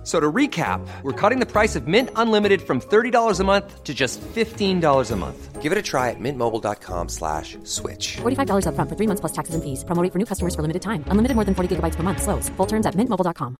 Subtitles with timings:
[0.00, 3.84] F- So to recap, we're cutting the price of Mint Unlimited from $30 a month
[3.84, 5.60] to just $15 a month.
[5.60, 8.16] Give it a try at mintmobile.com slash switch.
[8.22, 9.84] $45 upfront for three months plus taxes and fees.
[9.84, 11.04] Promo rate for new customers for limited time.
[11.08, 12.22] Unlimited more than 40 gigabytes per month.
[12.22, 12.48] Slows.
[12.56, 13.56] Full terms at mintmobile.com.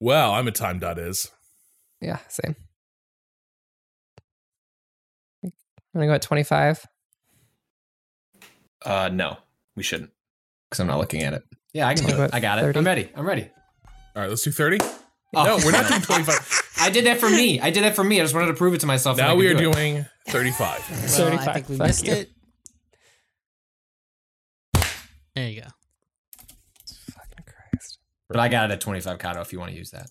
[0.00, 1.30] Well, I'm at time.is.
[2.00, 2.56] Yeah, same.
[5.44, 5.52] I'm
[6.00, 6.86] gonna go at 25.
[8.84, 9.36] Uh, no,
[9.76, 10.10] we shouldn't,
[10.68, 11.42] because I'm not looking at it.
[11.74, 12.30] Yeah, I can do it.
[12.32, 12.62] I got it.
[12.62, 12.78] 30?
[12.78, 13.10] I'm ready.
[13.14, 13.50] I'm ready.
[14.16, 14.78] All right, let's do 30.
[15.36, 15.44] Oh.
[15.44, 16.62] No, we're not doing 25.
[16.80, 17.60] I did that for me.
[17.60, 18.20] I did that for me.
[18.20, 19.16] I just wanted to prove it to myself.
[19.16, 19.72] that now we are do it.
[19.74, 20.58] doing 35.
[20.58, 22.12] Well, I 35, think we fuck missed you.
[22.12, 22.30] it.
[25.34, 25.68] There you go.
[27.12, 27.98] Fucking Christ.
[28.28, 30.06] But I got it at 25 Kato if you want to use that.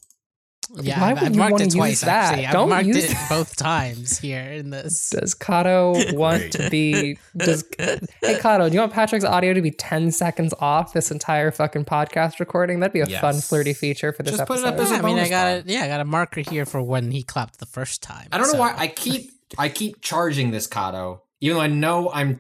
[0.82, 2.10] Yeah, Why I've, would I've you marked wanna it use twice that?
[2.32, 2.46] actually.
[2.48, 3.30] I've Don't marked use it that.
[3.30, 5.10] both times here in this.
[5.20, 9.72] Does Kato want to be does Hey Kato, do you want Patrick's audio to be
[9.72, 12.80] 10 seconds off this entire fucking podcast recording?
[12.80, 14.76] That'd be a fun flirty feature for this Just put it episode.
[14.76, 15.66] up as a Yeah, I mean, I got part.
[15.68, 18.28] a, yeah, I got a marker here for when he clapped the first time.
[18.32, 22.12] I don't know why I keep I keep charging this Kato, even though I know
[22.14, 22.40] I'm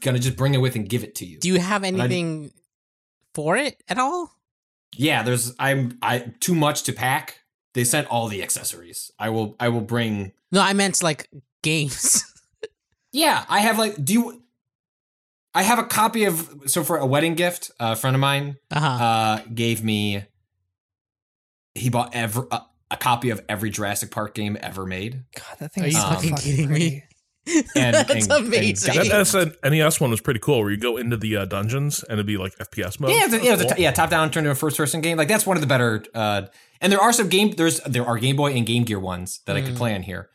[0.00, 1.38] gonna just bring it with and give it to you.
[1.38, 2.50] Do you have anything
[3.34, 4.32] for it at all?
[4.96, 7.39] yeah, there's I'm I too much to pack.
[7.74, 9.10] They sent all the accessories.
[9.18, 10.32] I will I will bring.
[10.52, 11.28] No, I meant like
[11.62, 12.24] games.
[13.12, 14.04] Yeah, I have like.
[14.04, 14.42] Do you?
[15.52, 17.72] I have a copy of so for a wedding gift.
[17.80, 18.86] A friend of mine Uh huh.
[19.04, 20.22] uh, gave me.
[21.74, 22.62] He bought ever a,
[22.92, 25.24] a copy of every Jurassic Park game ever made.
[25.34, 27.02] God, that thing Are is you fucking kidding me?
[27.46, 27.68] Pretty.
[27.76, 28.94] And- That's and- and amazing.
[28.94, 32.02] got- That SN NES one was pretty cool where you go into the uh, dungeons
[32.04, 33.10] and it'd be like FPS mode.
[33.10, 33.74] Yeah, it's a, yeah, it's a Cool.
[33.76, 35.16] t- yeah, top down turned into a first person game.
[35.16, 36.04] Like that's one of the better.
[36.14, 36.42] Uh,
[36.80, 37.52] and there are some game.
[37.52, 39.78] There's there are Game Boy and Game Gear ones that I could Mm.
[39.78, 40.28] play on here.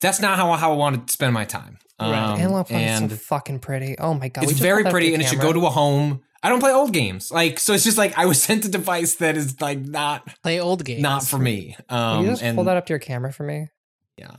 [0.00, 1.78] That's not how how I want to spend my time.
[2.00, 2.12] Right.
[2.12, 3.96] Um, The analog and is so fucking pretty.
[3.98, 4.44] Oh my god.
[4.44, 6.20] it's very put that up pretty, and the it should go to a home.
[6.42, 7.72] I don't play old games, like so.
[7.72, 11.00] It's just like I was sent a device that is like not Play old games.
[11.00, 11.76] not for me.
[11.90, 13.68] Will Um, you just and pull that up to your camera for me?
[14.18, 14.36] yeah,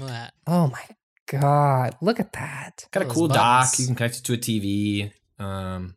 [0.00, 0.32] That.
[0.46, 0.80] Oh my
[1.26, 1.96] god.
[2.00, 2.86] Look at that.
[2.90, 3.68] got a Those cool dock.
[3.78, 5.10] You can connect it to a TV.
[5.38, 5.96] Um,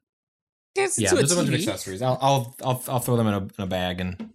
[0.76, 2.02] yeah, to there's a bunch of accessories.
[2.02, 4.30] I'll I'll I'll, I'll throw them in a, in a bag, and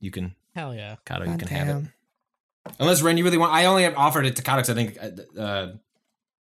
[0.00, 0.96] you can Hell yeah.
[1.06, 2.72] Kato, you God can have it.
[2.78, 3.52] Unless Ren, you really want.
[3.52, 5.72] I only have offered it to Kato 'cause I think uh, uh,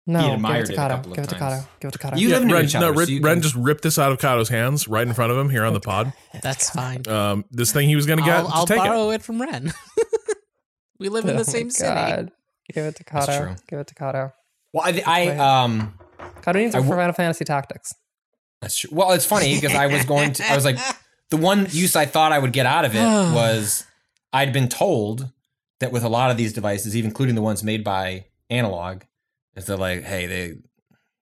[0.05, 0.95] No, give admired it to it a Kato.
[0.95, 1.53] couple Give it to times.
[1.63, 1.67] Kato.
[1.79, 2.15] Give it to Kato.
[2.17, 4.11] You live near Ren, each no, Ren, so you Ren can- just ripped this out
[4.11, 6.13] of Kato's hands right in front of him here on the pod.
[6.41, 7.07] That's fine.
[7.07, 9.23] Um, this thing he was going to get, I'll, just I'll take borrow it.
[9.23, 9.73] from Ren.
[10.99, 12.29] we live in Oh the my same city.
[12.71, 13.55] Give it to Kato.
[13.67, 14.33] Give it to Kato.
[14.73, 15.93] well, I, I um,
[16.41, 17.93] Kato needs it for Final Fantasy Tactics.
[18.61, 18.89] that's true.
[18.91, 20.45] Well, it's funny because I was going to.
[20.45, 20.77] I was like,
[21.29, 22.99] the one use I thought I would get out of it
[23.33, 23.85] was
[24.33, 25.31] I'd been told
[25.79, 29.05] that with a lot of these devices, even including the ones made by Analogue,
[29.55, 30.53] is that like, hey, they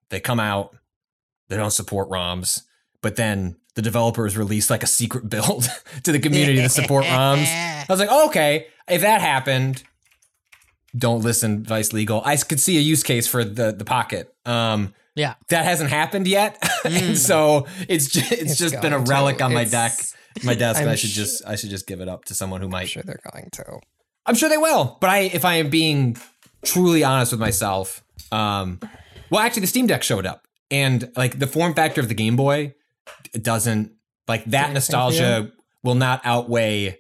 [0.10, 0.76] they come out,
[1.48, 2.64] they don't support ROMs,
[3.02, 5.68] but then the developers release like a secret build
[6.04, 7.48] to the community to support ROMs.
[7.48, 9.84] I was like, oh, okay, if that happened,
[10.98, 12.22] don't listen, Vice Legal.
[12.26, 14.34] I could see a use case for the the pocket.
[14.46, 15.36] Um, Yeah.
[15.50, 19.12] that hasn't happened yet, and so it's just, it's, It's just been a going to.
[19.12, 19.72] relic on my It's-
[20.36, 20.82] deck, my desk.
[20.82, 22.90] I'm should sh- just I should just give it up to someone who I'm might.
[22.90, 23.80] sure they're going to.
[24.26, 26.18] I'm sure they will, but I if I am being
[26.64, 28.80] truly honest with myself, um,
[29.30, 32.36] well, actually, the Steam Deck showed up, and like the form factor of the Game
[32.36, 32.74] Boy
[33.34, 33.92] doesn't
[34.28, 35.52] like that nostalgia
[35.84, 37.00] will not outweigh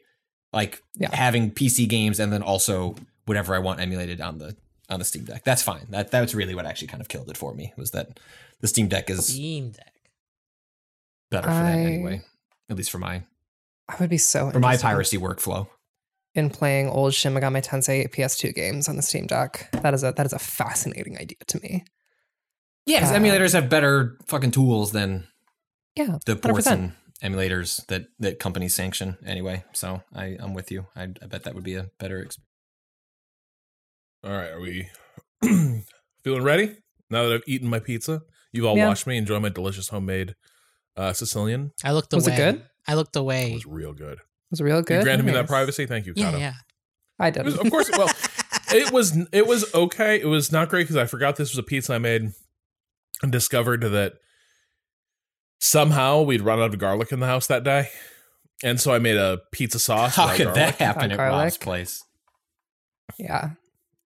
[0.53, 1.15] like Yeah.
[1.15, 2.95] having PC games and then also
[3.29, 4.55] whatever I want emulated on the
[4.89, 5.43] on the Steam Deck.
[5.43, 5.85] That's fine.
[5.89, 8.19] That that's really what actually kind of killed it for me was that
[8.59, 9.93] the Steam Deck is Steam Deck.
[11.31, 12.21] better for that anyway.
[12.69, 13.23] At least for my
[13.87, 15.67] I would be so for my piracy workflow.
[16.35, 19.69] in playing old Shin Megami Tensei PS2 games on the Steam Deck.
[19.83, 21.85] That is a that is a fascinating idea to me.
[22.85, 25.27] Yeah, because Uh, emulators have better fucking tools than
[25.95, 26.71] Yeah, the ports 100%.
[26.71, 26.91] and
[27.21, 29.63] emulators that that companies sanction anyway.
[29.73, 30.87] So I I'm with you.
[30.95, 32.45] I, I bet that would be a better experience.
[34.23, 34.89] All right, are we
[36.23, 36.75] feeling ready?
[37.09, 38.21] Now that I've eaten my pizza,
[38.51, 38.87] you've all Yeah.
[38.87, 40.35] watched me enjoy my delicious homemade
[40.97, 41.71] uh, Sicilian.
[41.83, 42.17] I looked away.
[42.17, 42.63] Was it good?
[42.87, 43.51] I looked away.
[43.51, 44.17] It was real good.
[44.17, 44.97] It was real good.
[44.99, 45.85] You granted me that privacy.
[45.85, 46.37] Thank you, Yeah, Kato.
[46.39, 46.53] yeah.
[47.19, 47.65] I It was- did.
[47.65, 48.09] of course, well,
[48.73, 50.19] it was it was okay.
[50.19, 52.29] It was not great because I forgot this was a pizza I made
[53.21, 54.13] and discovered that
[55.59, 57.89] somehow we'd run out of garlic in the house that day,
[58.63, 60.15] and so I made a pizza sauce.
[60.15, 60.55] How could garlic.
[60.55, 61.43] that happen at garlic.
[61.43, 62.03] Rob's place?
[63.17, 63.51] yeah.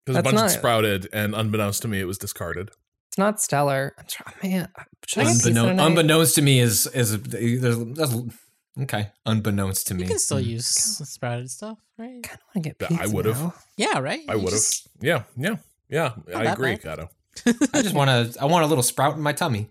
[0.06, 2.72] Because a bunch not- of sprouted, and unbeknownst to me, it was discarded.
[3.08, 3.94] It's not stellar.
[3.98, 4.68] I'm trying, man.
[5.06, 8.16] Should I get pizza Unbeknown, unbeknownst to me is is there's, that's,
[8.82, 9.10] okay.
[9.26, 10.02] Unbeknownst to me.
[10.04, 10.46] You can still Mm.
[10.48, 12.18] use sprouted stuff, right?
[12.24, 13.04] I kind of want to get Yeah, pizza.
[13.04, 13.54] I would've.
[13.78, 14.22] Yeah, right.
[14.28, 14.54] I would have.
[14.54, 15.58] just- Yeah, yeah,
[15.90, 16.14] yeah.
[16.36, 16.82] I agree, bad.
[16.82, 17.10] Kato.
[17.74, 18.42] I just want to.
[18.42, 19.70] I want a little sprout in my tummy.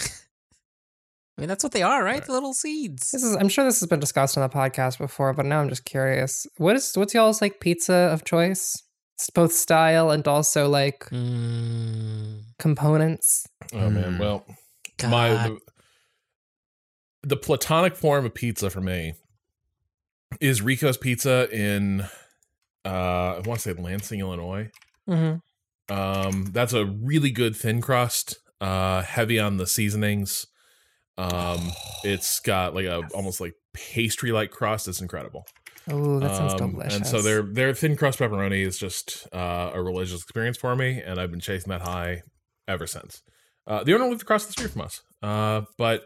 [0.00, 2.24] I mean, that's what they are, right?
[2.24, 3.10] The little seeds.
[3.10, 3.34] This is.
[3.34, 6.46] I'm sure this has been discussed on the podcast before, but now I'm just curious.
[6.58, 8.83] What is what's y'all's like pizza of choice?
[9.16, 13.46] It's both style and also like Mm, components.
[13.72, 14.18] Oh man, Mm.
[14.18, 14.44] well,
[14.98, 15.10] God.
[15.10, 15.58] my the,
[17.22, 19.14] the platonic form of pizza for me
[20.40, 22.02] is Rico's Pizza in
[22.84, 22.88] uh
[23.36, 24.70] I want to say Lansing, Illinois.
[25.08, 25.94] Mm-hmm.
[25.94, 30.46] Um that's a really good thin crust, uh heavy on the seasonings.
[31.16, 31.70] Um
[32.02, 34.88] it's got like a almost like pastry like crust.
[34.88, 35.46] It's incredible.
[35.90, 36.94] Oh, that sounds Um, delicious.
[36.96, 41.00] And so their their thin crust pepperoni is just uh, a religious experience for me,
[41.04, 42.22] and I've been chasing that high
[42.66, 43.22] ever since.
[43.66, 46.04] Uh, the owner lived across the street from us, uh, but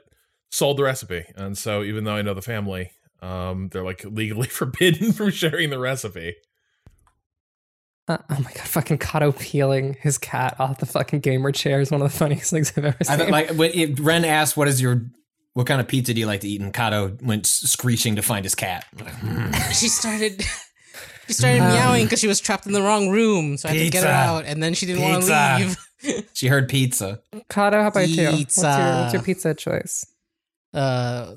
[0.50, 2.90] sold the recipe, and so even though I know the family,
[3.22, 6.34] um, they're like legally forbidden from sharing the recipe.
[8.08, 11.90] Uh, oh my god, fucking Kato peeling his cat off the fucking gamer chair is
[11.90, 13.18] one of the funniest things I've ever I seen.
[13.18, 15.02] thought, like when it, Ren asked, "What is your
[15.58, 18.44] what kind of pizza do you like to eat?" and Kato went screeching to find
[18.44, 18.86] his cat.
[18.96, 20.44] "Hmm." she started.
[21.26, 23.90] She started meowing because she was trapped in the wrong room, so I had to
[23.90, 25.76] get her out, and then she didn't want to leave.
[26.32, 27.20] She heard pizza.
[27.50, 28.30] Kato, how about you?
[28.30, 29.48] What's your, what's your Pizza.
[29.52, 30.06] pizza choice?
[30.72, 31.34] Uh,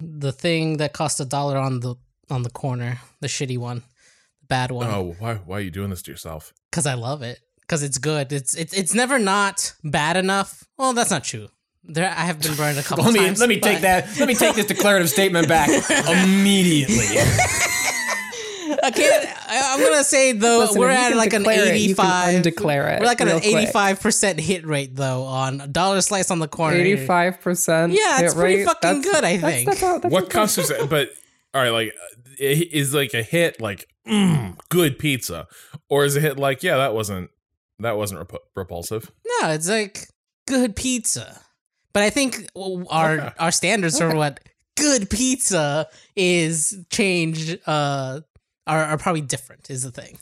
[0.00, 1.94] the thing that cost a dollar on the
[2.28, 3.84] on the corner, the shitty one,
[4.40, 4.88] the bad one.
[4.88, 6.52] Oh, why why are you doing this to yourself?
[6.70, 7.38] because I love it.
[7.60, 8.32] Because it's good.
[8.32, 10.64] It's it's it's never not bad enough.
[10.76, 11.48] Well, that's not true.
[11.92, 13.40] There, I have been burned a couple Let me times.
[13.40, 14.08] let me take that.
[14.18, 15.68] Let me take this declarative statement back
[16.24, 16.96] immediately.
[18.82, 19.26] I can't.
[19.48, 22.34] I, I'm gonna say though Listen, we're at like an declare it, you can 85.
[22.36, 23.54] undeclare it We're like at an real quick.
[23.64, 26.76] 85 percent hit rate though on a dollar slice on the corner.
[26.76, 27.92] Eighty-five percent.
[27.92, 29.66] Yeah, it's pretty fucking good, I think.
[29.68, 30.86] That's, that's, that's what constitutes?
[30.86, 31.08] But
[31.52, 35.48] all right, like uh, i- is like a hit like mm, good pizza,
[35.88, 37.30] or is a hit like yeah that wasn't
[37.80, 39.10] that wasn't rep- repulsive?
[39.42, 40.06] No, it's like
[40.46, 41.40] good pizza.
[41.92, 43.30] But I think our Okay.
[43.38, 44.40] our standards for what
[44.76, 48.20] good pizza is change uh
[48.66, 50.16] are, are probably different is the thing.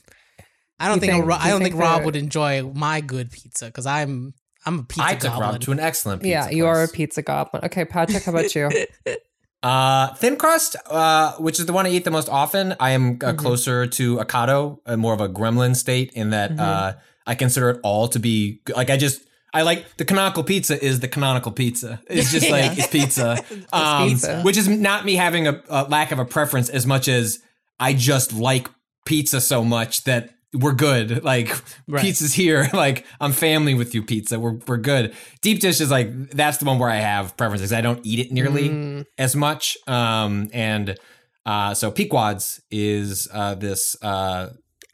[0.81, 3.85] I don't think, think- I don't think think Rob would enjoy my good pizza because
[3.87, 4.33] I'm
[4.65, 5.51] I'm a pizza I took goblin.
[5.53, 6.31] Rob to an excellent pizza.
[6.31, 7.65] yeah, you are a pizza goblin.
[7.65, 8.71] Okay, Patrick, how about you?
[9.61, 12.77] Uh, thin crust, uh, which is the one I eat the most often.
[12.79, 13.39] I am uh, Mm-hmm.
[13.39, 16.61] closer to Akato, uh, more of a gremlin state in that Mm-hmm.
[16.61, 16.93] uh,
[17.27, 19.21] I consider it all to be like I just
[19.55, 22.01] I like the canonical pizza is the canonical pizza.
[22.09, 23.43] It's just like it's pizza,
[23.73, 24.43] um, pizza.
[24.43, 27.41] which is not me having a, a lack of a preference as much as
[27.81, 28.69] I just like
[29.07, 31.23] pizza so much that we're good.
[31.25, 31.49] Like
[31.87, 32.03] Right.
[32.03, 32.69] pizza's here.
[32.75, 34.39] Like I'm family with you, pizza.
[34.41, 35.15] We're we're good.
[35.43, 37.73] Deep dish is like that's the one where I have preferences.
[37.73, 39.05] I don't eat it nearly Mm.
[39.19, 39.77] as much.
[39.87, 40.99] Um, and
[41.47, 43.97] uh, so Pequod's is uh, this.
[44.03, 44.51] Uh,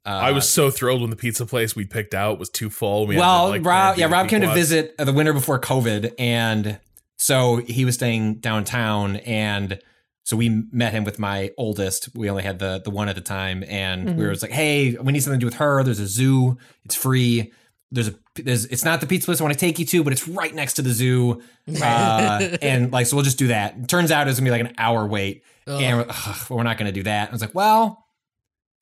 [0.07, 3.07] uh, I was so thrilled when the pizza place we picked out was too full.
[3.07, 4.71] We had to, well, like, Rob, yeah, Rob came to Pequod's.
[4.71, 6.79] visit uh, the winter before COVID, and
[7.17, 9.79] so he was staying downtown, and
[10.25, 12.11] so we met him with my oldest.
[12.15, 14.95] We only had the the one at the time, and we were just like, "Hey,
[14.95, 15.83] we need something to do with her.
[15.83, 16.59] There's a zoo.
[16.85, 17.53] It's free.
[17.91, 20.13] There's a there's it's not the pizza place I want to take you to, but
[20.13, 21.41] it's right next to the zoo,
[21.83, 23.89] uh, and like so we'll just do that.
[23.89, 26.93] Turns out it's gonna be like an hour wait, and we're, ugh, we're not gonna
[26.93, 27.31] do that.
[27.31, 28.04] I was like, well.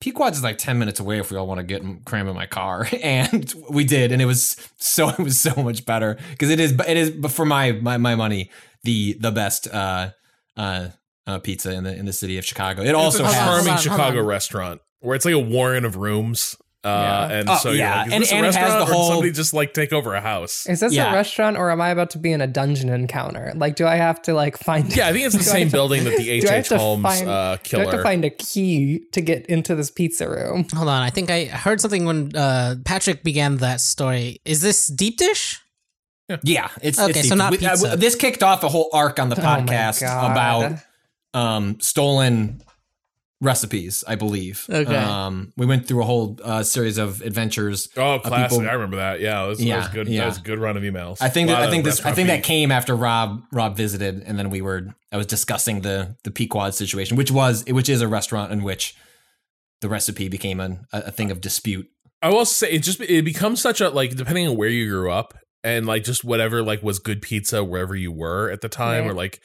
[0.03, 2.35] Pequod's is like ten minutes away if we all want to get and cram in
[2.35, 6.49] my car, and we did, and it was so it was so much better because
[6.49, 8.51] it is it is but for my my my money
[8.83, 10.09] the the best uh
[10.57, 10.89] uh,
[11.25, 12.83] uh pizza in the in the city of Chicago.
[12.83, 15.23] It also it's a Hold on, has charming hold on, hold Chicago restaurant where it's
[15.23, 16.57] like a warren of rooms.
[16.85, 16.89] Uh,
[17.29, 17.37] Yeah.
[17.39, 18.93] and Oh, so you're yeah, like, is and- this a and it has the or
[18.93, 20.65] whole- somebody just like take over a house?
[20.67, 21.11] Is this Yeah.
[21.11, 23.53] a restaurant or am I about to be in a dungeon encounter?
[23.55, 24.93] Like, do I have to like find?
[24.93, 26.69] Yeah, I think it's the same have to- building that the do I H.H.
[26.69, 29.89] to Holmes find- uh, Do I have to find a key to get into this
[29.91, 30.65] pizza room?
[30.75, 34.41] Hold on, I think I heard something when uh, Patrick began that story.
[34.43, 35.61] Is this deep dish?
[36.43, 36.67] yeah.
[36.81, 37.95] It's Okay, it's so not we- uh, pizza.
[37.95, 40.31] this kicked off a whole arc on the Oh podcast God.
[40.31, 40.79] about
[41.33, 42.61] um stolen
[43.43, 44.03] recipes.
[44.07, 44.65] I believe.
[44.69, 44.95] Okay.
[44.95, 47.89] Um, we went through a whole uh, series of adventures.
[47.97, 48.57] oh, classic!
[48.57, 49.19] people- I remember that.
[49.19, 50.07] Yeah, that was, that Yeah, was good.
[50.07, 50.21] yeah.
[50.21, 51.17] That was a good run of emails.
[51.21, 54.23] I think that, I think this I restaurant think that came after Rob Rob visited,
[54.25, 58.01] and then we were I was discussing the the Pequod situation, which was which is
[58.01, 58.95] a restaurant in which
[59.81, 61.87] the recipe became an, a, a thing of dispute.
[62.21, 65.11] I will say it just it becomes such a like depending on where you grew
[65.11, 69.03] up and like just whatever like was good pizza wherever you were at the time
[69.03, 69.11] Right.
[69.11, 69.41] or like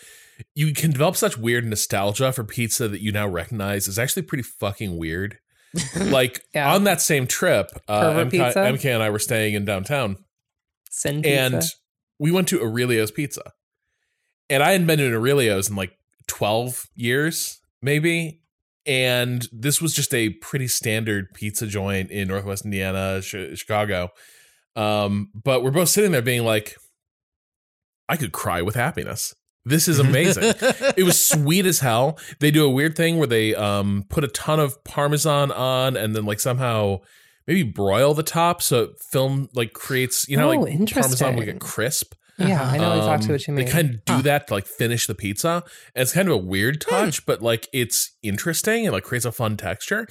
[0.54, 4.42] you can develop such weird nostalgia for pizza that you now recognize is actually pretty
[4.42, 5.38] fucking weird.
[6.00, 6.75] like Yeah.
[6.75, 8.54] on that same trip, uh, MK?
[8.54, 10.16] MK and I were staying in downtown,
[10.90, 11.75] Sin and pizza.
[12.18, 13.52] we went to Aurelio's Pizza,
[14.49, 15.92] and I hadn't been to Aurelio's in like
[16.26, 18.40] twelve years, maybe.
[18.87, 24.09] And this was just a pretty standard pizza joint in Northwest Indiana, Chi- Chicago.
[24.76, 26.76] Um, but we're both sitting there being like,
[28.09, 29.35] I could cry with happiness.
[29.65, 30.55] This is amazing.
[30.97, 32.19] it was sweet as hell.
[32.41, 36.15] They do a weird thing where they um put a ton of parmesan on and
[36.17, 36.99] then like somehow
[37.47, 40.81] maybe broil the top so it film like creates you know Oh, like parmesan will
[40.81, 41.45] interesting.
[41.45, 42.15] get crisp.
[42.38, 43.65] yeah, I know exactly Um, what you mean.
[43.67, 45.62] They kind of do that to like finish the pizza.
[45.95, 46.91] And it's kind of a weird Hmm.
[46.91, 50.07] touch, but like it's interesting and like creates a fun texture.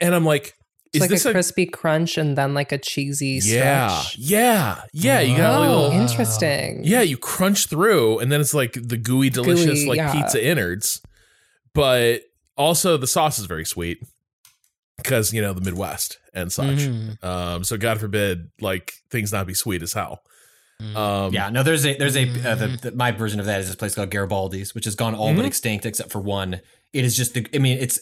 [0.00, 0.54] And I'm like,
[0.94, 4.18] it's like this a a, crispy crunch and then like a cheesy yeah, stretch.
[4.18, 5.20] yeah, yeah?
[5.20, 6.82] You got a Oh, little interesting.
[6.84, 10.12] yeah, you crunch through, and then it's like the gooey, delicious, Gooey, like yeah.
[10.12, 11.00] pizza innards.
[11.74, 12.22] But
[12.56, 13.98] also, the sauce is very sweet
[14.96, 16.78] because you know the Midwest and such.
[16.78, 17.22] Mhm.
[17.24, 20.22] Um, so God forbid, like things not be sweet as hell.
[20.94, 23.66] Um, Yeah, no, there's a there's a uh, the, the, my version of that is
[23.68, 25.36] this place called Garibaldi's, which has gone all Mhm.
[25.36, 26.60] but extinct except for one.
[26.92, 27.98] It is just the I mean, it's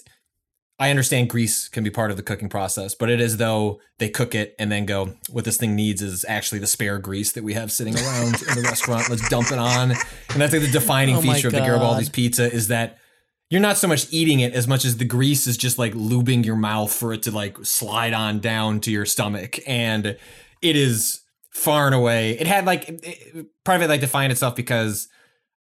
[0.78, 4.08] I understand grease can be part of the cooking process, but it is though they
[4.08, 7.44] cook it and then go, what this thing needs is actually the spare grease that
[7.44, 9.08] we have sitting around in the restaurant.
[9.08, 9.92] Let's dump it on.
[9.92, 11.60] And that's like the defining Oh feature of the.
[11.60, 12.98] Garibaldi's pizza is that
[13.48, 16.44] you're not so much eating it as much as the grease is just like lubing
[16.44, 19.58] your mouth for it to like slide on down to your stomach.
[19.68, 20.16] And
[20.62, 21.20] it is
[21.52, 22.32] far and away.
[22.40, 25.06] It had like it- it- part of it like defined itself because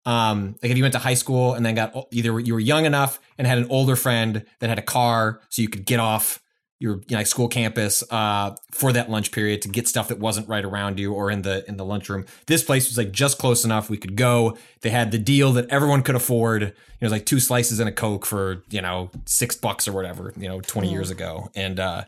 [0.05, 2.85] um like if you went to high school and then got either you were young
[2.85, 6.41] enough and had an older friend that had a car so you could get off
[6.79, 10.17] your you know, like school campus uh for that lunch period to get stuff that
[10.17, 12.25] wasn't right around you or in the in the lunchroom.
[12.47, 14.57] This place was like just close enough we could go.
[14.81, 16.63] They had the deal that everyone could afford.
[16.63, 20.33] It was like two slices and a coke for, you know, 6 bucks or whatever,
[20.35, 21.49] you know, 20 years ago.
[21.55, 22.05] And uh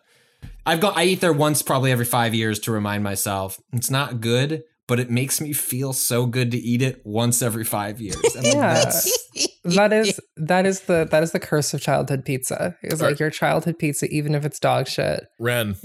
[0.65, 0.93] I've gone.
[0.95, 4.99] I eat there once, probably every five years, to remind myself it's not good, but
[4.99, 8.35] it makes me feel so good to eat it once every five years.
[8.35, 8.73] And like, Yeah.
[8.73, 9.27] that's
[9.63, 12.75] that is that is the that is the curse of childhood pizza.
[12.83, 15.23] It's like your childhood pizza, even if it's dog shit.
[15.39, 15.75] Ren,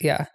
[0.00, 0.26] Yeah,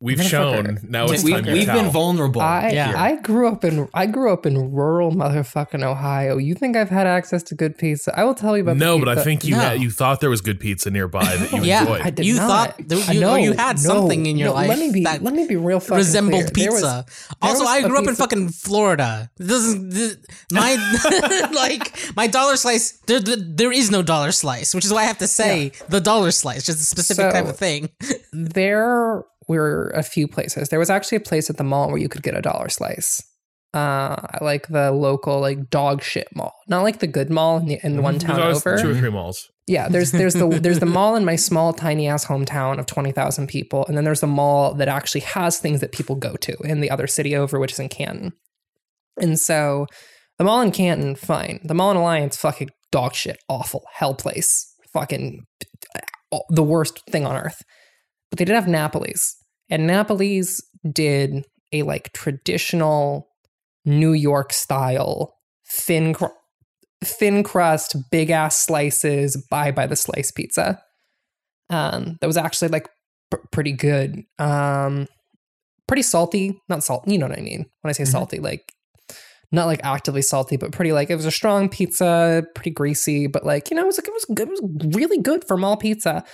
[0.00, 0.78] we've shown.
[0.82, 1.82] Now it's we, time we've tell.
[1.82, 2.40] been vulnerable.
[2.42, 2.92] I Yeah.
[2.96, 6.36] I grew up in I grew up in rural motherfucking Ohio.
[6.36, 8.12] You think I've had access to good pizza?
[8.18, 8.76] I will tell you about.
[8.76, 9.60] no, the but I think you No.
[9.60, 12.00] had, you thought there was good pizza nearby that you Yeah, enjoyed.
[12.02, 12.48] I did You not.
[12.76, 15.02] thought there- you- or know, you had something in your no, life Let me be.
[15.04, 15.80] that let me be real.
[15.80, 16.70] Fucking resembled clear.
[16.70, 17.04] There was- pizza.
[17.42, 19.30] there also, i grew up in fucking Florida.
[19.38, 20.16] This doesn't this,
[20.52, 22.98] my like my dollar slice.
[23.06, 26.00] There, there, there is no dollar slice, which is why I have to say the
[26.00, 27.88] dollar slice, just a specific type of thing.
[28.32, 30.68] there were a few places.
[30.68, 33.22] There was actually a place at the mall where you could get a dollar slice.
[33.74, 37.78] Uh, like the local like dog shit mall, not like the good mall in, the,
[37.82, 38.80] in one town always over.
[38.80, 39.50] two or three malls.
[39.66, 43.12] Yeah, there's there's the there's the mall in my small tiny ass hometown of twenty
[43.12, 46.56] thousand people, and then there's the mall that actually has things that people go to
[46.64, 48.32] in the other city over, which is in Canton.
[49.20, 49.86] And so,
[50.38, 51.60] the mall in Canton, fine.
[51.62, 55.44] The mall in Alliance, fucking dog shit, awful, hell place, fucking
[56.48, 57.62] the worst thing on earth.
[58.30, 59.36] But they did have Napoli's,
[59.70, 63.28] and Napoli's did a like traditional
[63.84, 65.36] New York style
[65.68, 66.26] thin cr-
[67.04, 70.82] thin crust, big ass slices, buy by the slice pizza.
[71.70, 72.88] Um, that was actually like
[73.30, 74.22] pr- pretty good.
[74.38, 75.08] Um,
[75.88, 77.06] pretty salty, not salt.
[77.06, 78.72] You know what I mean when I say salty, like
[79.52, 83.44] not like actively salty, but pretty like it was a strong pizza, pretty greasy, but
[83.44, 85.76] like you know it was like it was good, it was really good for mall
[85.76, 86.24] pizza.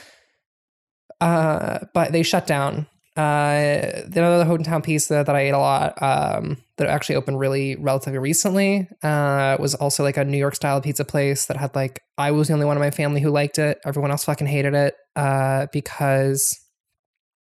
[1.22, 2.86] Uh, but they shut down.
[3.16, 7.76] Uh, the other hometown pizza that I ate a lot, um, that actually opened really
[7.76, 12.00] relatively recently, uh, was also like a New York style pizza place that had like
[12.18, 13.78] I was the only one in my family who liked it.
[13.84, 16.58] Everyone else fucking hated it, uh, because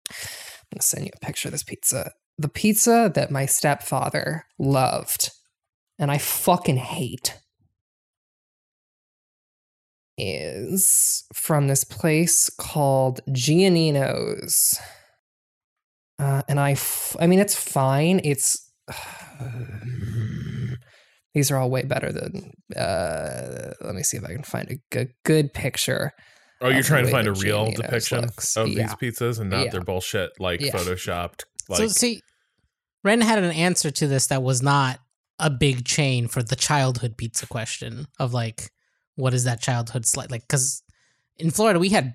[0.09, 2.11] I'm gonna send you a picture of this pizza.
[2.37, 5.31] The pizza that my stepfather loved,
[5.99, 7.37] and I fucking hate,
[10.19, 14.79] is from this place called Gionino's.
[16.19, 18.19] Uh, and I, f- I mean, it's fine.
[18.23, 18.69] It's
[21.33, 22.51] these are all way better than.
[22.75, 26.11] Uh, let me see if I can find a good, good picture.
[26.61, 28.57] Oh, you're trying to find a real Gionino's depiction looks.
[28.57, 28.93] of Yeah.
[28.99, 29.71] these pizzas and not Yeah.
[29.71, 30.71] their bullshit like Yeah.
[30.73, 31.43] photoshopped.
[31.69, 32.21] Like so see,
[33.03, 34.99] Ren had an answer to this that was not
[35.37, 38.71] a big chain for the childhood pizza question of like,
[39.19, 40.41] what is that childhood slice like?
[40.41, 40.81] Because
[41.37, 42.13] in Florida we had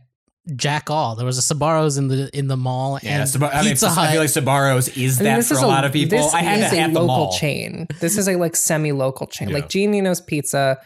[0.57, 1.17] Jack All.
[1.17, 3.87] There was a Sbarro's in the in the mall yeah, and Sab- I mean, Pizza
[3.89, 6.19] I feel like Sbarro's is I mean, that for is a lot of people.
[6.19, 7.33] This I had is to a at the local mall.
[7.33, 7.87] chain.
[8.01, 9.49] This is a like semi-local chain.
[9.49, 9.55] Yeah.
[9.55, 10.79] Like Gionino's Pizza.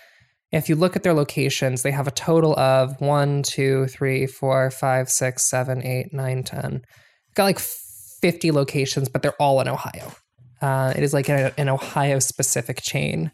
[0.50, 4.70] If you look at their locations, they have a total of one, two, three, four,
[4.70, 6.82] five, six, seven, eight, nine, ten.
[7.34, 10.12] Got like 50 locations, but they're all in Ohio.
[10.62, 13.30] Uh, it is like a, an Ohio specific chain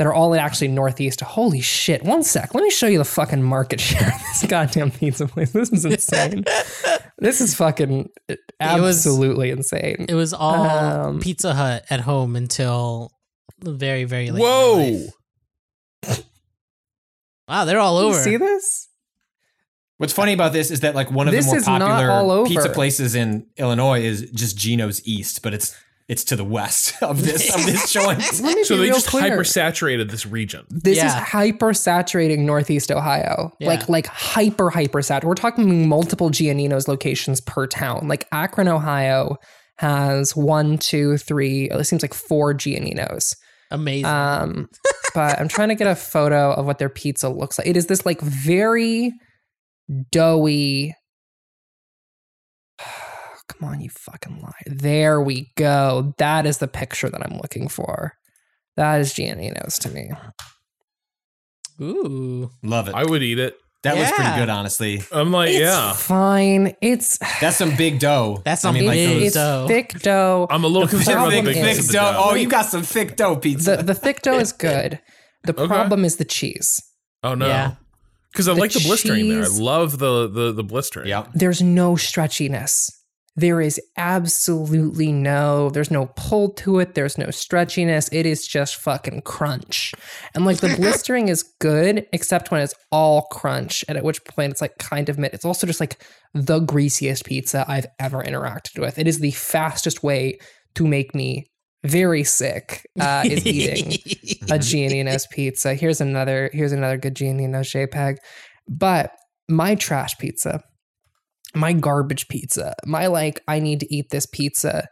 [0.00, 1.20] that are all actually northeast.
[1.20, 2.02] Holy shit!
[2.02, 5.52] One sec, let me show you the fucking market share of this goddamn pizza place.
[5.52, 6.42] This is insane.
[7.18, 10.06] this is fucking was- absolutely insane.
[10.08, 13.12] It was all Um, Pizza Hut at home until
[13.62, 14.40] very, very late.
[14.40, 15.10] in Whoa.
[16.08, 16.24] life.
[17.46, 18.18] Wow, they're all You over.
[18.18, 18.88] see this?
[19.98, 21.88] What's funny about this is that like one of This the more is not all
[21.90, 25.76] popular pizza places in Illinois is just Gino's East, but it's
[26.10, 28.20] it's to the west of this of this joint.
[28.22, 29.30] So they just clear.
[29.30, 30.66] hyper saturated this region.
[30.68, 31.20] This is Yeah.
[31.24, 33.52] hyper saturating Northeast Ohio.
[33.60, 33.68] Yeah.
[33.68, 35.24] Like like hyper hyper sat.
[35.24, 38.08] We're talking multiple Gionino's locations per town.
[38.08, 39.36] Like Akron, Ohio
[39.78, 41.70] has one, two, three.
[41.70, 43.34] It seems like four Gionino's.
[43.70, 44.04] Amazing.
[44.06, 44.68] Um,
[45.14, 47.68] but I'm trying to get a photo of what their pizza looks like.
[47.68, 49.12] It is this like very
[50.10, 50.94] doughy.
[53.50, 54.52] Come on, you fucking liar.
[54.66, 56.14] There we go.
[56.18, 58.14] That is the picture that I'm looking for.
[58.76, 60.10] That is Gionino's to me.
[61.80, 62.50] Ooh.
[62.62, 62.94] Love it.
[62.94, 63.56] I would eat it.
[63.82, 65.02] that was pretty good, honestly.
[65.10, 65.92] I'm like, It's yeah.
[65.94, 66.76] fine.
[66.80, 68.40] It's That's some big dough.
[68.44, 69.64] That's I some mean, like big those it's dough.
[69.66, 70.46] thick dough.
[70.50, 72.12] I'm a little The concerned about the problem thick, is- of thick the dough.
[72.12, 72.20] dough.
[72.30, 73.76] Oh, you got some thick dough pizza.
[73.78, 75.00] the the thick dough is good.
[75.44, 75.66] The Okay.
[75.66, 76.80] problem is the cheese.
[77.22, 77.46] Oh no.
[77.48, 77.72] Yeah.
[78.30, 79.42] Because I The like the blistering there.
[79.44, 81.08] I love the the the blistering.
[81.08, 81.28] yep.
[81.34, 82.90] There's no stretchiness.
[83.40, 86.94] There is absolutely no, there's no pull to it.
[86.94, 88.10] There's no stretchiness.
[88.12, 89.94] It is just fucking crunch.
[90.34, 93.82] And like the blistering is good, except when it's all crunch.
[93.88, 95.32] And at which point it's like kind of mid.
[95.32, 96.04] It's also just like
[96.34, 98.98] the greasiest pizza I've ever interacted with.
[98.98, 100.38] It is the fastest way
[100.74, 101.46] to make me
[101.82, 103.92] very sick uh, is eating
[104.50, 105.74] a Gionino's pizza.
[105.74, 108.16] Here's another here's another good Gionino's JPEG.
[108.68, 109.12] But
[109.48, 110.62] my trash pizza,
[111.54, 114.88] my garbage pizza, my like I need to eat this pizza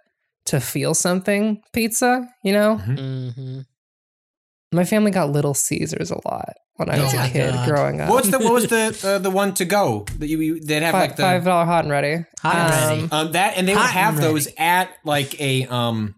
[0.47, 2.77] to feel something pizza, you know?
[2.79, 3.61] hmm
[4.73, 7.69] My family got Little Caesars a lot when I was Oh a kid God.
[7.69, 8.11] growing up.
[8.11, 10.83] What was the what was the uh, the one to go that you, you they'd
[10.83, 12.25] have five, like the five dollar hot and ready?
[12.41, 12.71] Hot and
[13.11, 13.13] ready.
[13.13, 16.15] um that and they would have and those at like a um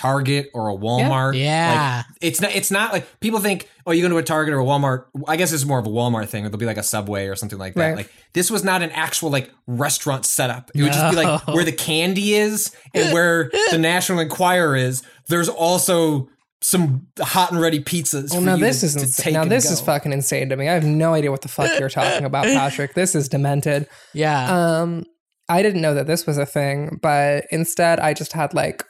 [0.00, 1.38] Target or a Walmart.
[1.38, 2.04] Yeah.
[2.06, 4.60] Like, it's not it's not like people think, oh, you go to a Target or
[4.60, 5.04] a Walmart.
[5.28, 7.36] I guess it's more of a Walmart thing, or there'll be like a Subway or
[7.36, 7.88] something like that.
[7.88, 7.96] Right.
[7.96, 10.70] Like this was not an actual like restaurant setup.
[10.74, 15.02] It would just be like where the candy is and where the National Enquirer is.
[15.28, 16.30] There's also
[16.62, 18.32] some hot and ready pizzas.
[18.32, 19.26] Well, now this is.
[19.26, 20.66] Now this is fucking insane to me.
[20.66, 22.94] I have no idea what the fuck you're talking about, Patrick.
[22.94, 23.86] This is demented.
[24.14, 24.80] Yeah.
[24.80, 25.04] Um,
[25.50, 28.84] I didn't know that this was a thing, but instead I just had like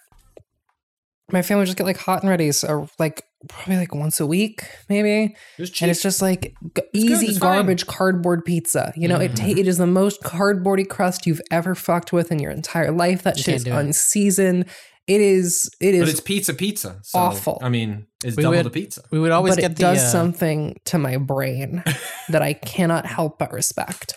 [1.33, 4.27] my family would just get like hot and ready's or like probably like once a
[4.27, 5.35] week, maybe.
[5.59, 5.83] It's cheap.
[5.83, 7.57] And it's just like g- good, easy it's fine.
[7.59, 8.93] garbage cardboard pizza.
[8.97, 12.39] You know, it ta- it is the most cardboardy crust you've ever fucked with in
[12.39, 13.23] your entire life.
[13.23, 13.71] That You shit is it.
[13.73, 14.67] unseasoned.
[15.07, 15.71] It is.
[15.81, 17.01] It but it's pizza pizza.
[17.03, 17.59] So, awful.
[17.63, 19.03] I mean, it's We double would- the pizza.
[19.11, 21.83] we would always but get it the does uh, something to my brain
[22.29, 24.15] that I cannot help but respect.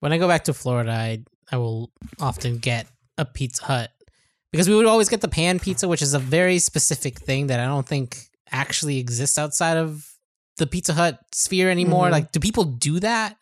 [0.00, 2.86] when I go back to Florida, I I will often get
[3.18, 3.90] a Pizza Hut
[4.52, 7.60] because we would always get the pan pizza, which is a very specific thing that
[7.60, 8.16] I don't think
[8.50, 10.06] actually exists outside of
[10.58, 12.08] the Pizza Hut sphere anymore.
[12.08, 12.12] Mhm.
[12.12, 13.36] Like, do people do that?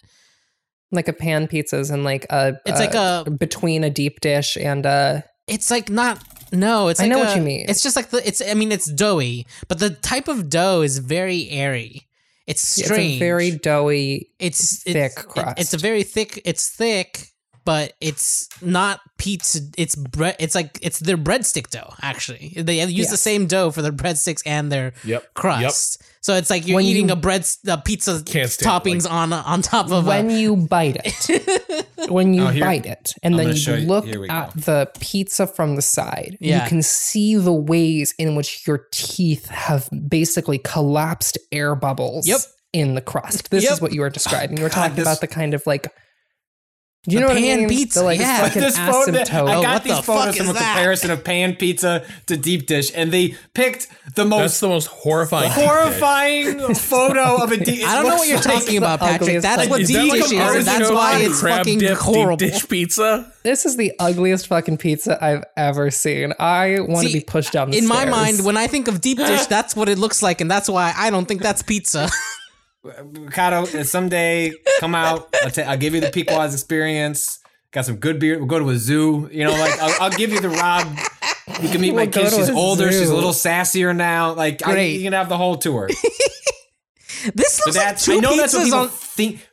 [0.92, 2.55] Like a pan pizzas and like a.
[2.64, 5.25] It's like a- between a deep dish and a.
[5.47, 6.23] It's like not.
[6.53, 6.99] No, it's.
[7.01, 7.66] I Like know what you mean.
[7.68, 8.27] It's just like the.
[8.27, 8.40] It's.
[8.40, 12.09] I mean, it's doughy, but the type of dough is very airy.
[12.47, 13.16] It's It's strange.
[13.16, 14.31] a very doughy.
[14.38, 15.59] it's thick it's, crust.
[15.59, 16.40] It's a very thick.
[16.47, 17.27] It's thick,
[17.69, 19.59] but it's not pizza.
[19.77, 20.37] It's bread.
[20.39, 21.93] It's like it's their breadstick dough.
[22.01, 25.35] Actually, they use the same dough for their breadsticks and their Yep.
[25.35, 26.03] crust.
[26.23, 29.13] So it's like you're When eating you- a bread a pizza Can't stand toppings like-
[29.13, 30.39] on on top of when a.
[30.41, 33.87] you bite it, when you Oh, here- bite it, and I'm then you show you-
[33.87, 34.15] look at
[34.55, 34.61] go.
[34.61, 36.63] the pizza from the side, Yeah.
[36.63, 42.41] you can see the ways in which your teeth have basically collapsed air bubbles Yep.
[42.73, 43.51] in the crust.
[43.51, 43.73] This Yep.
[43.75, 44.57] is what you were describing.
[44.57, 45.87] You were God, talking this- about the kind of like.
[47.05, 47.69] Do you The know what I pan mean?
[47.69, 48.41] pizza, The like yeah.
[48.41, 49.19] fucking this photo.
[49.47, 50.75] I got what these the photos fuck from a that?
[50.75, 54.87] comparison of pan pizza to deep dish, and they picked the That's most the most
[54.89, 55.51] horrifying.
[55.51, 57.87] horrifying photo of a deep.
[57.87, 59.41] I don't know what you're talking about, Patrick.
[59.41, 59.71] That's thing.
[59.71, 61.99] what Is deep that dish an is, and that's why and it's crab fucking dip
[61.99, 62.37] horrible.
[62.37, 63.33] Deep dish pizza.
[63.45, 66.35] This is the ugliest fucking pizza I've ever seen.
[66.39, 69.19] I want to be pushed down the In my mind, when I think of deep
[69.19, 72.11] dish, that's what it looks like, and that's why I don't think that's pizza.
[73.03, 75.35] Ricardo, someday come out.
[75.42, 77.38] I'll, ta- I'll give you the Pequod's experience.
[77.70, 78.38] Got some good beer.
[78.38, 79.29] We'll go to a zoo.
[79.31, 80.87] You know, like I'll, I'll give you the Rob.
[81.62, 82.33] You can meet my We'll go kid.
[82.33, 82.90] She's a older.
[82.90, 84.33] She's a little sassier now.
[84.33, 84.92] Like I, Great.
[84.94, 85.88] you can have the whole tour.
[87.35, 88.88] this But looks like two I know that's what pizzas people on.
[88.88, 89.48] think.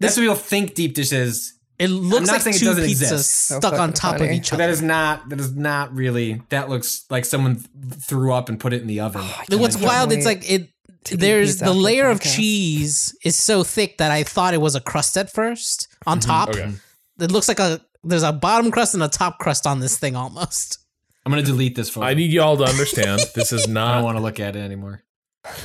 [0.00, 1.52] That's what people think deep dish is.
[1.78, 3.30] It looks not like saying it two pizzas exist.
[3.46, 4.36] Stuck on fucking top of funny.
[4.36, 4.66] each But other.
[4.66, 5.28] that is not.
[5.28, 6.42] That is not really.
[6.50, 9.22] That looks like someone th- threw up and put it in the oven.
[9.24, 10.12] Oh, then What's can't wild?
[10.12, 10.68] It's like it.
[11.04, 14.60] To There's the after the layer of cheese is so thick that I thought it
[14.60, 16.50] was a crust at first on top.
[16.50, 16.72] Okay.
[17.20, 20.16] It looks like a there's a bottom crust and a top crust on this thing
[20.16, 20.78] almost.
[21.24, 22.06] I'm gonna delete this photo.
[22.06, 23.88] I need y'all to understand this is not.
[23.90, 25.02] I don't want to look at it anymore.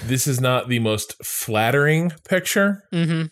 [0.05, 2.83] this is not the most flattering picture.
[2.93, 3.27] Mm-hmm.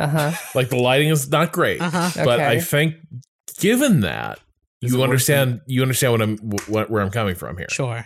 [0.00, 0.32] Uh huh.
[0.54, 2.24] Like the lighting is not great, Uh huh.
[2.24, 2.96] but I think
[3.58, 4.38] given that
[4.82, 6.36] Is you understand you understand what I'm
[6.68, 7.68] what, where I'm coming from here.
[7.70, 8.04] Sure.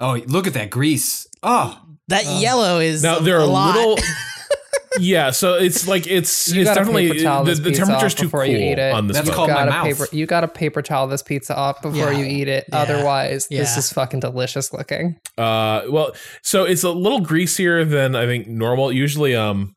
[0.00, 1.26] Oh, look at that grease.
[1.42, 3.76] Oh, That yellow is Now a, there are a lot.
[3.76, 3.96] little
[4.98, 8.50] yeah, so it's like it's You it's definitely the, this the temperature's too before cool
[8.52, 8.92] you eat it.
[8.92, 9.36] on this That's boat.
[9.36, 9.86] called- my mouth.
[9.86, 10.06] paper.
[10.12, 12.18] You gotta paper towel this pizza off before Yeah.
[12.18, 12.64] you eat it.
[12.68, 12.78] Yeah.
[12.78, 15.16] Otherwise, this is fucking delicious looking.
[15.38, 18.92] Uh, well, so it's a little greasier than I think normal.
[18.92, 19.74] Usually, um,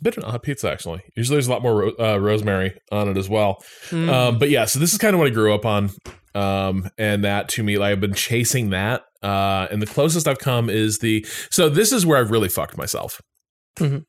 [0.00, 1.02] a bit of an odd pizza actually.
[1.14, 3.62] Usually, there's a lot more ro- uh, rosemary on it as well.
[3.90, 4.08] Mm.
[4.10, 5.90] Um, but yeah, so this is kind of what I grew up on.
[6.34, 9.02] Um, and that to me, like I've been chasing that.
[9.24, 11.26] Uh, and the closest I've come is the.
[11.50, 13.20] So this is where I've really fucked myself.
[13.78, 14.04] Mhm.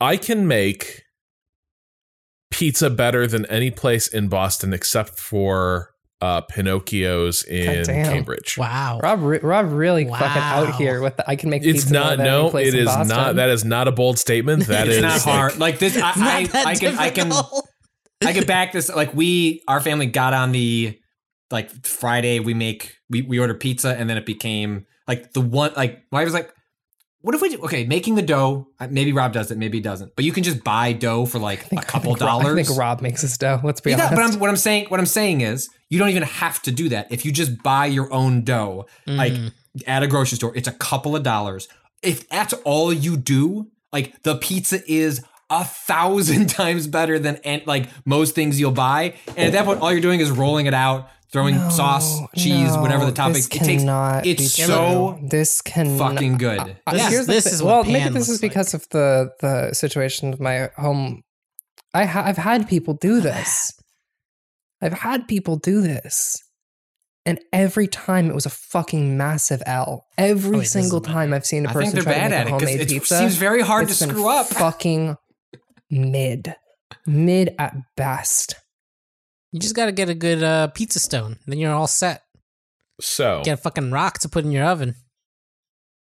[0.00, 1.02] I can make
[2.50, 7.84] pizza better than any place in Boston except for uh, Pinocchio's in.
[7.84, 8.56] Cambridge.
[8.58, 8.98] wow.
[9.02, 10.18] Rob, Rob, really Wow.
[10.18, 11.28] fucking out here with the.
[11.30, 11.62] I can make.
[11.64, 12.18] It's pizza not.
[12.18, 13.16] better any No, place it Boston.
[13.16, 13.36] not.
[13.36, 14.66] That is not a bold statement.
[14.66, 15.58] That it's is not hard.
[15.58, 17.32] Like this, I, It's I, that I can, I can.
[18.20, 18.88] I can back this.
[18.92, 20.97] Like we, our family got on the
[21.50, 22.40] like Friday.
[22.40, 25.72] We make we we order pizza, and then it became like the one.
[25.76, 26.52] Like I was like,
[27.20, 27.48] what if we?
[27.50, 28.68] Do, okay, making the dough.
[28.80, 29.58] uh, Maybe Rob does it.
[29.58, 30.14] Maybe he doesn't.
[30.16, 32.58] But you can just buy dough for like a couple think Rob- dollars.
[32.58, 33.60] I think Rob makes his dough.
[33.64, 34.14] Let's be Yeah, honest.
[34.14, 36.88] but I'm, what I'm saying, what I'm saying is, you don't even have to do
[36.90, 37.10] that.
[37.10, 39.52] If you just buy your own dough, like Mhm.
[39.86, 41.66] at a grocery store, it's a couple of dollars.
[42.02, 47.62] If that's all you do, like the pizza is a thousand times better than an-
[47.66, 49.14] like most things you'll buy.
[49.28, 52.70] And at that point, all you're doing is rolling it out, throwing No, sauce, cheese,
[52.76, 53.34] whatever the no, topping.
[53.34, 53.82] this It takes.
[53.82, 56.76] cannot It's be so this can fucking good.
[56.86, 58.50] Uh, This- here's the this thi- is what well, maybe this is looks like.
[58.50, 61.22] because of the the situation of my home.
[61.94, 63.72] I ha- I've had people do this.
[64.80, 66.36] I've had people do this,
[67.26, 70.04] and every time it was a fucking massive L.
[70.16, 72.44] Every wait, single time I've seen a I person think try bad to make at
[72.44, 73.18] a it homemade it pizza.
[73.18, 74.46] seems very hard it's to been screw up.
[74.46, 75.16] Fucking
[75.90, 76.54] mid,
[77.06, 78.54] mid at best.
[79.52, 81.38] You just gotta get a good uh, pizza stone.
[81.46, 82.22] Then you're all set.
[83.00, 84.94] So Get a fucking rock to put in your oven.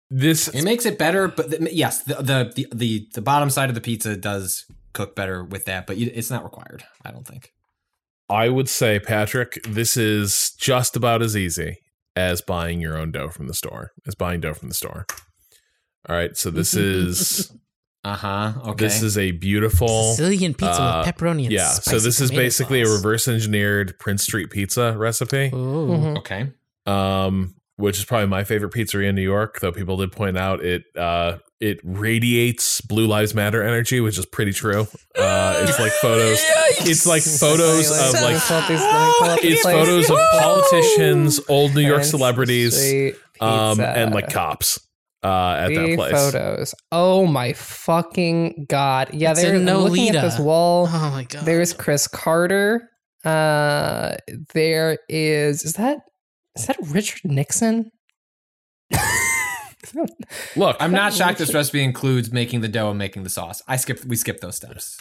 [0.09, 3.69] this It makes it better, but the, yes, the, the the the the bottom side
[3.69, 6.83] of the pizza does cook better with that, but you, it's not required.
[7.03, 7.51] I don't think.
[8.29, 11.77] I would say, Patrick, this is just about as easy
[12.15, 15.05] as buying your own dough from the store, as buying dough from the store.
[16.07, 17.51] All right, so this is
[18.05, 18.53] Uh huh.
[18.67, 18.83] Okay.
[18.85, 21.69] this is a beautiful Sicilian pizza uh, with pepperoni and yeah.
[21.69, 25.87] So this is tomato basically a reverse engineered Prince Street pizza recipe, Ooh.
[25.87, 26.17] Mhm.
[26.17, 26.51] okay.
[26.85, 29.61] um, which is probably my favorite pizzeria in New York.
[29.61, 34.25] Though people did point out it uh, it radiates Blue Lives Matter energy, which is
[34.25, 34.85] pretty true.
[35.17, 36.39] Uh, it's like photos.
[36.85, 39.87] It's like photos of like pull these- let me pull up these it's places.
[39.87, 44.79] photos of politicians, old New York celebrities, um, and like cops
[45.23, 46.11] uh, at that Three place.
[46.11, 46.75] photos.
[46.91, 49.09] Oh my fucking god!
[49.13, 50.87] Yeah, It's they're looking at this wall.
[50.91, 51.45] Oh my god.
[51.45, 52.89] There's Chris Carter.
[53.25, 54.15] Uh,
[54.53, 55.99] there is is that
[56.57, 57.89] is that Richard Nixon?
[60.55, 63.61] Look, I'm not shocked this recipe includes making the dough and making the sauce.
[63.67, 64.05] I skipped.
[64.05, 64.97] We skipped those steps.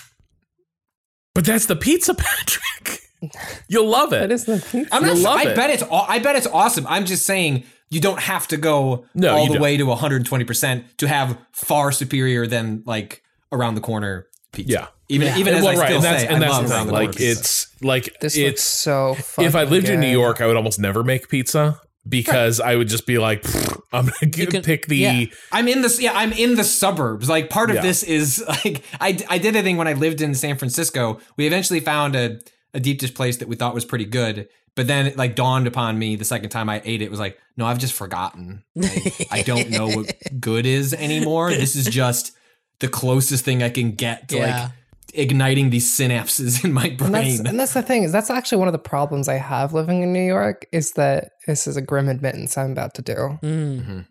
[1.35, 3.01] but that's the pizza, Patrick.
[3.69, 4.33] You'll love That it.
[4.33, 4.89] is the pizza.
[4.95, 5.15] I'm not.
[5.15, 5.57] You'll love I it.
[5.57, 5.83] bet it's.
[5.91, 6.87] I bet it's awesome.
[6.89, 9.63] I'm just saying you don't have to go No, all the don't.
[9.63, 14.73] way to 120 percent to have far superior than like around the corner pizza.
[14.73, 14.87] Yeah.
[15.09, 15.39] Even Yeah.
[15.39, 16.79] even as well, I right, still and that's say, and I that's love the around
[16.79, 16.87] thing.
[16.87, 17.41] the corner Like pizza.
[17.41, 19.13] it's like This looks it's so.
[19.19, 20.09] if I fucking lived in New.
[20.23, 23.45] York, I would almost never make pizza because I would just be like,
[23.93, 24.97] I'm gonna can- pick the.
[24.97, 25.25] yeah.
[25.53, 26.01] I'm in this.
[26.01, 27.29] Yeah, I'm in the suburbs.
[27.29, 27.83] Like part of Yeah.
[27.83, 31.21] this is like I I did a thing when I lived in San Francisco.
[31.37, 32.39] We eventually found a
[32.75, 34.49] a deep dish place that we thought was pretty good.
[34.75, 37.39] But then it like dawned upon me the second time I ate it was like,
[37.57, 38.65] no, I've just forgotten.
[38.75, 41.51] Like, I don't know what good is anymore.
[41.51, 42.33] This is just
[42.79, 44.63] the closest thing I can get to Yeah.
[44.63, 44.71] like
[45.15, 47.47] igniting these synapses in my And that's, brain.
[47.47, 50.11] and that's the thing is that's actually one of the problems I have living in
[50.15, 53.39] New York is that this is a grim admittance I'm about to do.
[53.43, 54.07] Mm.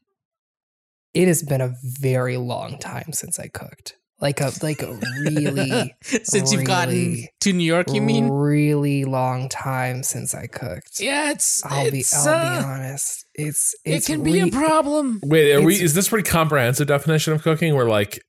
[1.16, 3.96] It has been a very long time since I cooked.
[4.22, 4.94] Like a like a
[5.26, 8.30] really Since you've gotten to New York, you mean?
[8.30, 11.00] really long time since I cooked.
[11.00, 13.26] Yeah, it's I'll be I'll uh, be honest.
[13.34, 15.22] It's, it it's can be a problem.
[15.24, 15.82] Wait, are we?
[15.82, 17.74] Is this pretty comprehensive definition of cooking?
[17.74, 18.24] We're like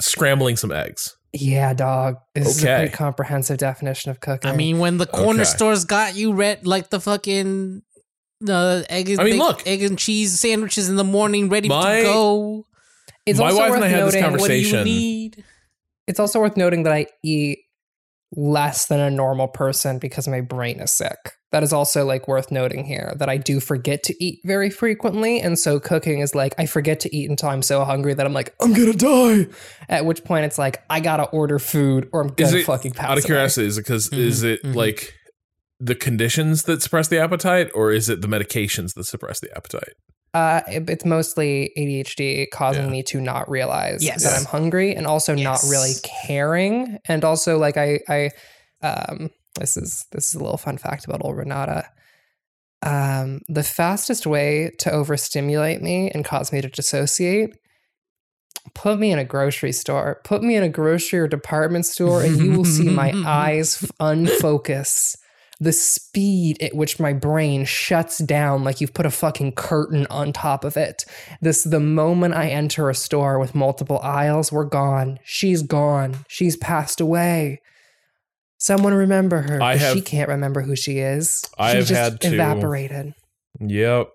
[0.00, 1.16] scrambling some eggs.
[1.32, 2.16] Yeah, dog.
[2.34, 4.50] This is a pretty comprehensive definition of cooking.
[4.50, 5.50] I mean, when the corner Okay.
[5.50, 7.82] stores got you red like the fucking
[8.40, 9.66] the egg and I mean, bake- look.
[9.66, 12.66] egg and cheese sandwiches in the morning, ready My- to go.
[13.26, 15.44] It's my also wife worth and I had this noting, conversation- What do you need?
[16.06, 17.58] It's also worth noting that I eat
[18.32, 21.16] less than a normal person because my brain is sick.
[21.52, 25.40] That is also like worth noting here that I do forget to eat very frequently.
[25.40, 28.32] And so cooking is like, I forget to eat until I'm so hungry that I'm
[28.32, 29.46] like, I'm gonna die.
[29.88, 33.10] At which point it's like, I gotta order food or I'm gonna it fucking pass.
[33.10, 33.26] out of away.
[33.28, 33.66] curiosity?
[33.68, 34.74] Is it because is Mhm, it mhm.
[34.74, 35.14] like
[35.80, 39.92] the conditions that suppress the appetite, or is it the medications that suppress the appetite?
[40.36, 42.90] Uh, it- it's mostly ADHD causing Yeah.
[42.90, 44.22] me to not realize Yes.
[44.24, 45.94] that I'm hungry and also not really
[46.26, 46.98] caring.
[47.06, 48.30] And also, like I, I,
[48.82, 51.84] um, this is this is a little fun fact about old Renata.
[52.82, 57.56] Um, the fastest way to overstimulate me and cause me to dissociate.
[58.74, 60.20] Put me in a grocery store.
[60.24, 65.16] Put me in a grocery or department store, and you will see my eyes unfocus
[65.58, 70.32] the speed at which my brain shuts down like you've put a fucking curtain on
[70.32, 71.04] top of it.
[71.40, 75.18] This the moment I enter a store with multiple aisles, we're gone.
[75.24, 76.18] She's gone.
[76.28, 77.62] She's passed away.
[78.58, 79.62] Someone remember her.
[79.62, 81.44] I 'cause have- she can't remember who she is.
[81.58, 83.14] I She's have just had to- evaporated.
[83.60, 84.08] Yep.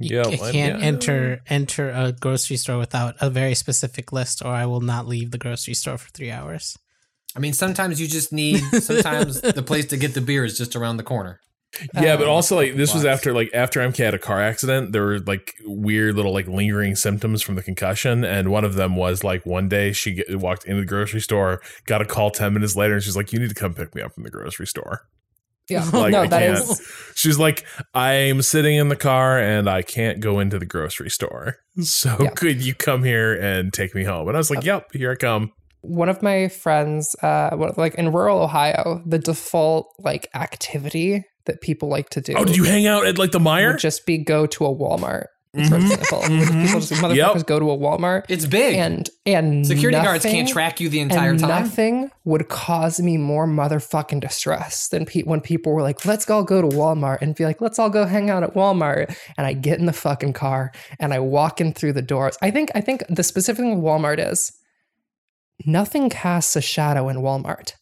[0.00, 0.24] You Yep.
[0.26, 0.86] ca- I- can't yeah.
[0.86, 5.30] enter enter a grocery store without a very specific list, or I will not leave
[5.30, 6.76] the grocery store for three hours.
[7.36, 8.58] I mean, sometimes you just need.
[8.80, 11.40] Sometimes the place to get the beer is just around the corner.
[12.00, 14.92] Yeah, but Um, also like this was after like after MK had a car accident,
[14.92, 18.94] there were like weird little like lingering symptoms from the concussion, and one of them
[18.94, 22.54] was like one day she get, walked into the grocery store, got a call ten
[22.54, 24.68] minutes later, and she's like, "You need to come pick me up from the grocery
[24.68, 25.00] store."
[25.68, 25.84] Yeah.
[25.92, 26.58] Like, no, I that can't.
[26.70, 26.80] is
[27.16, 31.56] She's like, "I'm sitting in the car and I can't go into the grocery store,
[31.82, 32.30] so Yeah.
[32.30, 35.16] could you come here and take me home?" And I was like, "Yep, here I
[35.16, 35.50] come."
[35.84, 41.88] One of my friends uh like in rural ohio the default like activity that people
[41.88, 43.78] like to do Oh, did you hang out at like the Meijer?
[43.78, 45.82] just be go to a walmart for Mhm.
[45.82, 46.64] example Mhm.
[46.66, 47.46] people just motherfuckers Yep.
[47.46, 48.74] go to a walmart It's big.
[48.76, 51.48] and and Security guards can't track you the entire and time.
[51.48, 56.42] nothing would cause me more motherfucking distress than pe- when people were like, let's all
[56.42, 59.14] go to Walmart and be like, let's all go hang out at Walmart.
[59.38, 62.36] And I get in the fucking car and I walk in through the doors.
[62.42, 64.50] I think, I think the specific thing Walmart is
[65.66, 67.72] nothing casts a shadow in Walmart.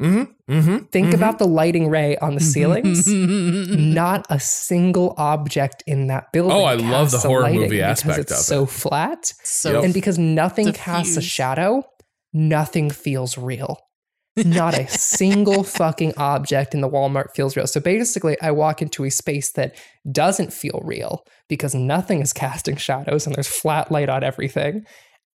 [0.00, 0.52] Mm-hmm.
[0.52, 0.84] Mm-hmm.
[0.86, 3.06] Think about the lighting ray on the ceilings.
[3.08, 6.56] Not a single object in that building.
[6.56, 8.42] Oh, I love the horror lighting movie because aspect it's of it.
[8.42, 9.26] so flat.
[9.44, 9.84] so Yep.
[9.84, 11.84] And because nothing casts a shadow,
[12.32, 13.78] nothing feels real.
[14.36, 17.66] Not a single fucking object in the Walmart feels real.
[17.66, 19.76] So basically, I walk into a space that
[20.10, 24.86] doesn't feel real because nothing is casting shadows and there's flat light on everything.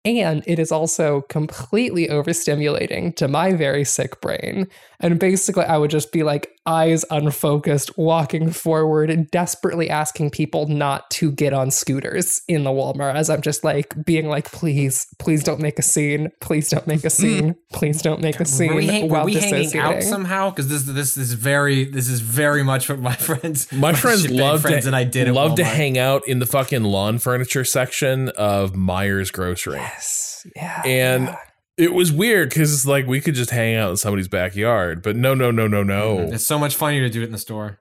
[0.05, 4.69] And it is also completely overstimulating to my very sick brain.
[5.01, 10.66] And basically, I would just be like eyes unfocused, walking forward and desperately asking people
[10.66, 15.07] not to get on scooters in the Walmart as I'm just like being like, please,
[15.18, 16.31] please don't make a scene.
[16.40, 17.09] Please don't make a hmm.
[17.09, 17.57] scene.
[17.72, 20.50] Please don't make a scene were we, hang- were while we hanging out somehow?
[20.50, 24.40] Because this this is very this is very much what my friends My friends shitbag
[24.40, 27.18] love friends to, and I did at love to hang out in the fucking lawn
[27.18, 29.77] furniture section of Meijer's Grocery.
[29.77, 30.46] Yes.
[30.57, 30.83] Yeah.
[30.85, 31.38] And yeah.
[31.77, 35.17] It was weird because it's like we could just hang out in somebody's backyard, but
[35.17, 36.19] no, no, no, no, no.
[36.19, 36.35] Mm-hmm.
[36.35, 37.81] It's so much funnier to do it in the store.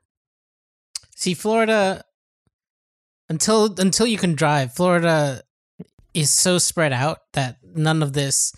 [1.16, 2.04] See, Florida
[3.30, 5.42] until until you can drive, Florida
[6.14, 8.54] is so spread out that none of this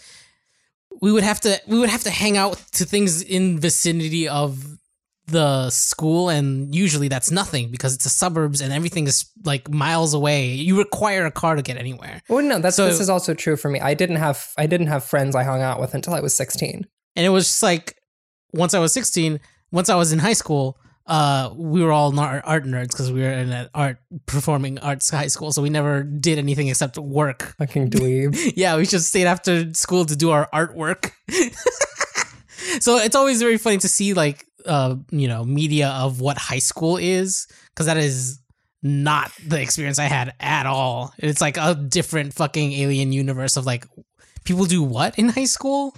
[1.01, 4.77] we would have to we would have to hang out to things in vicinity of
[5.27, 10.13] the school and usually that's nothing because it's the suburbs and everything is like miles
[10.13, 10.47] away.
[10.53, 12.21] You require a car to get anywhere.
[12.29, 13.79] Well, no, that's So- this is also true for me.
[13.79, 16.85] I didn't have I didn't have friends I hung out with until I was 16.
[17.15, 17.95] And it was just like
[18.53, 19.39] once I was 16,
[19.71, 23.31] once I was in high school, uh, we were all art nerds because we were
[23.31, 27.53] in an art performing arts high school, so we never did anything except work.
[27.59, 28.53] Fucking dweeb.
[28.55, 31.11] Yeah, we just stayed after school to do our artwork.
[32.79, 36.59] so it's always very funny to see like uh, you know, media of what high
[36.59, 38.39] school is because that is
[38.83, 41.13] not the experience I had at all.
[41.17, 43.87] It's like a different fucking alien universe of like
[44.43, 45.95] people do what in high school?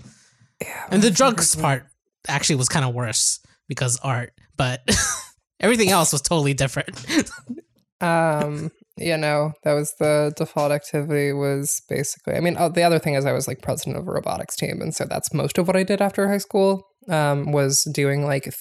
[0.89, 1.86] And the drugs part
[2.27, 4.82] actually was kind of worse because art, but
[5.60, 7.06] everything else was totally different.
[8.01, 12.99] um you know that was the default activity was basically i mean oh, the other
[12.99, 15.67] thing is i was like president of a robotics team and so that's most of
[15.67, 18.53] what i did after high school um was doing like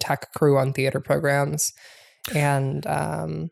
[0.00, 1.72] tech crew on theater programs.
[2.34, 3.50] And um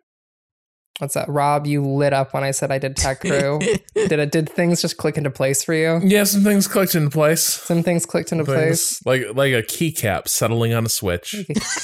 [0.99, 1.29] What's that?
[1.29, 3.61] Rob, you lit up when I said I did tech crew.
[3.95, 4.33] did it?
[4.33, 6.01] Did things just click into place for you?
[6.03, 7.43] Yeah, some things clicked into place.
[7.43, 9.05] Some things clicked into place.
[9.07, 11.33] Like like a keycap settling on a switch.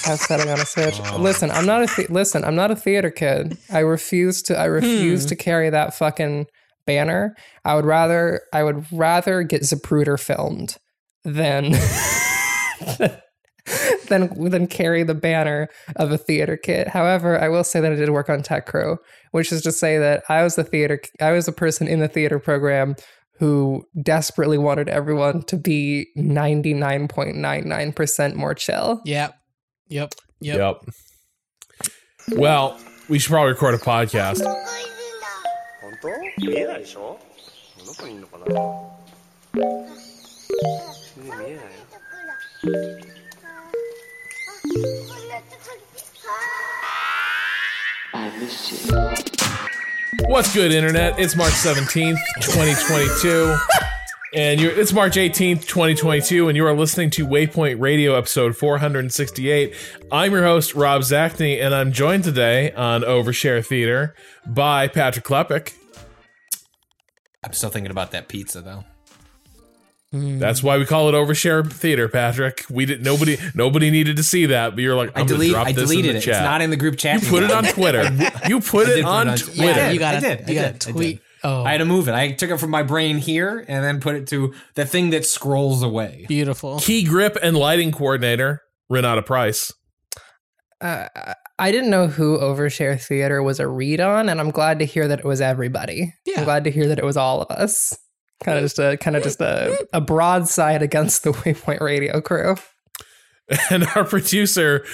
[0.05, 0.99] Have settling on a switch.
[1.19, 2.45] Listen, I'm not a the- listen.
[2.45, 3.57] I'm not a theater kid.
[3.71, 4.59] I refuse to.
[4.59, 5.29] I refuse hmm.
[5.29, 6.47] to carry that fucking
[6.87, 7.37] banner.
[7.65, 8.41] I would rather.
[8.53, 10.77] I would rather get Zapruder filmed
[11.25, 11.73] than
[14.09, 16.89] than than carry the banner of a theater kid.
[16.89, 18.99] However, I will say that I did work on Tech Crew,
[19.33, 21.01] which is to say that I was the theater.
[21.21, 22.97] I was the person in the theater program
[23.39, 29.03] who desperately wanted everyone to be 99.99% more chill.
[29.05, 29.37] Yep.
[29.89, 30.15] Yep.
[30.41, 30.57] Yep.
[30.57, 30.77] Yep.
[32.39, 34.41] Well, we should probably record a podcast.
[50.27, 51.19] What's good, internet?
[51.19, 53.57] It's March 17th, 2022.
[54.35, 59.75] And you're, it's March 18th, 2022, and you are listening to Waypoint Radio episode 468.
[60.11, 65.73] I'm your host, Rob Zacny, and I'm joined today on Overshare Theater by Patrick Klepek.
[67.45, 68.85] I'm still thinking about that pizza though.
[70.39, 72.65] That's why we call it Overshare Theater, Patrick.
[72.71, 75.53] We did nobody nobody needed to see that, but you're like, I I'm gonna delete.
[75.53, 76.21] drop I this in deleted the it.
[76.23, 76.35] chat.
[76.37, 77.23] It's not in the group chat.
[77.23, 78.05] you put it on Twitter.
[78.49, 79.63] You put did it put on it on- Twitter.
[79.65, 80.45] Yeah, you gotta, I did.
[80.47, 80.89] I you gotta did.
[80.89, 81.21] I tweet.
[81.43, 82.15] Oh, I had to move it.
[82.15, 85.27] I took it from my brain here and then put it to the thing that
[85.27, 86.25] scrolls away.
[86.29, 86.79] beautiful.
[86.79, 89.71] Key grip and lighting coordinator, Renata Price.
[90.81, 91.07] Uh,
[91.59, 95.07] I didn't know who Overshare Theater was a read on, and I'm glad to hear
[95.09, 96.13] that it was everybody.
[96.27, 96.39] Yeah.
[96.41, 97.97] I'm glad to hear that it was all of us.
[98.45, 102.57] Kind of just a kind of just a, a broadside against the Waypoint Radio crew.
[103.71, 104.85] And our producer,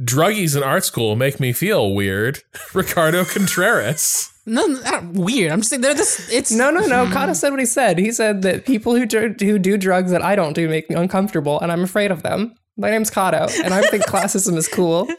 [0.00, 2.42] druggies in art school make me feel weird.
[2.74, 4.32] Ricardo Contreras.
[4.44, 5.50] No, not weird.
[5.50, 6.32] I'm just saying they're just.
[6.32, 7.06] It's No, no, no.
[7.12, 7.98] Kato said what he said.
[7.98, 10.94] He said that people who dr- who do drugs that I don't do make me
[10.96, 12.54] uncomfortable, and I'm afraid of them.
[12.76, 15.06] My name's Kato, and I think classism is cool.
[15.06, 15.14] No,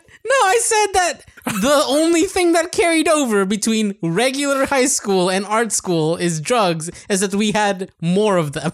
[0.45, 1.21] I said that
[1.61, 6.89] the only thing that carried over between regular high school and art school is drugs,
[7.09, 8.71] is that we had more of them.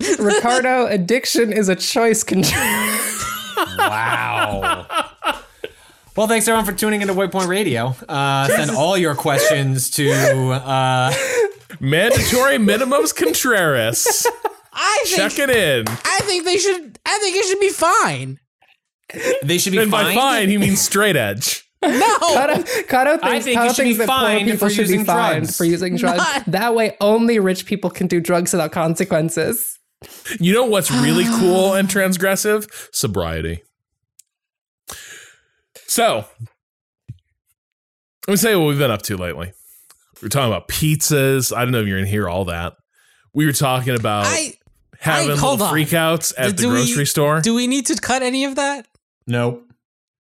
[0.18, 2.62] Ricardo, addiction is a choice control.
[3.78, 4.86] Wow.
[6.16, 7.94] well, thanks everyone for tuning into Waypoint Radio.
[8.08, 10.10] Uh, send all your questions to.
[10.52, 11.12] Uh,
[11.80, 14.26] Mandatory minimums Contreras.
[14.72, 15.86] I think Check it in.
[15.88, 16.98] I think they should.
[17.06, 18.38] I think it should be fine.
[19.42, 21.69] they should be And by fine, he means straight edge.
[21.82, 24.70] No, Kato, Kato thinks, I think Kato you should be that poor fined people for
[24.74, 25.56] should be using fined drugs.
[25.56, 26.18] for using drugs.
[26.18, 29.78] Not- That way, only rich people can do drugs without consequences.
[30.38, 32.68] You know what's really cool and transgressive?
[32.92, 33.62] Sobriety.
[35.86, 36.24] So,
[38.28, 39.52] let me tell you what we've been up to lately.
[40.20, 41.54] We were talking about pizzas.
[41.56, 42.74] I don't know if you're going to hear all that.
[43.32, 44.54] We were talking about I.
[44.98, 47.40] having I- little freakouts at the Do we- grocery store.
[47.40, 48.86] Do we need to cut any of that?
[49.26, 49.64] Nope.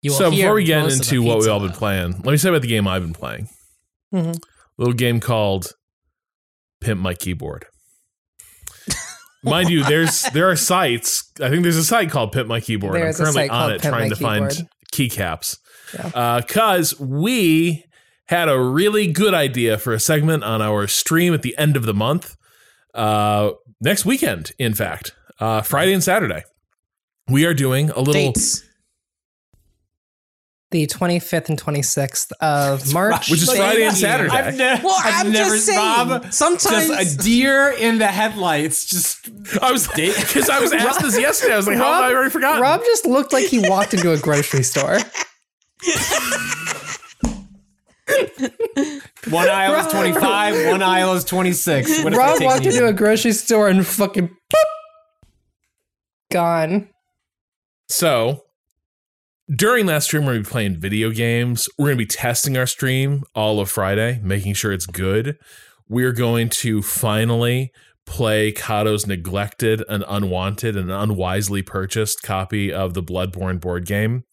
[0.03, 2.11] You so before we get most of the into what we pizza, all been playing,
[2.23, 3.47] let me say about the game I've been playing.
[4.13, 4.37] Mhm.
[4.77, 5.73] Little game called
[6.81, 7.65] Pimp My Keyboard.
[9.43, 11.31] Mind you, there's there are sites.
[11.41, 12.95] I think there's a site called Pimp My Keyboard.
[12.95, 14.69] There's a I'm currently on it Pimp trying My to find Keyboard.
[15.41, 15.57] keycaps.
[15.93, 16.39] Yeah.
[16.41, 17.85] Because we
[18.27, 21.83] had a really good idea for a segment on our stream at the end of
[21.83, 22.35] the month.
[22.93, 26.43] Uh, next weekend, in fact, uh, Friday and Saturday.
[27.27, 28.63] We are doing a little dates.
[30.73, 33.29] The 25th and 26th of March.
[33.29, 33.95] Which is Friday and.
[33.95, 34.31] Saturday.
[34.31, 38.07] I've, ne- Well, I've I'm never just saying, Rob, sometimes- just a deer in the
[38.07, 38.87] headlights.
[38.87, 39.29] Just
[39.61, 41.53] I was because I was asked this yesterday.
[41.53, 42.59] I was like, how have I already forgotten?
[42.59, 44.97] Rob just looked like he walked into a grocery store.
[49.29, 52.03] one aisle is twenty five, one aisle is twenty six.
[52.03, 55.27] What Rob walked into a grocery store and fucking boop,
[56.31, 56.89] gone.
[57.89, 58.42] So
[59.53, 61.67] during that stream, we're gonna be playing video games.
[61.77, 65.37] We're gonna be testing our stream all of Friday, making sure it's good.
[65.89, 67.71] We're going to finally
[68.05, 74.23] play Kato's neglected and unwanted and unwisely purchased copy of the Bloodborne board game.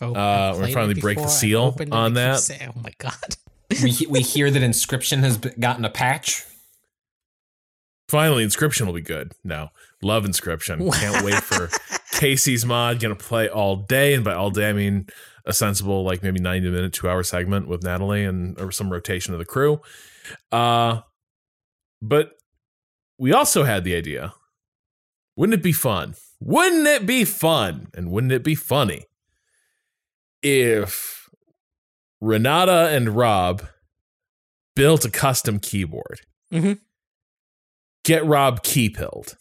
[0.00, 2.38] Opened- Uh, we're played finally break the seal on that.
[2.40, 3.36] saying- oh my god!
[3.82, 6.44] we we hear that Inscryption has gotten a patch.
[8.08, 9.32] Finally, Inscryption will be good.
[9.44, 9.68] No,
[10.02, 10.92] love Inscryption.
[10.94, 11.68] Can't wait for
[12.18, 13.00] Kaycee's mod.
[13.00, 15.06] Gonna play all day, and by all day I mean
[15.44, 19.32] a sensible, like maybe ninety minute, two hour segment with Natalie and or some rotation
[19.32, 19.80] of the crew.
[20.52, 21.00] Uh,
[22.02, 22.32] but
[23.18, 24.34] we also had the idea.
[25.36, 26.14] Wouldn't it be fun?
[26.40, 27.88] Wouldn't it be fun?
[27.94, 29.04] And wouldn't it be funny
[30.42, 31.28] if
[32.20, 33.62] Renata and Rob
[34.74, 36.20] built a custom keyboard.
[36.52, 36.80] Mhm.
[38.04, 39.36] Get Rob key pilled.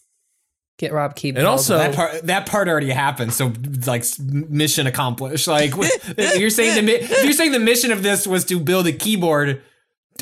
[0.77, 1.29] Get Rob Key.
[1.29, 3.33] And also- that part that part already happened.
[3.33, 3.51] So
[3.85, 5.47] like mission accomplished.
[5.47, 5.73] Like
[6.37, 9.61] you're saying the you're saying the mission of this was to build a keyboard.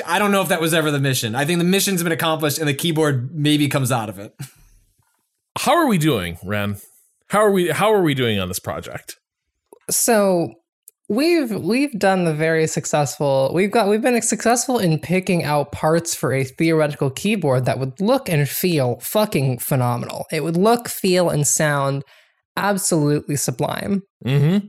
[0.05, 1.35] I don't know if that was ever the mission.
[1.35, 4.35] I think the mission's been accomplished, and the keyboard maybe comes out of it.
[5.57, 6.77] How are we doing, Ren?
[7.29, 9.17] How are we how are we doing on this project?
[9.89, 10.53] so
[11.07, 16.15] we've we've done the very successful we've got we've been successful in picking out parts
[16.15, 21.29] for a theoretical keyboard that would look and feel fucking phenomenal it would look feel
[21.29, 22.03] and sound
[22.57, 24.65] absolutely sublime Mm-hmm.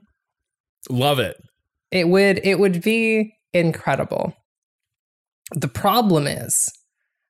[0.91, 1.37] Love it.
[1.91, 4.35] it would it would be incredible
[5.53, 6.69] the problem is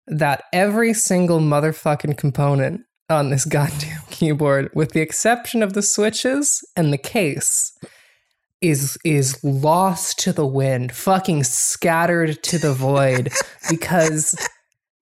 [0.09, 6.61] that every single motherfucking component on this goddamn keyboard with the exception of the switches
[6.75, 7.73] and the case
[8.61, 13.31] is is lost to the wind fucking scattered to the void
[13.71, 14.35] because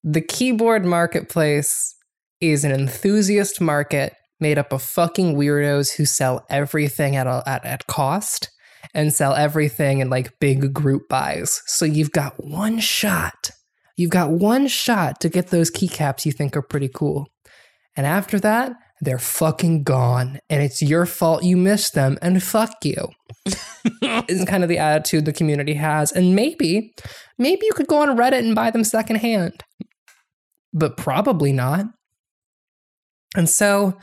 [0.03, 1.95] the keyboard marketplace
[2.41, 7.65] is an enthusiast market made up of fucking weirdos who sell everything at a, at,
[7.65, 8.51] at cost
[8.93, 11.63] and sell everything in like big group buys.
[11.67, 13.51] So you've got one shot.
[13.97, 17.29] You've got one shot to get those keycaps you think are pretty cool.
[17.97, 20.39] And after that, they're fucking gone.
[20.49, 23.09] And it's your fault you missed them and fuck you.
[24.29, 26.13] is kind of the attitude the community has.
[26.13, 26.95] And maybe,
[27.39, 29.63] maybe you could go on Reddit and buy them secondhand.
[30.73, 31.87] But probably not.
[33.37, 33.99] And so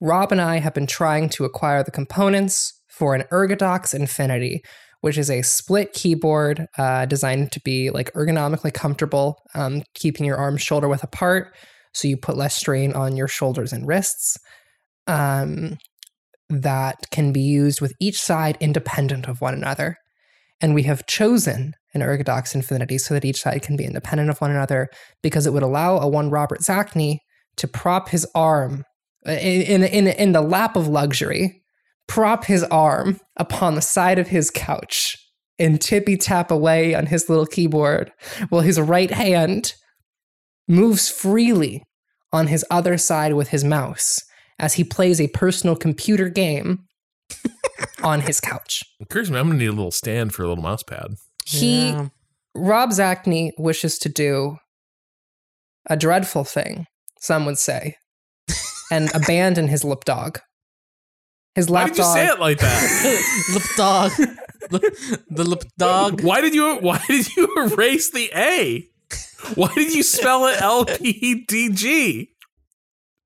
[0.00, 4.62] Rob and I have been trying to acquire the components for an Ergodox Infinity,
[5.00, 10.36] which is a split keyboard uh, designed to be like ergonomically comfortable, um, keeping your
[10.36, 11.54] arms shoulder width apart,
[11.96, 14.38] so you put less strain on your shoulders and wrists.
[15.06, 15.78] Um,
[16.48, 19.96] that can be used with each side independent of one another.
[20.60, 24.40] And we have chosen an Ergodox Infinity so that each side can be independent of
[24.40, 24.88] one another
[25.22, 27.18] because it would allow a one Robert Zacny
[27.56, 28.84] to prop his arm
[29.24, 31.62] in, in, in, in the lap of luxury,
[32.06, 35.16] prop his arm upon the side of his couch
[35.58, 38.12] and tippy tap away on his little keyboard
[38.50, 39.72] while his right hand
[40.68, 41.82] moves freely
[42.36, 44.20] on his other side with his mouse
[44.58, 46.84] as he plays a personal computer game
[48.02, 48.82] on his couch.
[49.00, 51.14] Occurs to me, I'm gonna need a little stand for a little mouse pad.
[51.46, 52.08] He Yeah.
[52.54, 54.56] Rob Zacny wishes to do
[55.88, 56.86] a dreadful thing,
[57.20, 57.96] some would say,
[58.90, 60.40] and abandon his lip dog.
[61.54, 62.14] His Why did you dog.
[62.16, 63.44] say it like that?
[63.54, 64.10] lip dog.
[64.70, 66.20] the, the lip dog.
[66.22, 68.86] why did you why did you erase the A?
[69.54, 72.30] Why did you spell it L P D G?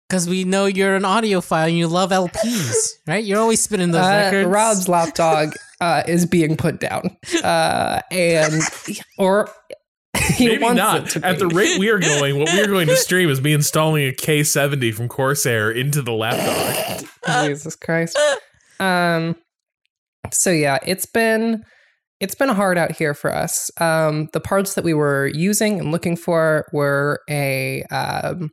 [0.09, 3.25] Because we know you're an audiophile and you love LPs, right?
[3.25, 4.49] You're always spinning those Uh, records.
[4.49, 8.61] Rob's lap dog uh, is being put down, uh, and
[9.19, 9.49] or
[10.37, 11.03] he Maybe wants not.
[11.17, 13.41] it to At the rate we are going, what we are going to stream is
[13.41, 17.05] me installing a K70 from Corsair into the laptop.
[17.47, 18.19] Jesus Christ.
[18.81, 19.37] Um
[20.33, 21.65] so yeah, it's been
[22.21, 23.71] it's been hard out here for us.
[23.79, 28.51] Um the parts that we were using and looking for were a um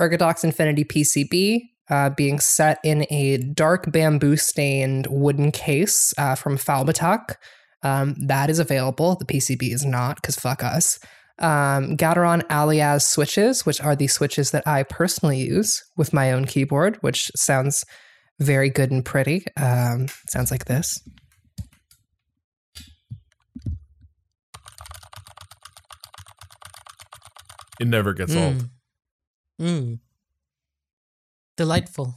[0.00, 6.56] Ergodox Infinity PCB uh, being set in a dark bamboo stained wooden case uh, from
[6.56, 7.36] Falbatech.
[7.82, 9.16] Um, that is available.
[9.16, 10.98] The PCB is not because fuck us.
[11.38, 16.46] Um, Gateron Alias switches, which are the switches that I personally use with my own
[16.46, 17.84] keyboard, which sounds
[18.40, 19.44] very good and pretty.
[19.56, 21.00] Um, sounds like this.
[27.80, 28.56] It never gets old.
[28.56, 28.70] Mm.
[29.60, 29.98] Mm.
[31.56, 32.14] Delightful.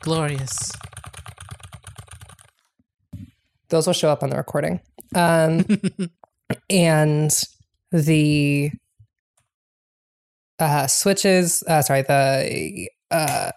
[0.00, 0.72] Glorious.
[3.68, 4.80] Those will show up on the recording.
[5.14, 5.64] Um,
[6.70, 7.32] and
[7.90, 8.70] the
[10.58, 13.50] uh, switches, uh, sorry, the, uh,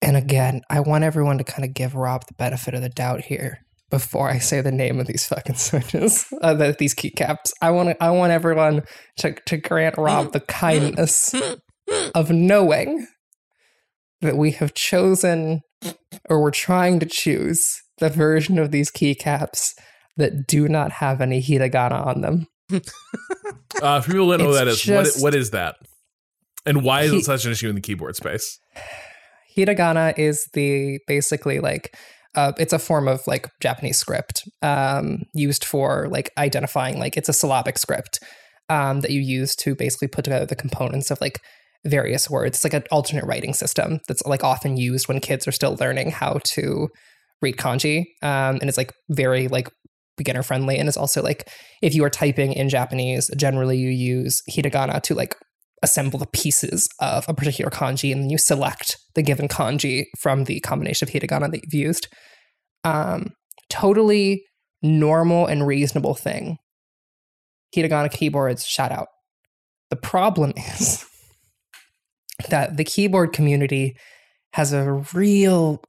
[0.00, 3.22] and again, I want everyone to kind of give Rob the benefit of the doubt
[3.22, 7.52] here before I say the name of these fucking switches, uh, the, these keycaps.
[7.60, 8.82] I want I want everyone
[9.18, 11.34] to to grant Rob the kindness
[12.14, 13.06] of knowing
[14.22, 15.60] that we have chosen
[16.30, 19.72] or we're trying to choose the version of these keycaps
[20.16, 22.46] that do not have any hiragana on them.
[23.80, 25.76] Uh, for people that know what that is, what, what is that?
[26.66, 28.60] And why is He- it such an issue in the keyboard space?
[29.56, 31.96] Hiragana is the basically like
[32.34, 37.28] uh, it's a form of like Japanese script um, used for like identifying like it's
[37.28, 38.18] a syllabic script
[38.68, 41.40] um, that you use to basically put together the components of like
[41.84, 42.58] various words.
[42.58, 46.10] It's like an alternate writing system that's like often used when kids are still learning
[46.10, 46.88] how to
[47.42, 49.68] read kanji, um, and it's like very like
[50.16, 51.48] beginner friendly and it's also like
[51.80, 55.34] if you are typing in Japanese, generally you use hiragana to like
[55.82, 60.44] assemble the pieces of a particular kanji and then you select the given kanji from
[60.44, 62.08] the combination of hiragana that you've used.
[62.84, 63.32] Um,
[63.68, 64.44] totally
[64.82, 66.58] normal and reasonable thing.
[67.74, 69.08] Hiragana keyboards, shout out.
[69.90, 71.04] The problem is
[72.48, 73.96] that the keyboard community
[74.52, 75.82] has a real,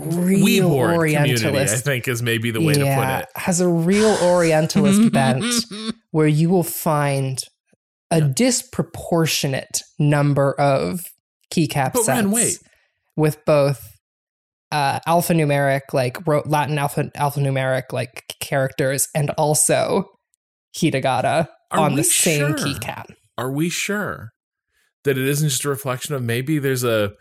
[0.00, 1.44] real Weeboard Orientalist.
[1.44, 3.26] community, I think, is maybe the way to put it.
[3.36, 5.44] Has a real Orientalist bent
[6.10, 7.38] where you will find
[8.10, 11.04] a disproportionate number of
[11.52, 12.52] keycap But sets Ren,
[13.16, 13.96] with both
[14.72, 20.10] uh, alphanumeric, like ro- Latin alpha alphanumeric, like characters, and also
[20.76, 22.66] hiragana Are on the same sure?
[22.66, 23.06] keycap.
[23.38, 24.32] Are we sure
[25.04, 27.12] that it isn't just a reflection of maybe there's a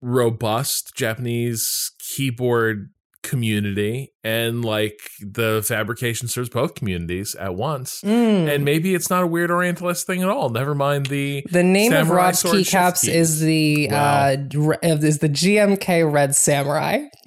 [0.00, 2.88] robust Japanese keyboard
[3.22, 8.00] community and like the fabrication serves both communities at once?
[8.02, 8.54] Mm.
[8.54, 10.48] And maybe it's not a weird Orientalist thing at all.
[10.48, 14.30] Never mind the The name of Rob's keycaps is the Wow.
[14.30, 14.36] uh,
[14.82, 17.04] is the GMK Red Samurai.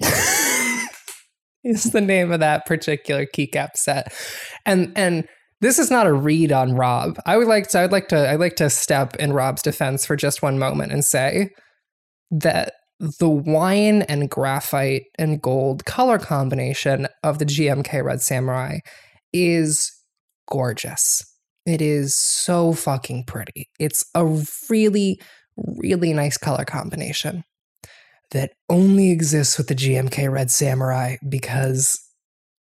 [1.64, 4.12] is the name of that particular keycap set,
[4.64, 5.26] and and
[5.60, 7.18] this is not a read on Rob.
[7.26, 7.80] I would like to.
[7.80, 8.28] I'd like to.
[8.30, 11.50] I'd like to step in Rob's defense for just one moment and say
[12.30, 18.78] that the wine and graphite and gold color combination of the GMK Red Samurai
[19.32, 19.92] is
[20.48, 21.22] gorgeous.
[21.66, 23.68] It is so fucking pretty.
[23.78, 24.24] It's a
[24.70, 25.20] really,
[25.56, 27.44] really nice color combination
[28.30, 32.00] that only exists with the GMK Red Samurai because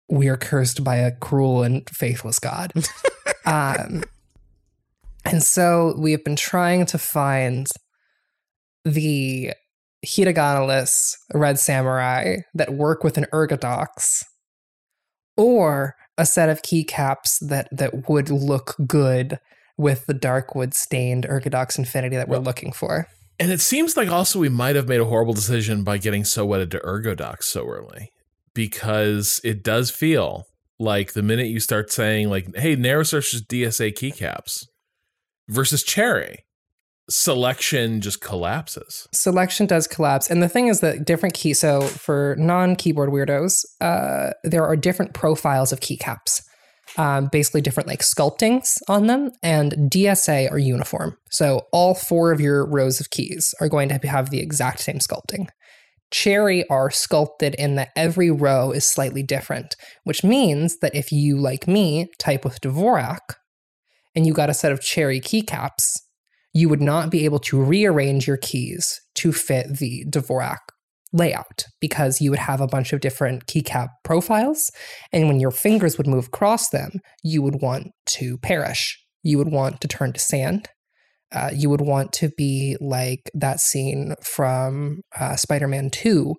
[0.09, 2.73] we are cursed by a cruel and faithless god.
[3.45, 4.05] um,
[5.25, 7.67] and so we have been trying to find
[8.85, 9.53] the
[10.05, 14.23] hiragana-less red samurai that work with an ergodox
[15.37, 19.39] or a set of keycaps that that would look good
[19.77, 23.07] with the darkwood stained ergodox infinity that we're looking for.
[23.39, 26.47] And it seems like also we might have made a horrible decision by getting so
[26.47, 28.11] wedded to Ergodox so early
[28.55, 30.47] because it does feel
[30.79, 34.67] like the minute you start saying like, "Hey, narrow search is DSA keycaps,"
[35.49, 36.46] versus Cherry,
[37.09, 39.07] selection just collapses.
[39.13, 40.31] selection does collapse.
[40.31, 45.15] And the thing is that different key so for non-keyboard weirdos uh, there are different
[45.15, 46.43] profiles of keycaps
[46.97, 51.17] um, basically different like sculptings on them and dsa are uniform.
[51.31, 54.99] So all four of your rows of keys are going to have the exact same
[54.99, 55.49] sculpting.
[56.13, 61.39] Cherry are sculpted in that every row is slightly different which means that if you
[61.39, 63.37] like me type with dvorak
[64.15, 65.99] and you got a set of cherry keycaps
[66.57, 70.57] you would not be able to rearrange your keys to fit the Dvorak
[71.13, 74.71] layout because you would have a bunch of different keycap profiles.
[75.13, 78.99] And when your fingers would move across them, you would want to perish.
[79.23, 80.71] You would want to turn to sand.
[81.31, 86.35] Uh, you would want to be like that scene from uh, Spider Man 2.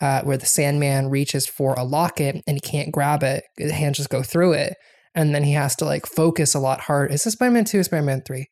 [0.00, 3.96] Uh, where the Sandman reaches for a locket and he can't grab it, his hands
[3.96, 4.74] just go through it,
[5.14, 7.14] and then he has to like focus a lot harder.
[7.14, 8.48] Is this Spider Man 2 or Spider Man 3?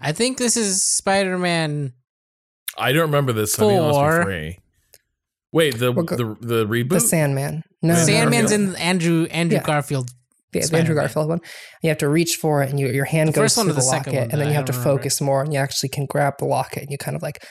[0.00, 1.92] I think this is Spider Man.
[2.78, 3.54] I don't remember this.
[3.54, 4.18] So I think it must Four.
[4.18, 4.58] be three.
[5.52, 6.90] Wait, the We're go- the the reboot.
[6.90, 7.62] The Sandman.
[7.82, 8.56] No, Wait, no, Sandman's no.
[8.56, 9.62] in Andrew Andrew Yeah.
[9.64, 10.10] Garfield.
[10.52, 11.40] the, the Andrew Garfield one.
[11.82, 13.74] You have to reach for it, and you, your hand The goes first one through
[13.74, 14.96] the, the locket, one, and then I you have to remember.
[14.98, 17.42] focus more, and you actually can grab the locket, and you kind of like,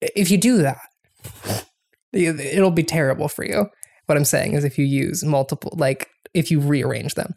[0.00, 0.78] if you do that,
[2.12, 3.66] it'll be terrible for you.
[4.06, 7.32] What I'm saying is, if you use multiple, like if you rearrange them.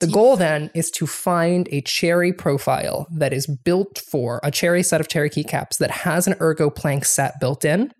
[0.00, 4.82] The goal then is to find a cherry profile that is built for a cherry
[4.82, 7.92] set of cherry keycaps that has an ergo plank set built in,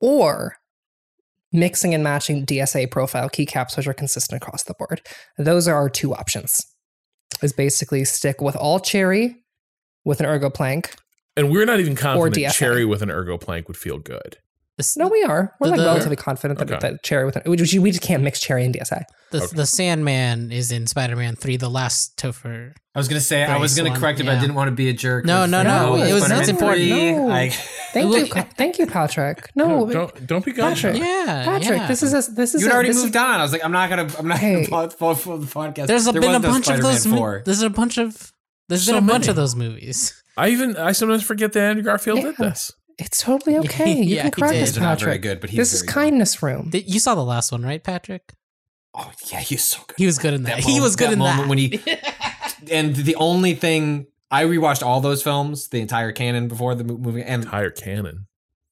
[0.00, 0.56] or
[1.52, 5.02] mixing and matching DSA profile keycaps, which are consistent across the board.
[5.36, 6.60] Those are our two options.
[7.42, 9.42] Is basically stick with all cherry
[10.04, 10.94] with an ergo plank.
[11.36, 14.38] and we're not even confident Cherry with an ergo plank would feel good.
[14.94, 15.54] The, No, we are.
[15.60, 16.78] We're The- like the- relatively confident that, Okay.
[16.90, 19.04] that cherry with an, we just, we just can't mix cherry and DSA.
[19.30, 22.72] the, the Sandman is in Spider Man 3, the last Topher.
[22.94, 24.72] I was gonna say I was gonna one, correct it, but I didn't want to
[24.76, 25.24] be a jerk.
[25.24, 26.88] No, with no, no, Spider-Man it was- Spider-Man that's important.
[26.88, 27.12] 3.
[27.12, 27.30] No.
[27.30, 27.48] I-
[27.92, 28.26] Thank you,
[28.56, 29.50] thank you, Patrick.
[29.54, 30.94] No, No, don't don't be Patrick.
[30.96, 31.02] gone.
[31.02, 31.42] Yeah.
[31.44, 31.86] Patrick, yeah.
[31.86, 33.40] this is a, this is You'd already this is- moved on.
[33.40, 34.66] I was like, I'm not gonna, I'm not Hey.
[34.66, 35.86] gonna follow for the podcast.
[35.86, 37.06] There's a, There been a bunch of those.
[37.06, 38.32] mo- There's a bunch of.
[38.68, 39.30] There's So been a bunch many.
[39.30, 40.14] of those movies.
[40.36, 42.72] I even I sometimes forget that Andrew Garfield did this.
[42.98, 43.92] It's totally okay.
[43.94, 44.62] You Yeah, can he correct did.
[44.62, 45.22] us, These are not very Patrick.
[45.22, 45.92] good, but he's This is very good.
[45.94, 46.70] kindness room.
[46.70, 48.32] Did- You saw the last one, right, Patrick?
[48.94, 49.94] Oh yeah, he's so good.
[49.96, 50.58] He was good in that.
[50.60, 51.48] he moment- was good in that moment that.
[51.48, 52.70] when he.
[52.74, 57.22] and the only thing I rewatched all those films, the entire canon before the movie,
[57.22, 58.26] and Entire canon.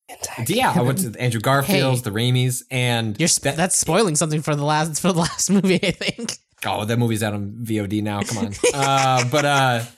[0.08, 2.04] Entire Yeah, i went to Andrew Garfield's, Hey.
[2.04, 5.80] the Raimis, and You're sp- that's spoiling something for the last for the last movie,
[5.82, 6.36] I think.
[6.66, 8.20] oh, that movie's out on VOD now.
[8.22, 9.88] Come on, uh, but uh, t-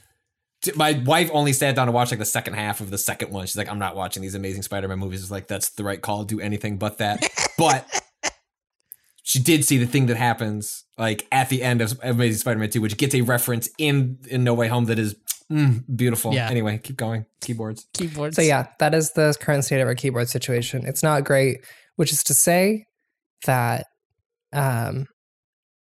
[0.76, 3.46] my wife only sat down to watch like the second half of the second one.
[3.46, 5.22] She's like, I'm not watching these Amazing Spider-Man movies.
[5.22, 6.24] It's like that's the right call.
[6.24, 7.24] Do anything but that.
[7.58, 7.86] but
[9.22, 12.80] she did see the thing that happens like at the end of Amazing Spider-Man 2,
[12.80, 15.16] which gets a reference in in No Way Home that is
[15.50, 16.32] mm, beautiful.
[16.32, 16.48] Yeah.
[16.48, 17.26] Anyway, keep going.
[17.40, 17.86] Keyboards.
[17.94, 18.36] Keyboards.
[18.36, 20.86] So yeah, that is the current state of our keyboard situation.
[20.86, 21.64] It's not great,
[21.96, 22.86] which is to say
[23.46, 23.86] that
[24.52, 25.06] um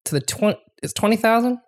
[0.05, 1.59] to the twenty is twenty thousand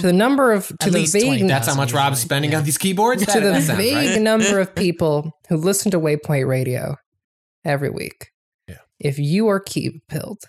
[0.00, 1.42] to the number of to At the least vague 20.
[1.48, 2.58] That's how much Rob's spending yeah.
[2.58, 3.24] on these keyboards.
[3.24, 4.20] to That- the that vague right.
[4.20, 6.96] number of people who listen to Waypoint Radio
[7.64, 8.30] every week.
[8.68, 8.78] Yeah.
[8.98, 10.44] If you are key pilled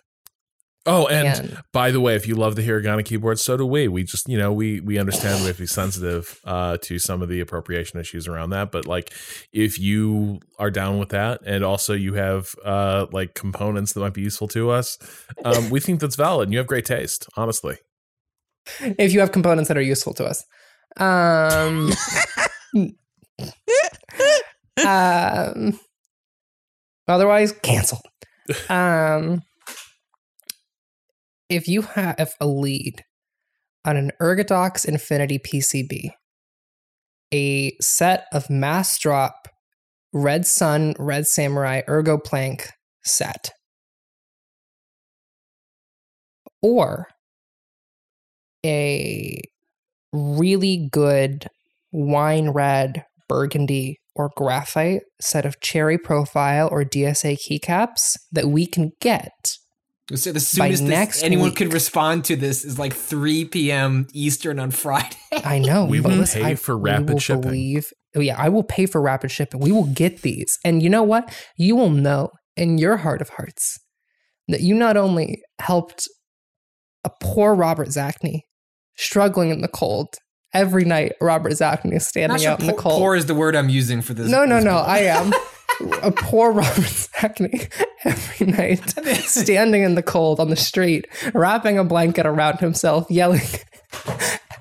[0.88, 3.88] Oh, and and by the way, if you love the Hiragana keyboard, so do we.
[3.88, 7.22] We just, you know, we we understand we have to be sensitive uh, to some
[7.22, 8.72] of the appropriation issues around that.
[8.72, 9.14] But like,
[9.54, 14.16] if you are down with that, and also you have uh, like components that might
[14.16, 14.98] be useful to us,
[15.46, 16.48] um, we think that's valid.
[16.48, 17.78] And you have great taste, honestly.
[18.80, 20.46] If you have components that are useful to us.
[20.98, 21.92] Um,
[24.86, 25.80] um
[27.08, 28.02] otherwise cancel.
[28.70, 29.44] Um
[31.50, 33.04] if you have a lead
[33.86, 36.12] on an Ergodox Infinity PCB,
[37.34, 39.34] a set of Massdrop
[40.14, 42.70] Red Sun, Red Samurai Ergo Plank
[43.04, 43.52] set,
[46.62, 47.08] or
[48.66, 49.42] a
[50.14, 51.48] really good
[51.92, 58.92] wine red burgundy or graphite set of cherry profile or DSA keycaps that we can
[59.00, 59.32] get.
[60.14, 61.56] So the By soonest this- anyone week.
[61.56, 64.08] could respond to this is like 3 p.m.
[64.14, 65.16] Eastern on Friday.
[65.32, 65.86] I know.
[65.86, 67.42] We but will listen, pay I- for rapid will shipping.
[67.44, 67.88] Believe,
[68.18, 69.62] oh yeah, I will pay for rapid shipping.
[69.62, 70.60] We will get these.
[70.66, 71.34] And you know what?
[71.56, 73.78] You will know in your heart of hearts
[74.50, 76.10] that you not only helped
[77.06, 78.42] a poor Robert Zacny
[79.02, 80.16] struggling in the cold
[80.54, 81.14] every night.
[81.22, 83.00] Robert Zacny is standing sure out in the cold.
[83.00, 84.30] poor is the word I'm using for this.
[84.30, 84.76] No, no, no.
[84.76, 84.88] book.
[84.88, 85.34] I am
[86.04, 87.72] a poor Robert Sackney
[88.04, 88.90] every night,
[89.26, 93.42] standing in the cold on the street, wrapping a blanket around himself, yelling,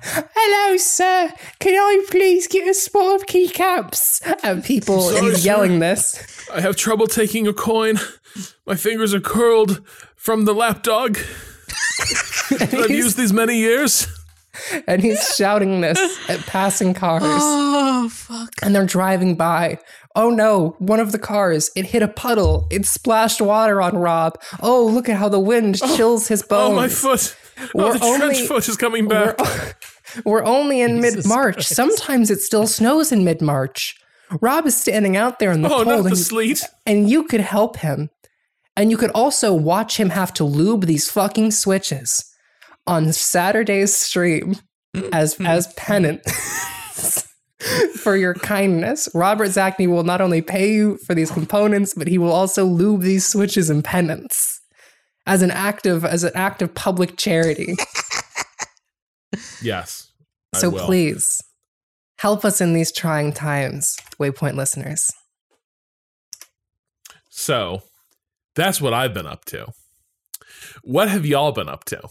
[0.03, 1.31] Hello, sir.
[1.59, 4.21] Can I please get a spot of keycaps?
[4.43, 5.45] And people Sorry, he's sir.
[5.47, 6.47] yelling this.
[6.51, 7.97] I have trouble taking a coin.
[8.65, 9.85] My fingers are curled
[10.15, 11.17] from the lapdog
[12.49, 14.07] that I've used these many years.
[14.87, 15.99] And he's shouting this
[16.29, 17.23] at passing cars.
[17.93, 18.49] Oh fuck!
[18.63, 19.77] and they're driving by.
[20.15, 22.67] Oh no, one of the cars, it hit a puddle.
[22.71, 24.41] It splashed water on Rob.
[24.59, 25.95] Oh, look at how the wind oh.
[25.95, 26.73] chills his bones.
[26.73, 27.35] Oh, my foot.
[27.59, 29.39] Oh, we're Oh, the trench foot is coming back.
[29.39, 29.73] We're,
[30.25, 31.65] we're only in mid March.
[31.67, 33.95] Sometimes it still snows in mid March.
[34.41, 36.63] Rob is standing out there in the Oh, cold, not the and, sleet.
[36.85, 38.09] and you could help him.
[38.75, 42.30] And you could also watch him have to lube these fucking switches
[42.91, 44.55] on Saturday's stream
[44.95, 45.09] mm-hmm.
[45.13, 45.45] as mm-hmm.
[45.47, 47.25] as penance
[47.95, 49.07] for your kindness.
[49.15, 53.01] Robert Zacny will not only pay you for these components, but he will also lube
[53.01, 54.59] these switches in penance
[55.25, 57.75] as an act of as an act of public charity.
[59.61, 60.11] Yes.
[60.53, 60.85] I so will.
[60.85, 61.41] please
[62.17, 65.09] help us in these trying times, Waypoint listeners.
[67.29, 67.83] So
[68.55, 69.67] that's what I've been up to.
[70.83, 72.01] What have y'all been up to?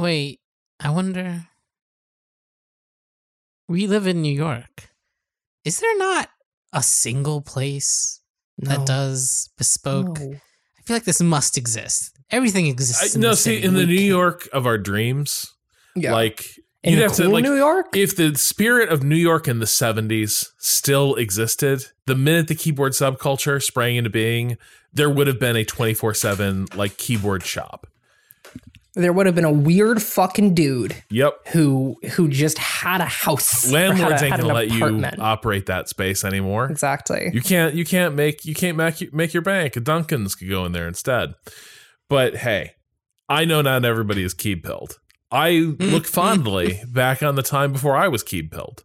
[0.00, 0.40] Wait,
[0.80, 1.46] I wonder.
[3.68, 4.88] We live in New York.
[5.64, 6.30] Is there not
[6.72, 8.20] a single place
[8.58, 8.70] No.
[8.70, 10.18] that does bespoke?
[10.18, 10.32] No.
[10.78, 12.16] I feel like this must exist.
[12.30, 13.14] Everything exists.
[13.14, 13.66] I, in no, the see, city.
[13.66, 15.52] in the We New can't- York of our dreams,
[15.94, 16.12] Yeah.
[16.12, 16.46] like
[16.82, 17.94] in you'd have cool to like New York?
[17.94, 22.92] if the spirit of New York in the 70s still existed, the minute the keyboard
[22.92, 24.56] subculture sprang into being,
[24.92, 27.86] there would have been a 24/7 like keyboard shop.
[28.94, 31.48] There would have been a weird fucking dude Yep.
[31.52, 33.66] who who just had a house.
[33.72, 36.66] or had Landlords a- ain't had an let you operate that space anymore.
[36.70, 37.30] Exactly.
[37.32, 39.76] You can't you can't make you can't make make your bank.
[39.76, 41.34] A Dunkin's could go in there instead.
[42.08, 42.72] But hey,
[43.28, 44.98] I know not everybody is key pilled.
[45.30, 48.82] I look fondly back on the time before I was key pilled.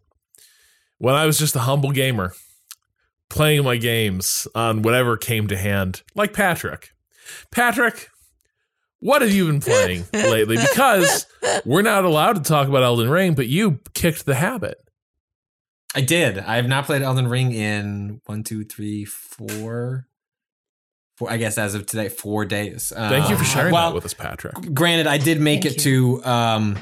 [0.98, 2.32] When I was just a humble gamer,
[3.28, 6.90] playing my games on whatever came to hand, like Patrick.
[7.50, 8.08] Patrick,
[9.00, 10.56] what have you been playing lately?
[10.56, 11.26] Because
[11.64, 14.78] we're not allowed to talk about Elden Ring, but you kicked the habit.
[15.94, 16.38] I did.
[16.38, 20.06] I have not played Elden Ring in one, two, three, four.
[21.16, 22.92] Four, I guess as of today, four days.
[22.94, 24.74] Thank you for Um, sharing well, that with us, Patrick.
[24.74, 26.76] Granted, I did make Thank it to um,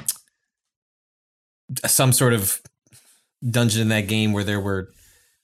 [1.85, 2.59] some sort of
[3.49, 4.91] dungeon in that game where there were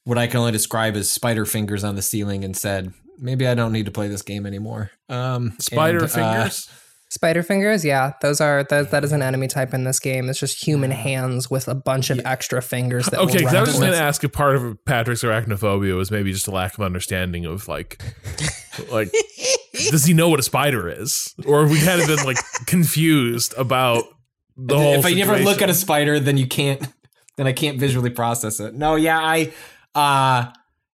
[0.03, 3.53] what I can only describe as spider fingers on the ceiling and said, maybe I
[3.55, 4.91] don't need to play this game anymore.
[5.09, 6.69] Um, Spider and, uh, fingers.
[7.09, 10.29] Spider fingers, yeah, those are that, that is an enemy type in this game.
[10.29, 13.07] It's just human hands with a bunch of extra fingers.
[13.07, 15.97] That okay, will 'cause I was just going to ask if part of Patrick's arachnophobia
[15.97, 18.01] was maybe just a lack of understanding of like,
[18.91, 19.11] like,
[19.89, 23.53] does he know what a spider is, or have we kind of been like confused
[23.57, 24.05] about
[24.55, 24.93] the whole?
[24.93, 26.81] if I never look at a spider, then you can't,
[27.35, 28.73] then I can't visually process it.
[28.73, 29.51] No, yeah, I,
[29.95, 30.49] uh,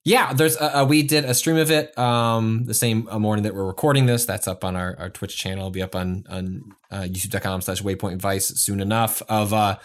[0.07, 3.43] yeah, there's, uh, uh, we did a stream of it, um, the same uh, morning
[3.43, 4.25] that we're recording this.
[4.25, 5.59] That's up on our, our Twitch channel.
[5.65, 9.79] It'll be up on, on, uh, youtube.com slash waypoint vice soon enough of, uh,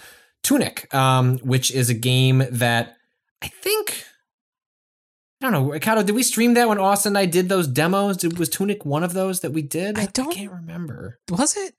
[0.43, 2.95] Tunic, um, which is a game that
[3.43, 4.05] I think,
[5.41, 8.17] I don't know, Ricardo, did we stream that when Austin and I did those demos?
[8.17, 9.97] Did, was Tunic one of those that we did?
[9.97, 11.19] I don't- I can't remember.
[11.29, 11.73] Was it?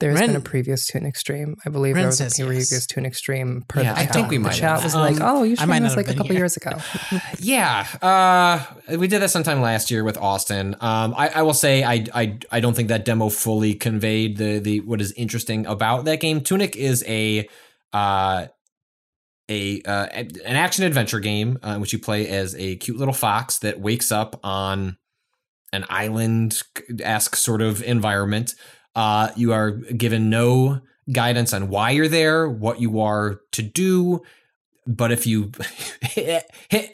[0.00, 1.56] There's Ren- been a previous Tunic extreme.
[1.66, 2.46] I believe Ren there was a says yes.
[2.46, 4.12] previous Tunic stream per Yeah, the I chat.
[4.14, 4.50] think we might.
[4.52, 4.84] The chat have.
[4.84, 6.38] was Um, like, "Oh, you might streamed this like a couple here.
[6.38, 6.70] years ago."
[7.40, 10.74] Yeah, uh, we did that sometime last year with Austin.
[10.80, 14.60] Um, I, I will say I, I I don't think that demo fully conveyed the
[14.60, 16.42] the what is interesting about that game.
[16.42, 17.48] Tunic is a
[17.92, 18.46] uh,
[19.50, 23.14] a uh, an action adventure game uh, in which you play as a cute little
[23.14, 24.96] fox that wakes up on
[25.72, 26.62] an island
[27.00, 28.54] esque sort of environment.
[28.94, 30.80] Uh, you are given no
[31.12, 34.22] guidance on why you're there, what you are to do.
[34.86, 35.52] But if you
[36.00, 36.44] hit,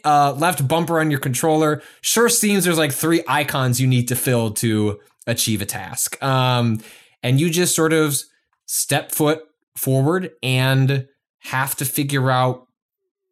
[0.05, 4.17] uh, left bumper on your controller, sure seems there's like three icons you need to
[4.17, 6.23] fill to achieve a task.
[6.23, 6.81] Um,
[7.23, 8.17] and you just sort of
[8.67, 9.43] step foot
[9.77, 11.07] forward and
[11.39, 12.67] have to figure out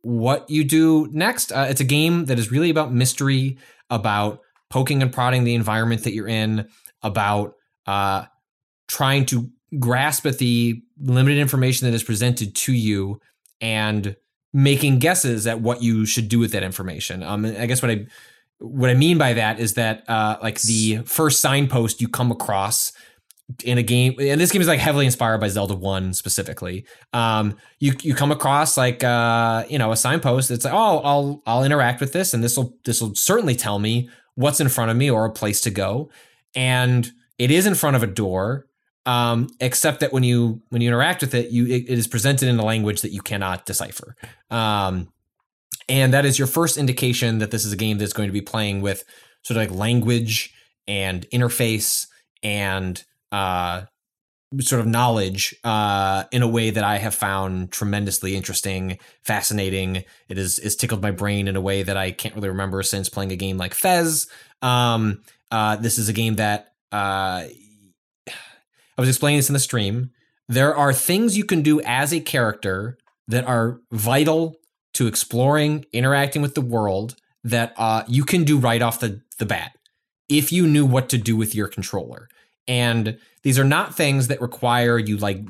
[0.03, 1.53] what you do next.
[1.53, 3.59] Uh, it's a game that is really about mystery,
[3.91, 4.41] about
[4.71, 6.69] poking and prodding the environment that you're in,
[7.03, 7.55] about
[7.87, 8.25] uh,
[8.93, 13.18] trying to grasp at the limited information that is presented to you
[13.61, 14.14] and
[14.53, 17.22] making guesses at what you should do with that information.
[17.22, 18.07] Um, I guess what I
[18.59, 22.93] what I mean by that is that uh, like the first signpost you come across
[23.64, 26.84] in a game, and this game is like heavily inspired by Zelda One specifically.
[27.12, 31.43] Um, you you come across like uh, you know a signpost that's like, oh, I'll
[31.47, 34.90] I'll interact with this, and this will this will certainly tell me what's in front
[34.90, 36.11] of me or a place to go,
[36.55, 38.66] and it is in front of a door.
[39.05, 42.49] Um, except that when you when you interact with it, you it, it is presented
[42.49, 44.15] in a language that you cannot decipher.
[44.51, 45.13] Um,
[45.89, 48.41] and that is your first indication that this is a game that's going to be
[48.41, 49.05] playing with
[49.43, 50.55] sort of like language
[50.87, 52.07] and interface
[52.43, 53.83] and uh,
[54.61, 60.05] sort of knowledge uh, in a way that I have found tremendously interesting, fascinating.
[60.29, 63.09] It is is tickled my brain in a way that I can't really remember since
[63.09, 64.29] playing a game like Fez.
[64.61, 67.45] Um, uh, this is a game that uh,
[68.97, 70.11] I was explaining this in the stream.
[70.49, 74.57] There are things you can do as a character that are vital
[74.95, 79.47] to exploring, interacting with the world that uh, you can do right off the, the
[79.47, 79.72] bat
[80.28, 82.28] if you knew what to do with your controller.
[82.68, 85.45] And these are not things that require you like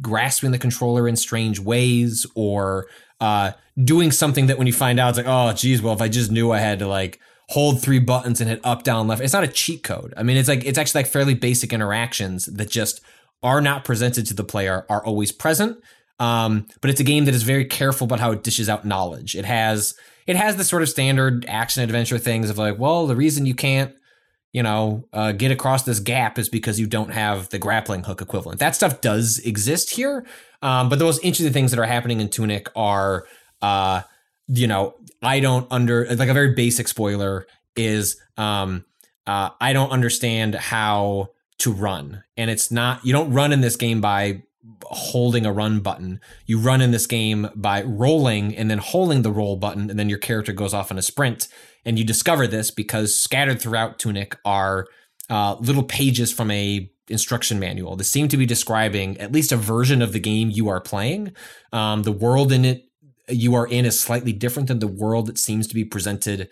[0.00, 2.86] grasping the controller in strange ways or
[3.20, 3.52] uh,
[3.82, 6.30] doing something that when you find out, it's like, oh, geez, well, if I just
[6.30, 9.22] knew I had to like hold three buttons and hit up, down, left.
[9.22, 10.12] It's not a cheat code.
[10.16, 13.00] I mean, it's like, it's actually like fairly basic interactions that just
[13.42, 15.78] are not presented to the player, are always present.
[16.20, 19.34] Um, but it's a game that is very careful about how it dishes out knowledge.
[19.36, 19.94] It has
[20.26, 23.54] it has the sort of standard action adventure things of like, well, the reason you
[23.54, 23.94] can't,
[24.52, 28.20] you know, uh, get across this gap is because you don't have the grappling hook
[28.20, 28.58] equivalent.
[28.58, 30.26] That stuff does exist here,
[30.60, 33.26] um, but the most interesting things that are happening in Tunic are,
[33.62, 34.02] uh,
[34.48, 37.46] you know, I don't under like a very basic spoiler
[37.76, 38.84] is um,
[39.26, 43.76] uh, I don't understand how to run, and it's not you don't run in this
[43.76, 44.42] game by
[44.82, 46.20] holding a run button.
[46.46, 50.08] You run in this game by rolling and then holding the roll button, and then
[50.08, 51.48] your character goes off on a sprint.
[51.84, 54.86] And you discover this because scattered throughout Tunic are
[55.30, 59.56] uh, little pages from a instruction manual that seem to be describing at least a
[59.56, 61.32] version of the game you are playing.
[61.72, 62.87] Um, the world in it
[63.28, 66.48] you are in is slightly different than the world that seems to be presented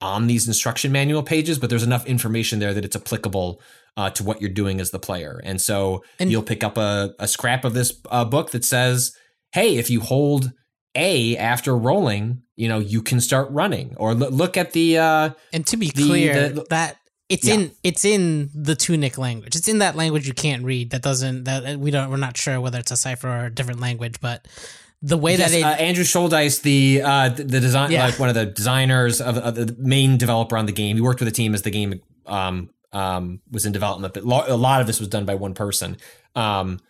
[0.00, 3.60] on these instruction manual pages, but there's enough information there that it's applicable
[3.96, 5.40] uh, to what you're doing as the player.
[5.44, 9.12] And so And- you'll pick up a, a scrap of this uh, book that says,
[9.52, 10.52] hey, if you hold
[10.94, 13.94] A after rolling, you know, you can start running.
[13.98, 16.96] Or lo- look at the, uh, And to be The- clear, the- that
[17.28, 17.54] it's Yeah.
[17.54, 19.54] in it's in the Tunic language.
[19.54, 20.90] It's in that language you can't read.
[20.90, 23.78] That doesn't that we don't we're not sure whether it's a cipher or a different
[23.80, 24.48] language, but
[25.02, 28.06] the way Yes, that it uh, Andrew Shouldice, the uh, the the design, Yeah.
[28.06, 31.20] like one of the designers of, of the main developer on the game, he worked
[31.20, 34.80] with the team as the game um, um, was in development, but lo- a lot
[34.80, 35.96] of this was done by one person.
[36.34, 36.80] Um,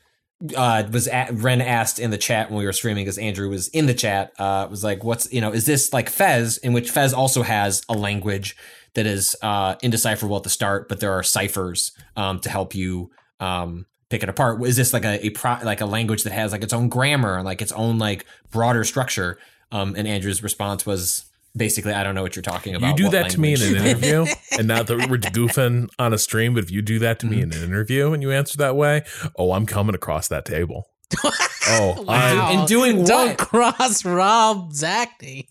[0.56, 3.68] uh, was at, Ren asked in the chat when we were streaming because Andrew was
[3.68, 4.32] in the chat.
[4.38, 5.52] Uh, was like, "What's you know?
[5.52, 8.56] Is this like Fez, in which Fez also has a language
[8.94, 13.10] that is uh, indecipherable at the start, but there are ciphers um, to help you
[13.38, 14.62] um, pick it apart?
[14.64, 17.36] Is this like a, a pro, like a language that has like its own grammar
[17.36, 19.38] and like its own like broader structure?"
[19.72, 21.24] Um, and Andrew's response was
[21.56, 23.62] basically, "I don't know what you're talking about." You do What that to me in
[23.62, 24.26] an interview,
[24.58, 27.40] and not that we're goofing on a stream, but if you do that to me
[27.40, 29.02] in an interview and you answer that way,
[29.36, 30.88] oh, I'm coming across that table.
[31.24, 32.50] oh, I'm, Wow.
[32.52, 33.38] And doing Don't what?
[33.38, 35.46] cross Rob's acting.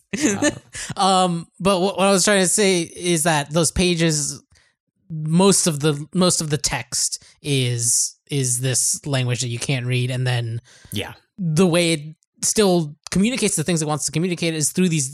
[0.96, 4.42] um, but what, what I was trying to say is that those pages,
[5.10, 10.12] most of the most of the text is is this language that you can't read,
[10.12, 10.62] and then
[10.92, 11.14] Yeah.
[11.38, 12.02] the way it
[12.44, 15.14] still communicates the things it wants to communicate is through these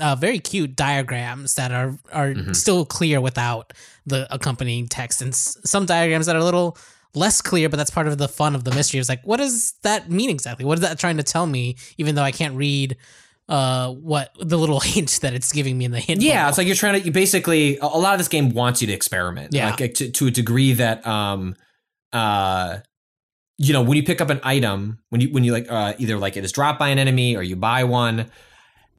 [0.00, 3.72] uh, very cute diagrams that are are still clear without
[4.04, 6.76] the accompanying text, and s- some diagrams that are a little
[7.14, 8.98] less clear, but that's part of the fun of the mystery.
[9.00, 10.64] is like, what does that mean exactly?
[10.66, 11.76] What is that trying to tell me?
[11.98, 12.96] Even though I can't read
[13.48, 16.20] uh what the little hint that it's giving me in the hint.
[16.20, 17.06] Yeah, it's like you're trying to.
[17.06, 19.54] You basically, a a lot of this game wants you to experiment.
[19.54, 19.70] Yeah.
[19.78, 21.54] like to, to a degree that, um,
[22.16, 22.80] uh,
[23.58, 26.18] you know, when you pick up an item, when you when you like uh, either
[26.18, 28.30] like it is dropped by an enemy or you buy one,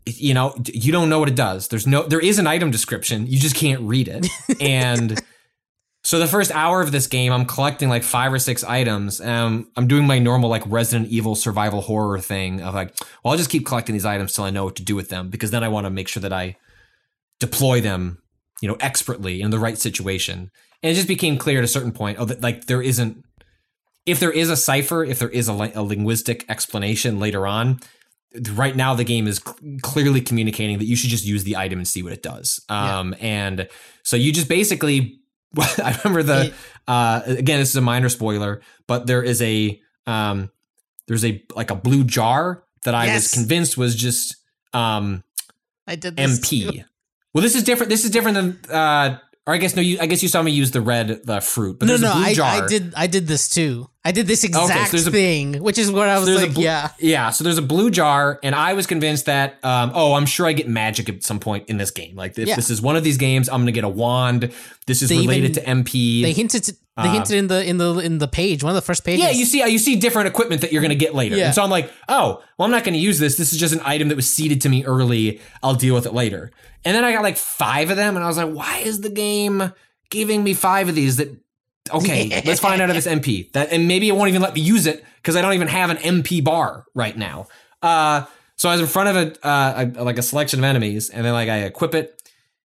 [0.06, 1.68] you know, you don't know what it does.
[1.68, 3.28] There's no, there is an item description.
[3.28, 4.28] You just can't read it,
[4.62, 5.20] and.
[6.04, 9.20] So the first hour of this game, I'm collecting like five or six items.
[9.20, 13.38] Um, I'm doing my normal like Resident Evil survival horror thing of like, well, I'll
[13.38, 15.66] just keep collecting these items till I know what to do with them because then
[15.66, 16.56] I want to make sure that I
[17.42, 18.20] deploy them,
[18.62, 20.50] you know, expertly in the right situation.
[20.84, 23.24] And it just became clear at a certain point, oh, that like there isn't,
[24.06, 27.80] if there is a cipher, if there is a, a linguistic explanation later on,
[28.54, 31.80] right now the game is cl- clearly communicating that you should just use the item
[31.80, 32.64] and see what it does.
[32.70, 33.68] Um, and
[34.04, 35.20] so you just basically,
[35.58, 36.54] I remember the,
[36.88, 40.52] uh, again, this is a minor spoiler, but there is a, um,
[41.08, 44.36] there's a like a blue jar that I was convinced was just
[44.74, 45.24] um
[45.88, 46.56] I did this too.
[46.56, 46.86] MP.
[47.34, 47.90] Well, this is different.
[47.90, 49.82] This is different than, uh, or I guess no.
[49.82, 52.16] You, I guess you saw me use the red the fruit, but no, no, a
[52.16, 52.64] blue I, jar.
[52.64, 52.94] I did.
[52.96, 53.90] I did this too.
[54.06, 56.54] I did this exact there's a- thing, which is what I was There's like, a
[56.54, 57.30] bl- yeah, yeah.
[57.30, 60.54] So there's a blue jar, and I was convinced that, um, oh, I'm sure I
[60.54, 62.16] get magic at some point in this game.
[62.16, 62.56] Like if Yeah.
[62.56, 64.54] this is one of these games, I'm gonna get a wand.
[64.86, 66.22] This is They related even- to MP.
[66.24, 66.64] they hinted.
[66.64, 69.24] To, they hinted in the in the in the page, one of the first pages.
[69.24, 71.48] Yeah, you see, you see different equipment that you're going to get later, Yeah.
[71.48, 73.36] and so I'm like, oh, well, I'm not going to use this.
[73.36, 75.40] This is just an item that was seeded to me early.
[75.62, 76.50] I'll deal with it later.
[76.86, 79.10] And then I got like five of them, and I was like, why is the
[79.12, 79.74] game
[80.10, 81.18] giving me five of these?
[81.18, 81.38] That
[81.92, 83.52] okay, let's find out if it's MP.
[83.54, 85.90] That and maybe it won't even let me use it because I don't even have
[85.90, 87.48] an MP bar right now.
[87.82, 88.26] Uh,
[88.56, 91.26] so I was in front of a, uh, a like a selection of enemies, and
[91.26, 92.22] then like I equip it,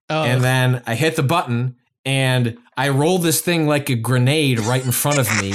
[0.09, 4.61] Oh, and then I hit the button and I roll this thing like a grenade
[4.61, 5.55] right in front of me.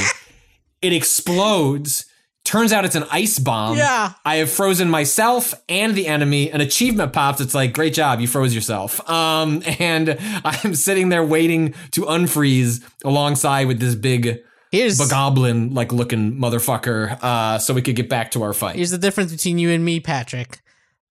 [0.81, 2.05] It explodes.
[2.47, 3.75] Turns out it's an ice bomb.
[3.77, 4.13] Yeah.
[4.23, 6.49] I have frozen myself and the enemy.
[6.49, 7.41] An achievement pops.
[7.41, 9.05] It's like, great job, you froze yourself.
[9.09, 14.39] Um, and I'm sitting there waiting to unfreeze alongside with this big
[14.71, 17.21] here's goblin like looking motherfucker.
[17.21, 18.77] Uh, so we could get back to our fight.
[18.77, 20.61] here's the difference between you and me, Patrick.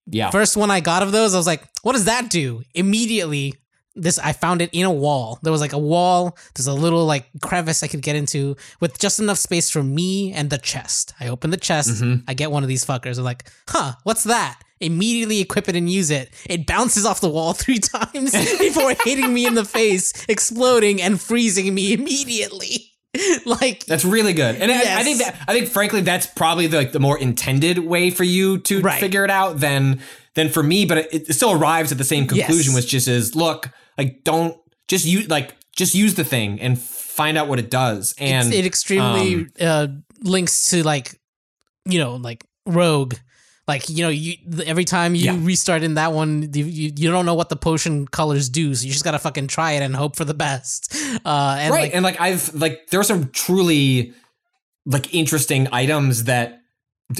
[0.07, 0.31] yeah.
[0.31, 2.63] First one I got of those, I was like, what does that do?
[2.73, 3.53] Immediately,
[3.97, 5.39] this I found it in a wall.
[5.41, 6.37] There was like a wall.
[6.55, 10.31] There's a little like crevice I could get into with just enough space for me
[10.33, 11.13] and the chest.
[11.19, 11.89] I open the chest.
[12.01, 12.23] Mm-hmm.
[12.27, 13.17] I get one of these fuckers.
[13.17, 14.59] I'm like, huh, what's that?
[14.79, 16.29] Immediately equip it and use it.
[16.45, 21.19] It bounces off the wall three times before hitting me in the face, exploding and
[21.19, 22.91] freezing me immediately.
[23.45, 26.77] like That's really good, and I- I, think that I think frankly that's probably the,
[26.77, 28.99] like the more intended way for you to Right.
[28.99, 30.01] figure it out than
[30.35, 30.85] than for me.
[30.85, 32.75] But it, it still arrives at the same conclusion, Yes.
[32.75, 37.37] which just is look like don't just use like just use the thing and find
[37.37, 38.15] out what it does.
[38.17, 39.87] And it extremely um, uh
[40.21, 41.19] links to like
[41.85, 43.13] you know like rogue
[43.67, 44.35] like you know you
[44.65, 45.37] every time you Yeah.
[45.39, 48.85] restart in that one you, you you don't know what the potion colors do so
[48.85, 50.93] you just gotta fucking try it and hope for the best
[51.23, 54.13] uh and right, like and like I've like there are some truly
[54.85, 56.61] like interesting items that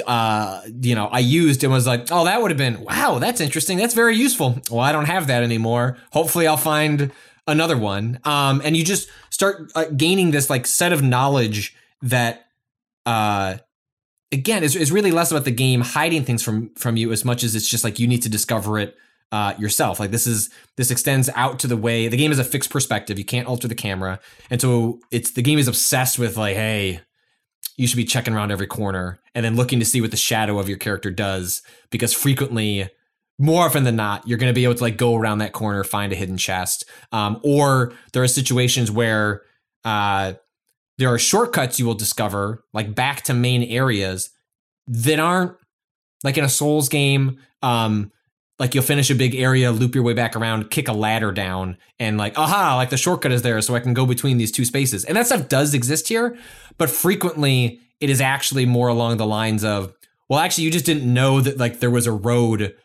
[0.06, 3.40] uh you know I used and was like oh that would have been wow that's
[3.40, 3.78] interesting.
[3.78, 4.62] That's very useful.
[4.70, 5.98] Well I don't have that anymore.
[6.12, 7.12] Hopefully I'll find
[7.48, 8.20] another one.
[8.26, 12.48] Um and you just start uh, gaining this like set of knowledge that
[13.06, 13.58] uh
[14.32, 17.44] again is, is really less about the game hiding things from from you as much
[17.44, 18.96] as it's just like you need to discover it
[19.32, 20.00] uh, yourself.
[20.00, 23.18] Like this is this extends out to the way the game is a fixed perspective.
[23.18, 24.20] You can't alter the camera,
[24.50, 27.02] and so it's the game is obsessed with like, hey,
[27.76, 30.60] you should be checking around every corner and then looking to see what the shadow
[30.60, 32.90] of your character does because frequently.
[33.40, 35.84] More often than not, you're going to be able to like go around that corner,
[35.84, 39.44] find a hidden chest, um, or there are situations where
[39.86, 40.34] uh,
[40.98, 44.32] there are shortcuts you will discover, like back to main areas,
[44.88, 45.54] that aren't
[46.24, 47.38] like in a Souls game.
[47.62, 48.12] Um,
[48.60, 51.78] like you'll finish a big area, loop your way back around, kick a ladder down,
[52.00, 54.66] and like, aha, like the shortcut is there, so I can go between these two
[54.66, 55.06] spaces.
[55.06, 56.38] And that stuff does exist here,
[56.78, 59.94] but frequently it is actually more along the lines of,
[60.30, 62.76] well, actually, you just didn't know that like there was a road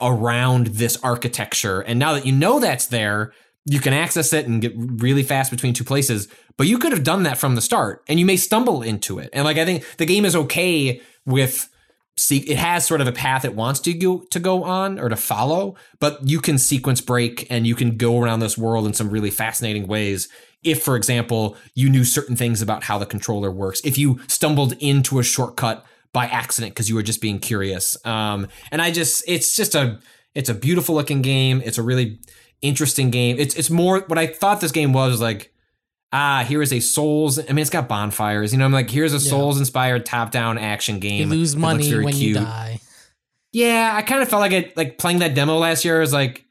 [0.00, 3.32] around this architecture, and now that you know that's there,
[3.64, 6.28] you can access it and get really fast between two places.
[6.58, 9.30] But you could have done that from the start, and you may stumble into it.
[9.32, 11.71] And like I think the game is okay with
[12.16, 15.08] see it has sort of a path it wants to go to go on or
[15.08, 18.92] to follow, but you can sequence break and you can go around this world in
[18.92, 20.28] some really fascinating ways.
[20.62, 24.74] If, for example, you knew certain things about how the controller works, if you stumbled
[24.74, 29.24] into a shortcut by accident because you were just being curious, um, and I just
[29.26, 29.98] it's just a
[30.34, 31.62] it's a beautiful looking game.
[31.64, 32.20] It's a really
[32.60, 33.36] interesting game.
[33.38, 35.52] It's it's more what I thought this game was, was like
[36.12, 37.38] ah, here is a Souls.
[37.38, 38.52] I mean, it's got bonfires.
[38.52, 41.20] You know, I'm like, here's a Souls inspired top down action game.
[41.20, 42.36] You lose money when you cute.
[42.36, 42.80] die.
[43.52, 45.98] Yeah, I kind of felt like it, like playing that demo last year.
[45.98, 46.46] I was like,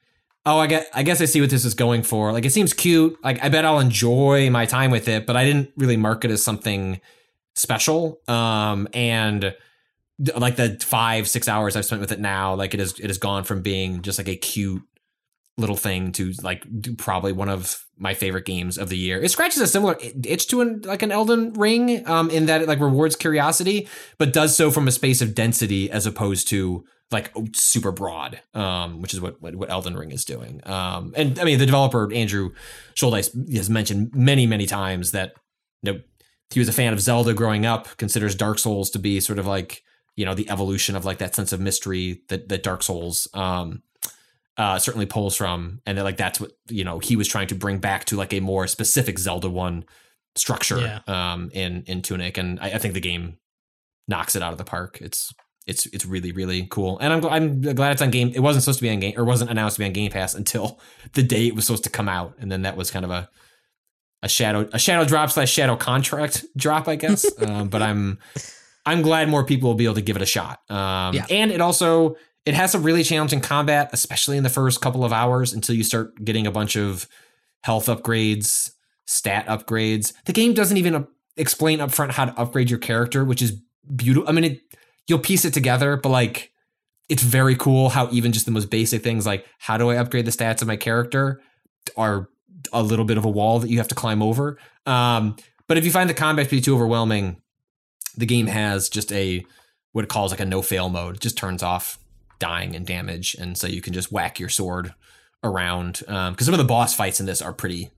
[0.46, 2.32] oh, I get, I guess I see what this is going for.
[2.32, 3.18] Like, it seems cute.
[3.24, 6.32] Like, I bet I'll enjoy my time with it, but I didn't really mark it
[6.32, 7.00] as something
[7.56, 8.20] special.
[8.28, 9.56] Um, and
[10.36, 13.18] like the five, six hours I've spent with it now, like it is, it has
[13.18, 14.84] gone from being just like a cute
[15.62, 19.22] little thing to like d- probably one of my favorite games of the year.
[19.22, 22.68] It scratches a similar itch to an like an Elden Ring, um, in that it
[22.68, 23.88] like rewards curiosity,
[24.18, 29.02] but does so from a space of density as opposed to like super broad, um,
[29.02, 30.62] which is what, what Elden Ring is doing.
[30.66, 32.52] Um, and I mean the developer Andrew
[32.96, 35.34] Shouldice has mentioned many many times that
[35.84, 36.00] you know
[36.50, 39.48] he was a fan of Zelda growing up, considers Dark Souls to be sort of
[39.48, 39.84] like
[40.16, 43.84] you know the evolution of like that sense of mystery that that Dark Souls um
[44.58, 47.56] uh certainly pulls from and that like that's what you know he was trying to
[47.56, 49.86] bring back to like a more specific Zelda one
[50.36, 53.38] structure um in in Tunic and I, I think the game
[54.08, 55.00] knocks it out of the park.
[55.02, 55.34] It's
[55.68, 58.32] it's it's really really cool, and I'm I'm glad it's on game.
[58.34, 60.34] It wasn't supposed to be on game or wasn't announced to be on Game Pass
[60.34, 60.80] until
[61.14, 63.30] the day it was supposed to come out, and then that was kind of a
[64.24, 67.26] a shadow a shadow drop slash shadow contract drop, I guess.
[67.48, 68.18] um, but I'm
[68.86, 70.60] I'm glad more people will be able to give it a shot.
[70.70, 71.26] Um, Yeah.
[71.30, 75.14] and it also it has some really challenging combat, especially in the first couple of
[75.14, 77.08] hours until you start getting a bunch of
[77.64, 78.72] health upgrades,
[79.06, 80.14] stat upgrades.
[80.26, 83.52] The game doesn't even explain upfront how to upgrade your character, which is
[83.96, 84.28] beautiful.
[84.28, 84.62] I mean, it,
[85.08, 86.52] you'll piece it together, but like
[87.10, 90.26] it's very cool how even just the most basic things like how do I upgrade
[90.26, 91.42] the stats of my character
[91.98, 92.30] are
[92.72, 94.58] a little bit of a wall that you have to climb over.
[94.86, 95.36] Um,
[95.68, 97.42] but if you find the combat to be too overwhelming,
[98.16, 99.46] the game has just a
[99.92, 101.16] what it calls like a no fail mode.
[101.16, 102.00] It just turns off
[102.42, 104.94] dying and damage, and so you can just whack your sword
[105.44, 106.00] around.
[106.00, 107.92] Because some of the boss fights in this are pretty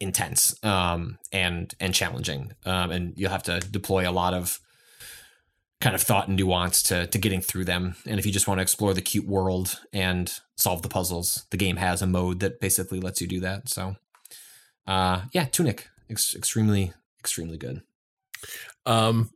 [0.00, 4.58] intense um, and and challenging, um, and you'll have to deploy a lot of
[5.80, 7.94] kind of thought and nuance to to getting through them.
[8.06, 11.56] And if you just want to explore the cute world and solve the puzzles, the
[11.58, 13.68] game has a mode that basically lets you do that.
[13.68, 13.96] So,
[14.86, 17.82] uh, yeah, Tunic, ex- extremely extremely good.
[18.84, 19.30] Um,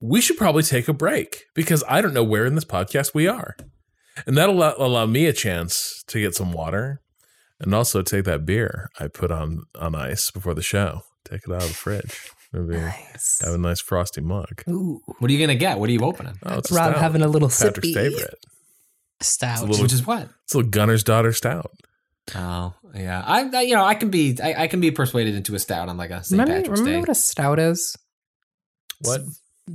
[0.00, 3.26] we should probably take a break because I don't know where in this podcast we
[3.26, 3.56] are.
[4.26, 7.00] And that'll allow, allow me a chance to get some water
[7.60, 11.02] and also take that beer I put on, on ice before the show.
[11.24, 12.30] Take it out of the fridge.
[12.52, 13.38] Maybe Nice.
[13.42, 14.62] have a nice frosty mug.
[14.68, 15.00] Ooh.
[15.18, 15.78] What are you gonna get?
[15.80, 16.34] What are you opening?
[16.44, 17.02] Oh, it's a Rob stout.
[17.02, 17.94] having a little Patrick's sippy.
[17.94, 18.38] favorite.
[19.20, 19.66] Stout.
[19.68, 20.28] little- Which is what?
[20.44, 21.70] It's a little Gunner's daughter stout.
[22.34, 25.54] Oh yeah, I, I you know I can be I, I can be persuaded into
[25.54, 26.32] a stout on like a St.
[26.40, 27.00] Remember, Patrick's remember Day.
[27.00, 27.96] what a stout is?
[29.00, 29.20] What?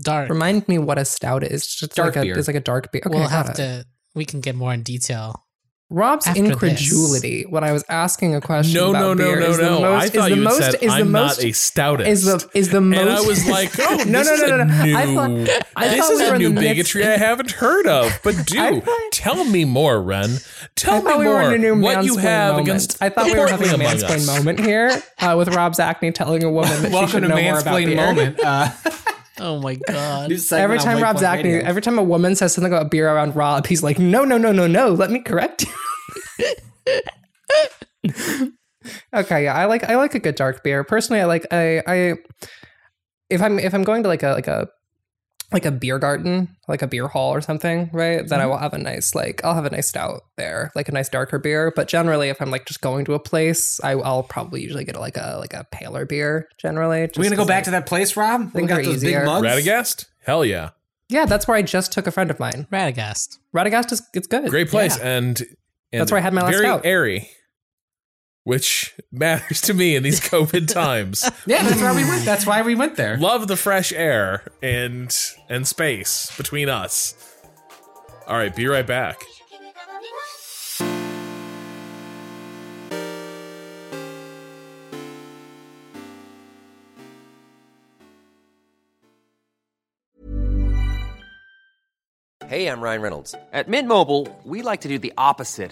[0.01, 0.29] Dark.
[0.29, 1.51] Remind me what a stout is.
[1.63, 2.37] It's just Dark like a, beer.
[2.39, 3.01] It's like a dark beer.
[3.05, 3.55] Okay, we'll have it.
[3.55, 3.85] to.
[4.15, 5.45] We can get more in detail.
[5.91, 6.51] Rob's after this.
[6.51, 8.75] incredulity when I was asking a question.
[8.75, 9.79] No, about no, no, beer no, is no.
[9.81, 12.05] most- I thought you most- said is I'm most- not a stoutist.
[12.07, 12.99] is the is the most.
[12.99, 14.83] and I was like, oh, No, this no, no, no, a no.
[14.85, 17.49] new, I thought- I this thought is we a new the midst- bigotry I haven't
[17.53, 18.19] heard of.
[18.23, 20.37] But do thought- tell me more, Ren.
[20.75, 21.33] Tell me we more.
[21.33, 22.67] were in a new what you have moment.
[22.67, 26.43] against I thought we were having a mansplain moment here uh, with Rob Zacny telling
[26.43, 27.95] a woman that she should know more about mansplain beer.
[27.95, 28.39] moment.
[28.39, 28.69] Uh,
[29.39, 30.31] Oh my god.
[30.51, 31.67] Every on time Rob's Waypoint acne, Radio.
[31.67, 34.51] every time a woman says something about beer around Rob, he's like, "No, no, no,
[34.51, 34.89] no, no.
[34.89, 35.73] Let me correct you."
[39.13, 40.83] okay, yeah, I like I like a good dark beer.
[40.83, 42.15] Personally, I like I I
[43.29, 44.67] if I'm if I'm going to like a like a
[45.51, 48.27] like a beer garden, like a beer hall or something, right?
[48.27, 48.49] Then I Mm-hmm.
[48.51, 51.39] will have a nice like I'll have a nice stout there, like a nice darker
[51.39, 51.71] beer.
[51.75, 54.95] But generally, if I'm like just going to a place, I, I'll probably usually get
[54.99, 56.47] like a like a paler beer.
[56.59, 58.51] Generally, We're gonna go back to that place, Rob.
[58.53, 59.19] We got those easier.
[59.21, 59.47] big mugs.
[59.47, 60.05] Radegast?
[60.23, 60.69] Hell yeah.
[61.09, 61.25] yeah.
[61.25, 62.67] That's where I just took a friend of mine.
[62.71, 63.39] Radegast.
[63.55, 64.49] Radegast is it's good.
[64.49, 64.97] Great place.
[64.97, 65.07] Yeah.
[65.17, 65.41] And,
[65.91, 66.85] and That's where I had my last very stout.
[66.85, 67.29] airy.
[68.49, 71.29] Which matters to me in these COVID times.
[71.45, 72.25] Yeah, that's why we went.
[72.25, 73.15] That's why we went there.
[73.15, 75.15] Love the fresh air and
[75.49, 77.13] and space between us.
[78.27, 79.21] All right, be right back.
[92.47, 93.35] Hey, I'm Ryan Reynolds.
[93.53, 95.71] At Mint Mobile, we like to do the opposite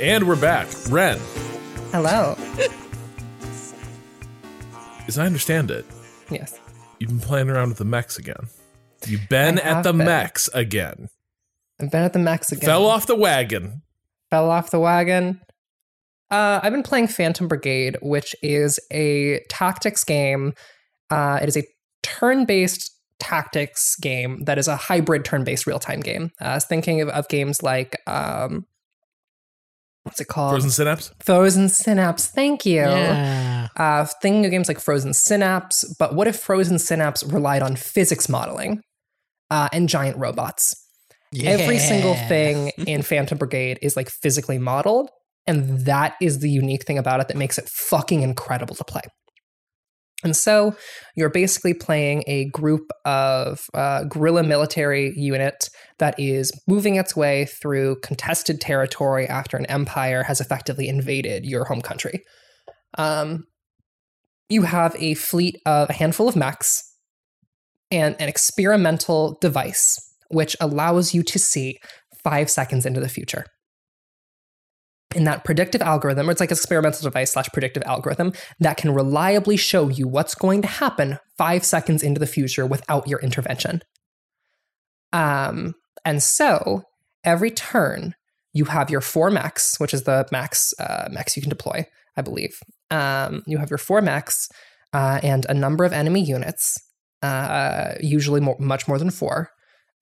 [0.00, 0.68] And we're back.
[0.90, 1.18] Ren,
[1.90, 2.36] Hello.
[5.08, 5.84] as I understand it,
[6.30, 6.58] Yes.
[6.98, 8.48] you've been playing around with the mechs again.
[9.06, 10.06] You've been at the been.
[10.06, 11.08] mechs again.
[11.80, 12.66] I've been at the max again.
[12.66, 13.82] Fell off the wagon.
[14.30, 15.40] Fell off the wagon.
[16.30, 20.52] Uh, I've been playing Phantom Brigade, which is a tactics game.
[21.10, 21.64] Uh, it is a
[22.02, 26.30] turn-based tactics game that is a hybrid turn-based real-time game.
[26.40, 28.66] Uh, I was thinking of, of games like um,
[30.08, 30.52] what's it called?
[30.52, 31.12] Frozen Synapse.
[31.22, 32.26] Frozen Synapse.
[32.26, 32.80] Thank you.
[32.80, 33.68] Yeah.
[33.76, 38.28] Uh, thinking of games like Frozen Synapse, but what if Frozen Synapse relied on physics
[38.28, 38.80] modeling
[39.50, 40.74] uh, and giant robots?
[41.44, 45.10] Every single thing in Phantom Brigade is like physically modeled,
[45.46, 49.02] and that is the unique thing about it that makes it fucking incredible to play.
[50.24, 50.74] And so
[51.14, 57.44] you're basically playing a group of uh, guerrilla military unit that is moving its way
[57.44, 62.22] through contested territory after an empire has effectively invaded your home country.
[62.96, 63.44] Um,
[64.48, 66.82] you have a fleet of a handful of mechs
[67.90, 69.98] and an experimental device
[70.30, 71.78] which allows you to see
[72.22, 73.46] five seconds into the future.
[75.14, 79.56] In that predictive algorithm, or it's like experimental device slash predictive algorithm that can reliably
[79.56, 83.80] show you what's going to happen five seconds into the future without your intervention.
[85.14, 86.82] Um, and so
[87.24, 88.14] every turn,
[88.52, 91.86] you have your four max, which is the max uh, mechs you can deploy,
[92.16, 92.58] I believe.
[92.90, 94.48] Um, you have your four max
[94.92, 96.76] uh, and a number of enemy units,
[97.22, 99.50] uh, usually more, much more than four.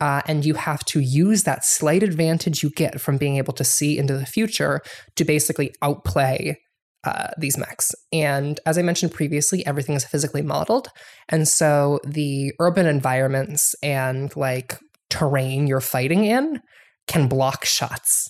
[0.00, 3.64] Uh, and you have to use that slight advantage you get from being able to
[3.64, 4.82] see into the future
[5.14, 6.56] to basically outplay
[7.04, 7.94] uh, these mechs.
[8.12, 10.88] And as I mentioned previously, everything is physically modeled.
[11.28, 14.76] And so the urban environments and like
[15.08, 16.60] terrain you're fighting in
[17.06, 18.28] can block shots.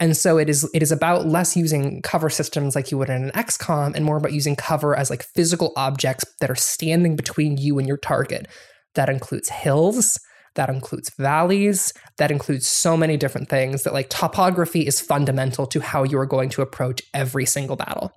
[0.00, 3.24] And so it is it is about less using cover systems like you would in
[3.24, 7.58] an XCOM and more about using cover as like physical objects that are standing between
[7.58, 8.48] you and your target.
[8.94, 10.18] That includes hills,
[10.54, 15.80] that includes valleys, that includes so many different things that like topography is fundamental to
[15.80, 18.12] how you are going to approach every single battle.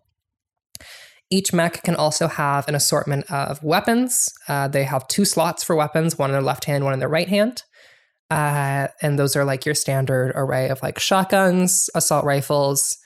[1.30, 4.30] Each mech can also have an assortment of weapons.
[4.48, 7.10] Uh, they have two slots for weapons, one in their left hand, one in their
[7.10, 7.64] right hand.
[8.30, 12.98] Uh, and those are like your standard array of like shotguns, assault rifles,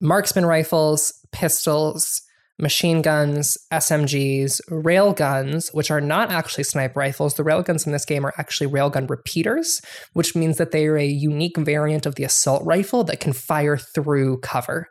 [0.00, 2.22] marksman rifles, pistols,
[2.60, 7.34] machine guns, SMGs, railguns, which are not actually sniper rifles.
[7.34, 9.80] The railguns in this game are actually railgun repeaters,
[10.12, 13.76] which means that they are a unique variant of the assault rifle that can fire
[13.76, 14.88] through cover.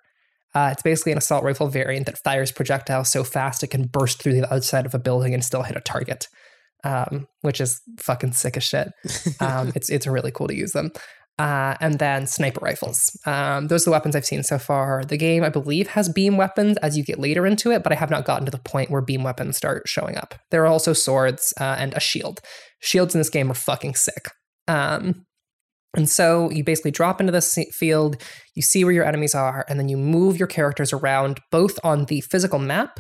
[0.56, 4.22] Uh, it's basically an assault rifle variant that fires projectiles so fast it can burst
[4.22, 6.28] through the outside of a building and still hit a target,
[6.84, 8.92] um, which is fucking sick as shit.
[9.42, 10.92] Um, it's it's really cool to use them.
[11.40, 13.18] Uh, and then sniper rifles.
[13.26, 15.06] Um, those are the weapons I've seen so far.
[15.06, 17.96] The game, I believe, has beam weapons as you get later into it, but I
[17.96, 20.36] have not gotten to the point where beam weapons start showing up.
[20.52, 22.42] There are also swords uh, and a shield.
[22.82, 24.28] Shields in this game are fucking sick.
[24.68, 25.26] Um,
[25.96, 28.22] and so you basically drop into this field,
[28.54, 32.06] you see where your enemies are, and then you move your characters around both on
[32.06, 33.00] the physical map,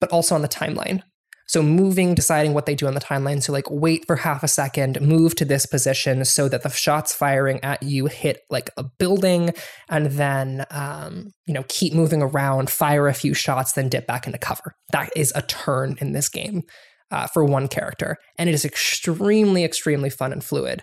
[0.00, 1.02] but also on the timeline.
[1.46, 3.42] So moving, deciding what they do on the timeline.
[3.42, 7.14] So like wait for half a second, move to this position so that the shots
[7.14, 9.50] firing at you hit like a building,
[9.88, 14.26] and then um, you know keep moving around, fire a few shots, then dip back
[14.26, 14.74] into cover.
[14.92, 16.62] That is a turn in this game
[17.10, 20.82] uh, for one character, and it is extremely, extremely fun and fluid.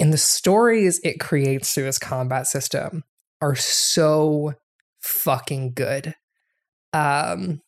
[0.00, 3.04] And the stories it creates through this combat system
[3.42, 4.54] are so
[5.02, 6.14] fucking good
[6.92, 7.60] um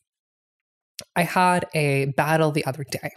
[1.15, 3.11] I had a battle the other day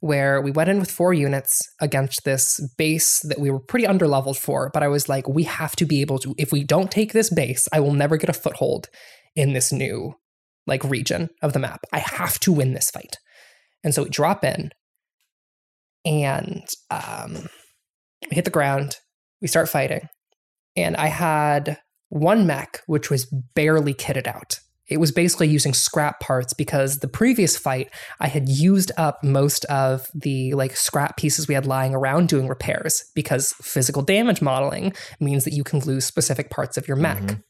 [0.00, 4.36] where we went in with four units against this base that we were pretty underleveled
[4.36, 7.12] for, but I was like, we have to be able to, if we don't take
[7.12, 8.88] this base, I will never get a foothold
[9.36, 10.14] in this new
[10.66, 11.84] like region of the map.
[11.92, 13.18] I have to win this fight.
[13.84, 14.70] And so we drop in
[16.04, 17.46] and um,
[18.28, 18.96] we hit the ground,
[19.40, 20.08] we start fighting,
[20.76, 24.58] and I had one mech which was barely kitted out.
[24.92, 27.90] It was basically using scrap parts because the previous fight
[28.20, 32.48] I had used up most of the like scrap pieces we had lying around doing
[32.48, 37.22] repairs because physical damage modeling means that you can lose specific parts of your mech.
[37.22, 37.42] Mhm.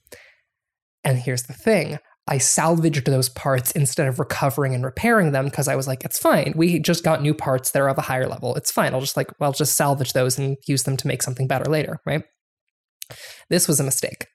[1.04, 1.98] And here's the thing.
[2.28, 6.20] I salvaged those parts instead of recovering and repairing them because I was like, it's
[6.20, 6.52] fine.
[6.54, 8.54] We just got new parts that are of a higher level.
[8.54, 8.94] It's fine.
[8.94, 11.98] I'll just like, I'll just salvage those and use them to make something better later,
[12.06, 12.22] right?
[13.50, 14.28] This was a mistake.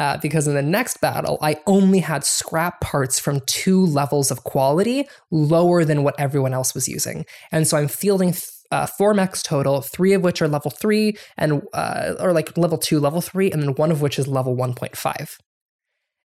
[0.00, 4.42] Uh, because in the next battle, I only had scrap parts from two levels of
[4.42, 7.24] quality lower than what everyone else was using.
[7.52, 11.16] And so I'm fielding th- uh, four mechs total, three of which are level three,
[11.38, 14.56] and uh, or like level two, level three, and then one of which is level
[14.56, 15.38] 1.5.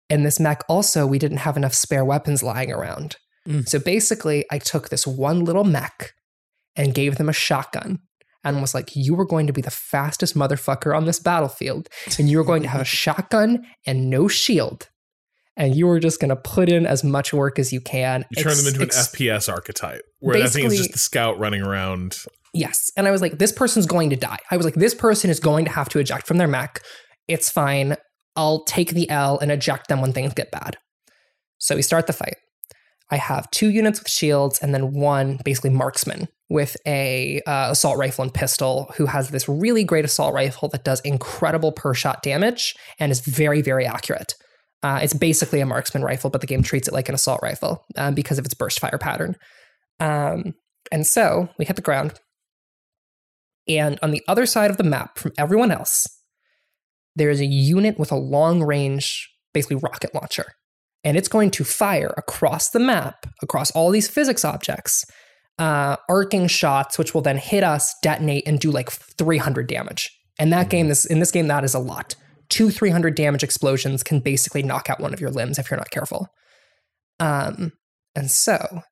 [0.09, 3.17] In this mech, also, we didn't have enough spare weapons lying around.
[3.47, 3.69] Mm.
[3.69, 6.15] So basically, I took this one little mech
[6.75, 7.99] and gave them a shotgun
[8.45, 11.89] and was like, You are going to be the fastest motherfucker on this battlefield,
[12.19, 14.89] and you are going to have a shotgun and no shield.
[15.57, 18.25] And you are just going to put in as much work as you can.
[18.31, 20.99] You turn Ex- them into an ex- FPS archetype, where I think it's just the
[20.99, 22.17] scout running around.
[22.55, 22.93] Yes.
[22.97, 24.39] And I was like, this person's going to die.
[24.53, 26.81] I was like, this person is going to have to eject from their mech.
[27.27, 27.97] It's fine.
[28.37, 30.77] I'll take the L and eject them when things get bad.
[31.59, 32.37] So we start the fight.
[33.11, 37.99] I have two units with shields and then one basically marksman with a uh, assault
[37.99, 42.23] rifle and pistol who has this really great assault rifle that does incredible per shot
[42.23, 44.35] damage and is very very accurate.
[44.83, 47.85] Uh, it's basically a marksman rifle, but the game treats it like an assault rifle
[47.97, 49.35] um, because of its burst fire pattern.
[49.99, 50.55] Um,
[50.93, 52.15] and so we hit the ground.
[53.67, 56.07] And on the other side of the map from everyone else,
[57.17, 60.47] there is a unit with a long range, basically rocket launcher.
[61.05, 65.05] And it's going to fire across the map, across all these physics objects,
[65.59, 70.11] uh, arcing shots, which will then hit us, detonate, and do like 300 damage.
[70.39, 72.15] And that game, this in this game, that is a lot.
[72.49, 75.91] Two 300 damage explosions can basically knock out one of your limbs if you're not
[75.91, 76.29] careful.
[77.21, 77.73] Um,
[78.15, 78.83] and so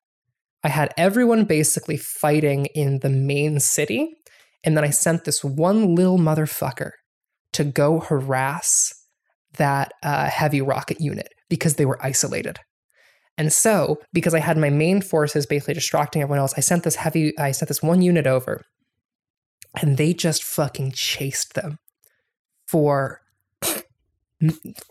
[0.64, 4.16] I had everyone basically fighting in the main city.
[4.64, 6.90] And then I sent this one little motherfucker
[7.52, 8.92] to go harass
[9.56, 12.58] that uh, heavy rocket unit because they were isolated.
[13.38, 16.96] And so, because I had my main forces basically distracting everyone else, I sent this
[16.96, 18.62] heavy, I sent this one unit over,
[19.80, 21.78] and they just fucking chased them
[22.66, 23.20] for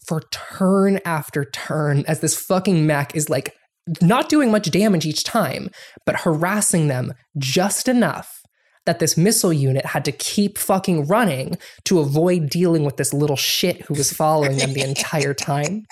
[0.03, 3.53] for turn after turn as this fucking mech is like
[4.01, 5.69] not doing much damage each time,
[6.05, 8.41] but harassing them just enough
[8.85, 13.35] that this missile unit had to keep fucking running to avoid dealing with this little
[13.35, 15.85] shit who was following them the entire time.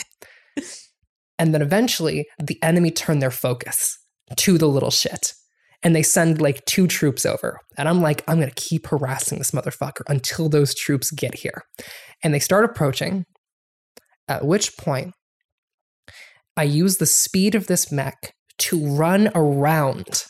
[1.43, 3.97] And then eventually, the enemy turned their focus
[4.37, 5.33] to the little shit.
[5.83, 7.59] And they send like two troops over.
[7.77, 11.63] And I'm like, I'm going to keep harassing this motherfucker until those troops get here.
[12.23, 13.25] And they start approaching,
[14.29, 15.11] at which point
[16.55, 18.15] I use the speed of this mech
[18.59, 20.23] to run around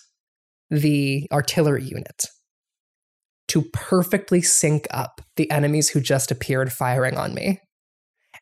[0.71, 2.25] the artillery unit
[3.49, 7.59] to perfectly sync up the enemies who just appeared firing on me.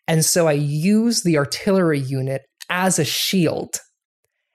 [0.08, 3.80] And so I use the artillery unit as a shield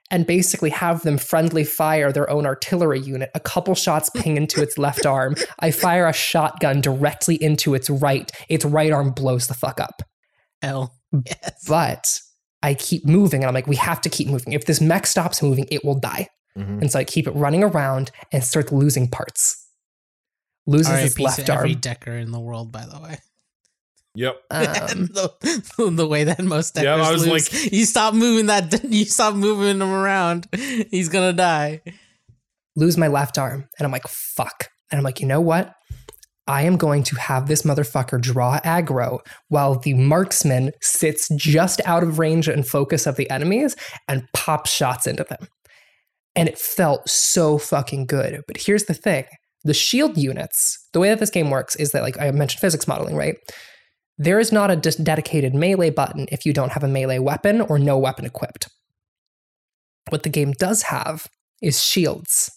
[0.09, 3.29] and basically have them friendly fire their own artillery unit.
[3.35, 5.35] A couple shots ping into its left arm.
[5.59, 8.29] I fire a shotgun directly into its right.
[8.49, 10.01] Its right arm blows the fuck up.
[10.61, 10.93] L.
[11.25, 11.63] Yes.
[11.67, 12.19] But
[12.63, 14.53] I keep moving and I'm like, we have to keep moving.
[14.53, 16.27] If this mech stops moving, it will die.
[16.57, 16.81] Mhm.
[16.81, 19.63] And so I keep it running around and start losing parts.
[20.65, 21.23] Loses his R.I.P.
[21.23, 21.79] left to every arm.
[21.79, 23.19] decker in the world, by the way.
[24.17, 24.35] Yep.
[24.51, 27.53] Um, the, the way that most Yeah, I was lose.
[27.53, 30.47] like- you stop moving that, you stop moving him around,
[30.91, 31.81] he's gonna die.
[32.75, 33.67] lose my left arm.
[33.77, 34.69] And I'm like, fuck.
[34.91, 35.73] And I'm like, you know what?
[36.47, 39.19] I am going to have this motherfucker draw aggro
[39.49, 43.75] while the marksman sits just out of range and focus of the enemies
[44.07, 45.47] and pops shots into them.
[46.37, 48.41] And it felt so fucking good.
[48.47, 49.25] But here's the thing
[49.65, 52.87] the shield units, the way that this game works is that, like I mentioned physics
[52.87, 53.35] modeling, right?
[54.17, 57.77] There is not a dedicated melee button if you don't have a melee weapon or
[57.77, 58.67] no weapon equipped.
[60.09, 61.27] What the game does have
[61.61, 62.51] is shields.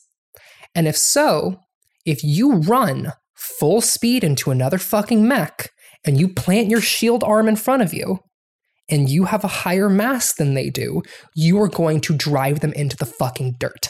[0.75, 1.61] And if so,
[2.07, 5.71] if you run full speed into another fucking mech
[6.05, 8.21] and you plant your shield arm in front of you
[8.89, 11.03] and you have a higher mass than they do,
[11.35, 13.89] you are going to drive them into the fucking dirt.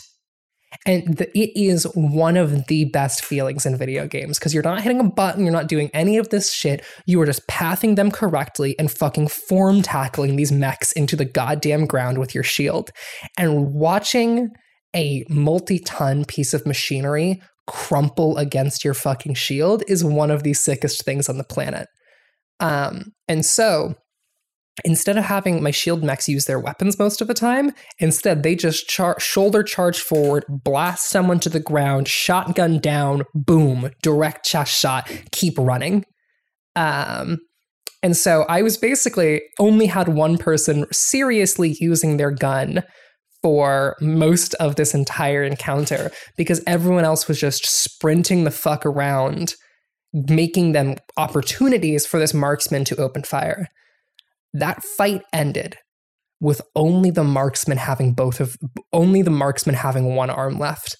[0.86, 4.82] And the, it is one of the best feelings in video games because you're not
[4.82, 6.84] hitting a button, you're not doing any of this shit.
[7.06, 11.86] You are just pathing them correctly and fucking form tackling these mechs into the goddamn
[11.86, 12.90] ground with your shield.
[13.36, 14.51] And watching
[14.94, 20.55] a multi ton piece of machinery crumple against your fucking shield is one of the
[20.55, 21.88] sickest things on the planet.
[22.59, 23.94] Um, and so
[24.84, 28.55] instead of having my shield mechs use their weapons most of the time, instead they
[28.55, 34.78] just char- shoulder charge forward, blast someone to the ground, shotgun down, boom, direct chest
[34.78, 36.05] shot, keep running.
[36.76, 37.38] Um,
[38.02, 42.82] and so I was basically only had one person seriously using their gun
[43.42, 49.55] for most of this entire encounter because everyone else was just sprinting the fuck around,
[50.12, 53.66] making them opportunities for this marksman to open fire.
[54.52, 55.77] That fight ended
[56.40, 58.56] with only the marksman having both of
[58.93, 60.97] only the marksman having one arm left.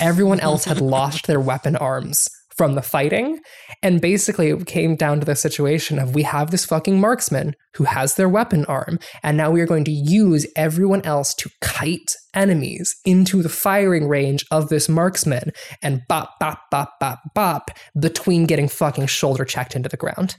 [0.00, 2.28] Everyone else had lost their weapon arms
[2.60, 3.38] from the fighting.
[3.82, 7.84] And basically, it came down to the situation of we have this fucking marksman who
[7.84, 12.14] has their weapon arm, and now we are going to use everyone else to kite
[12.34, 15.52] enemies into the firing range of this marksman
[15.82, 20.36] and bop, bop, bop, bop, bop between getting fucking shoulder checked into the ground.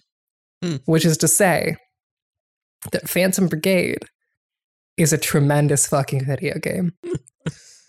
[0.62, 0.76] Hmm.
[0.86, 1.76] Which is to say
[2.92, 4.06] that Phantom Brigade
[4.98, 6.94] is a tremendous fucking video game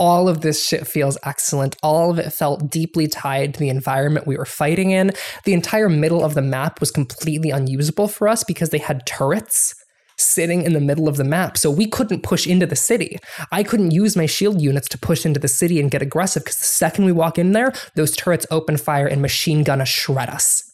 [0.03, 1.77] all of this shit feels excellent.
[1.81, 5.13] All of it felt deeply tied to the environment we were fighting in.
[5.45, 9.77] The entire middle of the map was completely unusable for us because they had turrets
[10.19, 11.57] sitting in the middle of the map.
[11.57, 13.17] So we couldn't push into the city.
[13.53, 16.59] I couldn't use my shield units to push into the city and get aggressive because
[16.59, 20.72] the second we walk in there, those turrets open fire and machine gun shred us.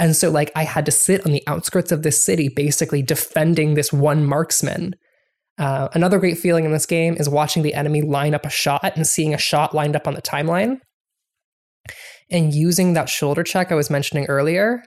[0.00, 3.74] And so, like, I had to sit on the outskirts of this city, basically defending
[3.74, 4.94] this one marksman
[5.58, 8.92] uh, another great feeling in this game is watching the enemy line up a shot
[8.94, 10.78] and seeing a shot lined up on the timeline
[12.30, 14.82] and using that shoulder check I was mentioning earlier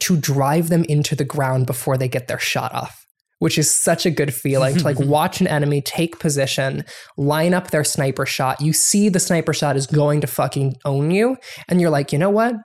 [0.00, 3.06] to drive them into the ground before they get their shot off,
[3.38, 6.84] which is such a good feeling to like watch an enemy take position,
[7.16, 8.60] line up their sniper shot.
[8.60, 11.36] You see the sniper shot is going to fucking own you,
[11.68, 12.56] and you're like, you know what?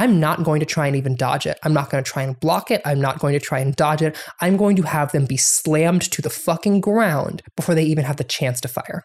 [0.00, 1.58] I'm not going to try and even dodge it.
[1.62, 2.80] I'm not going to try and block it.
[2.86, 4.16] I'm not going to try and dodge it.
[4.40, 8.16] I'm going to have them be slammed to the fucking ground before they even have
[8.16, 9.04] the chance to fire.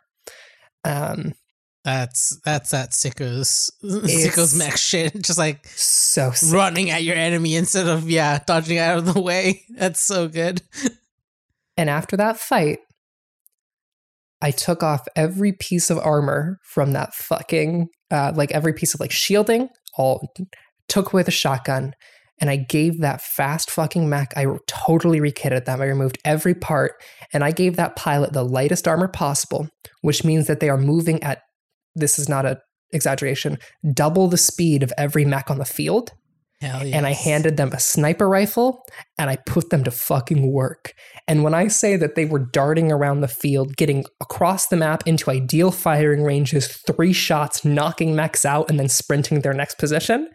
[0.85, 1.33] Um,
[1.83, 5.13] That's that's that sickos sickos mech shit.
[5.21, 6.53] Just like so sick.
[6.55, 9.63] running at your enemy instead of yeah dodging out of the way.
[9.77, 10.61] That's so good.
[11.75, 12.79] And after that fight,
[14.41, 19.01] I took off every piece of armor from that fucking, uh, like every piece of
[19.01, 19.67] like shielding,
[19.97, 20.31] all
[20.87, 21.93] took with a shotgun,
[22.39, 24.33] and I gave that fast fucking mech.
[24.35, 25.81] I totally rekitted them.
[25.81, 26.93] I removed every part,
[27.33, 29.69] and I gave that pilot the lightest armor possible,
[30.01, 31.41] which means that they are moving at
[31.95, 32.59] this is not a
[32.91, 33.57] exaggeration,
[33.93, 36.11] double the speed of every mech on the field.
[36.61, 38.81] Hell And I handed them a sniper rifle
[39.17, 40.93] and I put them to fucking work.
[41.27, 45.03] And when I say that they were darting around the field, getting across the map
[45.05, 50.29] into ideal firing ranges, three shots, knocking mechs out, and then sprinting their next position,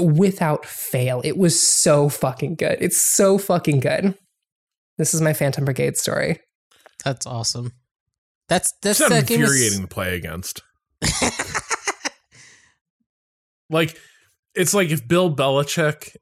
[0.00, 2.78] without fail, it was so fucking good.
[2.80, 4.14] It's so fucking good.
[4.98, 6.38] This is my Phantom Brigade story.
[7.04, 7.72] That's awesome.
[8.48, 10.62] That's that's It's that game is- infuriating to play against.
[13.70, 13.98] Like,
[14.54, 16.14] it's like if Bill Belichick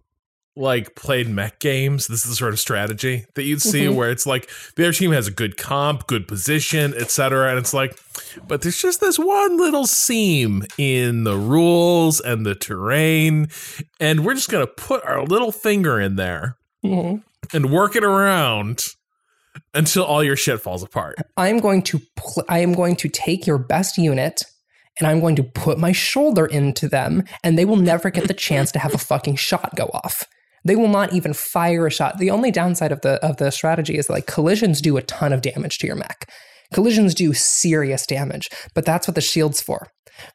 [0.54, 3.94] like played mech games, this is the sort of strategy that you'd see Mhm.
[3.94, 7.48] where it's like the other team has a good comp, good position, etc.
[7.48, 7.98] And it's like,
[8.46, 13.48] but there's just this one little seam in the rules and the terrain,
[13.98, 18.84] and we're just gonna put our little finger in there and work it around
[19.74, 21.16] until all your shit falls apart.
[21.36, 24.42] I'm going to pl- I am going to take your best unit
[24.98, 28.34] and I'm going to put my shoulder into them and they will never get the
[28.34, 30.24] chance to have a fucking shot go off.
[30.64, 32.18] They will not even fire a shot.
[32.18, 35.42] The only downside of the of the strategy is like collisions do a ton of
[35.42, 36.30] damage to your mech.
[36.72, 39.88] Collisions do serious damage, but that's what the shield's for.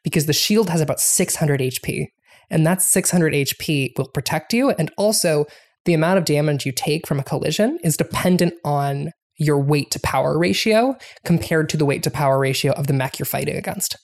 [0.04, 2.06] Because the shield has about 600 HP,
[2.50, 5.46] and that 600 HP will protect you and also
[5.84, 10.00] the amount of damage you take from a collision is dependent on your weight to
[10.00, 13.96] power ratio compared to the weight to power ratio of the mech you're fighting against.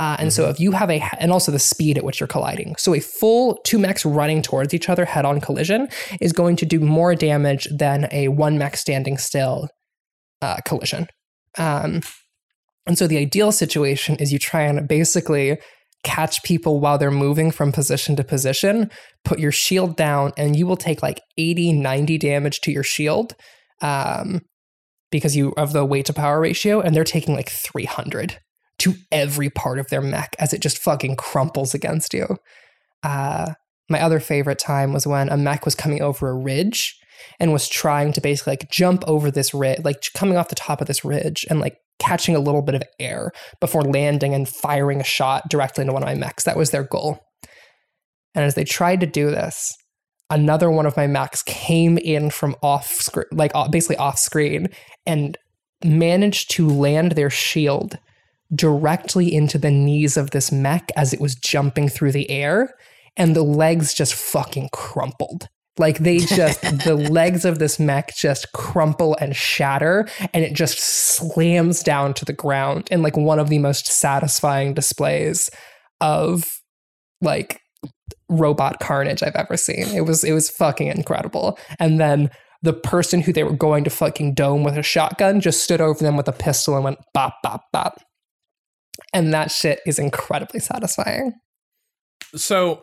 [0.00, 2.74] Uh, and so if you have a, and also the speed at which you're colliding.
[2.78, 5.88] So a full two mechs running towards each other head on collision
[6.22, 9.68] is going to do more damage than a one mech standing still
[10.40, 11.06] uh, collision.
[11.58, 12.00] Um,
[12.86, 15.58] and so the ideal situation is you try and basically
[16.02, 18.90] catch people while they're moving from position to position,
[19.26, 23.34] put your shield down, and you will take like 80, 90 damage to your shield
[23.82, 24.40] um,
[25.10, 28.38] because you of the weight to power ratio, and they're taking like 300
[28.80, 32.26] to every part of their mech as it just fucking crumples against you.
[33.02, 33.52] Uh,
[33.88, 36.98] my other favorite time was when a mech was coming over a ridge
[37.38, 40.80] and was trying to basically like jump over this ridge, like coming off the top
[40.80, 43.30] of this ridge and like catching a little bit of air
[43.60, 46.44] before landing and firing a shot directly into one of my mechs.
[46.44, 47.18] That was their goal.
[48.34, 49.76] And as they tried to do this,
[50.30, 54.68] another one of my mechs came in from off screen, like basically off screen,
[55.04, 55.36] and
[55.84, 57.98] managed to land their shield
[58.54, 62.74] directly into the knees of this mech as it was jumping through the air.
[63.16, 65.48] And the legs just fucking crumpled.
[65.78, 70.78] Like they just, the legs of this mech just crumple and shatter, and it just
[70.78, 75.50] slams down to the ground in like one of the most satisfying displays
[76.00, 76.44] of
[77.20, 77.60] like
[78.28, 79.86] robot carnage I've ever seen.
[79.88, 81.58] It was it was fucking incredible.
[81.78, 82.30] And then
[82.62, 86.02] the person who they were going to fucking dome with a shotgun just stood over
[86.02, 88.00] them with a pistol and went bop bop bop.
[89.12, 91.32] And that shit is incredibly satisfying.
[92.36, 92.80] So,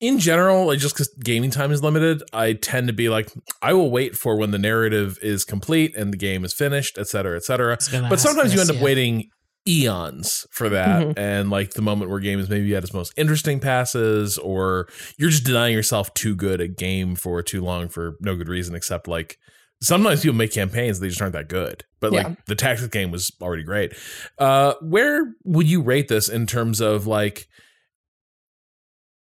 [0.00, 3.30] in general, like just because gaming time is limited, I tend to be like,
[3.60, 7.06] I will wait for when the narrative is complete and the game is finished, et
[7.06, 7.76] cetera, et cetera.
[7.76, 8.82] But ask sometimes you end up yeah.
[8.82, 9.28] waiting
[9.68, 11.18] eons for that, Mhm.
[11.18, 14.88] and like the moment where game is maybe at its most interesting passes, or
[15.18, 18.74] you're just denying yourself too good a game for too long for no good reason,
[18.74, 19.36] except like
[19.82, 21.84] sometimes people make campaigns they just aren't that good.
[22.00, 22.34] But like Yeah.
[22.46, 23.92] the tactics game was already great.
[24.38, 27.46] Uh, where would you rate this in terms of like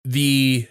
[0.05, 0.67] the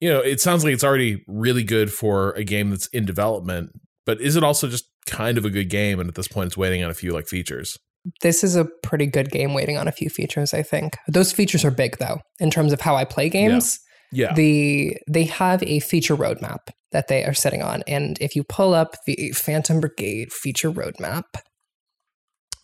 [0.00, 3.70] you know, it sounds like it's already really good for a game that's in development,
[4.06, 6.56] but is it also just kind of a good game and at this point it's
[6.56, 7.78] waiting on a few like features?
[8.22, 10.96] This is a pretty good game waiting on a few features, I think.
[11.06, 13.78] Those features are big though, in terms of how I play games.
[14.10, 14.32] Yeah.
[14.32, 17.82] The they have a feature roadmap that they are sitting on.
[17.86, 21.24] And if you pull up the Phantom Brigade feature roadmap,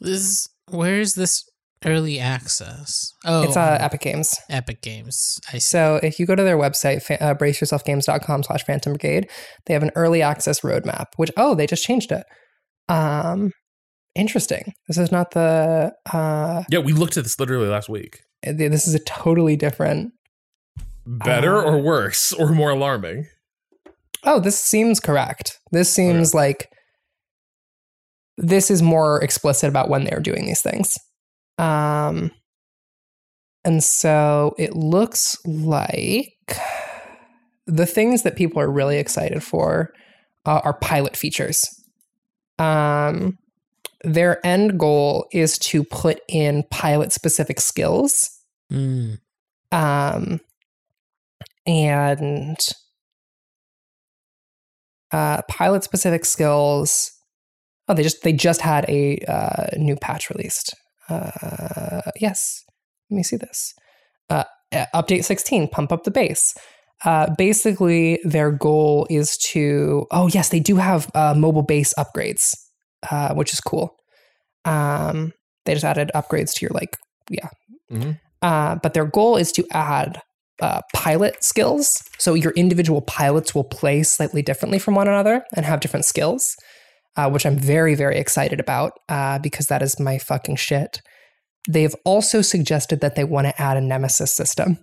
[0.01, 1.45] This where is this
[1.85, 3.13] early access?
[3.25, 4.35] Oh, it's uh, Epic Games.
[4.51, 5.39] Epic Games.
[5.49, 5.61] I see.
[5.61, 9.31] So if you go to their website, fa- uh, braceyourselfgames.com slash phantom brigade,
[9.67, 12.25] they have an early access roadmap, which, oh, they just changed it.
[12.89, 13.53] Um,
[14.17, 14.73] interesting.
[14.89, 18.21] This is not the, uh, yeah, we looked at this literally last week.
[18.43, 20.13] this is a totally different.
[21.07, 23.27] Better Uh, or worse or more alarming?
[24.27, 25.59] Oh, this seems correct.
[25.73, 26.69] This seems like
[28.37, 30.99] this is more explicit about when they're doing these things.
[31.59, 32.31] Um,
[33.65, 36.35] and so it looks like
[37.67, 39.93] the things that people are really excited for
[40.45, 41.65] uh, are pilot features.
[42.59, 43.39] Um,
[44.05, 48.31] their end goal is to put in pilot specific skills
[48.73, 49.19] Mm.
[49.71, 50.41] um,
[51.67, 52.59] and
[55.17, 57.11] uh, pilot specific skills.
[57.89, 60.75] Oh, they just they just had a uh, new patch released.
[61.09, 62.63] Uh, yes,
[63.11, 63.73] let me see this.
[64.29, 66.55] Uh, uh, update 16, pump up the base.
[67.05, 70.07] Uh, basically, their goal is to.
[70.11, 72.55] Oh, yes, they do have uh, mobile base upgrades,
[73.11, 73.97] uh, which is cool.
[74.67, 75.33] Um,
[75.65, 76.97] they just added upgrades to your like,
[77.31, 77.49] yeah.
[77.91, 78.21] Mhm.
[78.43, 80.21] Uh, but their goal is to add
[80.61, 82.03] uh, pilot skills.
[82.19, 86.57] So your individual pilots will play slightly differently from one another and have different skills,
[87.17, 91.01] uh, which I'm very, very excited about uh, because that is my fucking shit.
[91.69, 94.79] They've also suggested that they want to add a nemesis system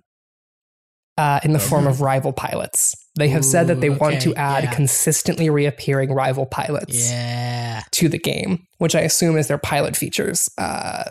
[1.18, 2.94] uh, in the form of rival pilots.
[3.18, 4.74] They have said that they Ooh, want to add yeah.
[4.74, 7.84] consistently reappearing rival pilots Yeah.
[7.92, 11.06] to the game, which I assume is their pilot features uh,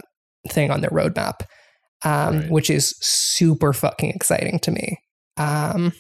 [0.48, 1.42] thing on their roadmap,
[2.04, 2.50] um, Right.
[2.50, 4.98] which is super fucking exciting to me.
[5.36, 5.92] Um,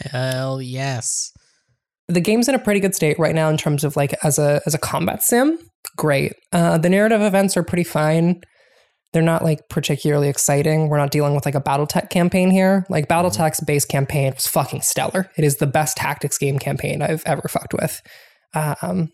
[0.00, 1.30] Hell yes.
[2.08, 4.60] the game's in a pretty good state right now in terms of like as a
[4.66, 5.58] as a combat sim.
[5.96, 6.32] Great.
[6.52, 8.40] Uh, the narrative events are pretty fine.
[9.12, 10.88] They're not like particularly exciting.
[10.88, 12.84] We're not dealing with like a BattleTech campaign here.
[12.90, 15.30] Like BattleTech's base campaign was fucking stellar.
[15.38, 18.02] It is the best tactics game campaign I've ever fucked with.
[18.54, 19.12] Um,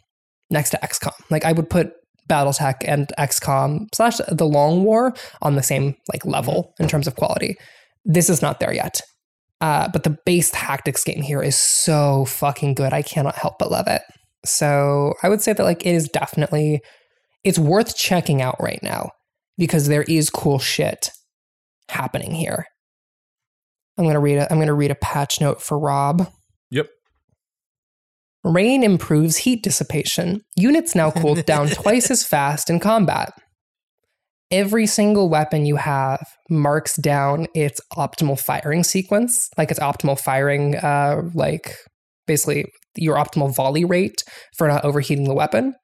[0.48, 1.93] next to XCOM, like I would put
[2.31, 5.12] BattleTech and XCOM slash the Long War
[5.43, 7.57] on the same like level in terms of quality.
[8.05, 9.02] This is not there yet.
[9.61, 12.94] Uh, but the base tactics game here is so fucking good.
[12.94, 14.01] I cannot help but love it.
[14.44, 16.81] So I would say that like it is definitely
[17.44, 19.11] it's worth checking out right now
[19.59, 21.11] because there is cool shit
[21.90, 22.66] happening here.
[23.98, 26.31] I'm gonna read a I'm gonna read a patch note for Rob.
[26.70, 26.89] Yep.
[28.45, 30.41] Rain improves heat dissipation.
[30.57, 33.33] Units now cool down twice as fast in combat.
[34.51, 40.75] every single weapon you have marks down its optimal firing sequence, like its optimal firing,
[40.77, 41.77] uh, like
[42.27, 42.65] basically
[42.97, 44.23] your optimal volley rate
[44.57, 45.75] for not overheating the weapon.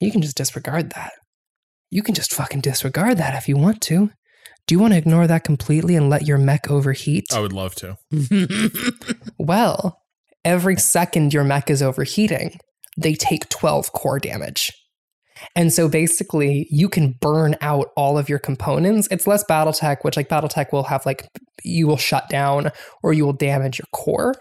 [0.00, 1.12] You can just disregard that.
[1.90, 4.10] You can just fucking disregard that if you want to.
[4.68, 7.24] Do you want to ignore that completely and let your mech overheat?
[7.32, 7.96] I would love to.
[9.38, 9.98] Well,
[10.44, 12.58] every second your mech is overheating,
[12.96, 14.72] they take 12 core damage.
[15.54, 19.08] And so basically, you can burn out all of your components.
[19.10, 21.28] It's less Battletech, which like Battletech will have like
[21.64, 22.70] you will shut down
[23.02, 24.34] or you will damage your core.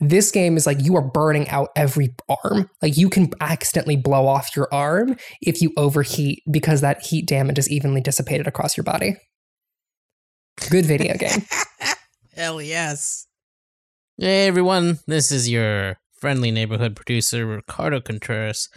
[0.00, 2.68] This game is like you are burning out every arm.
[2.82, 7.58] Like you can accidentally blow off your arm if you overheat because that heat damage
[7.58, 9.16] is evenly dissipated across your body.
[10.68, 11.44] Good video game.
[12.34, 13.26] Hell yes.
[14.16, 18.68] Hey everyone, this is your friendly neighborhood producer, Ricardo Contreras,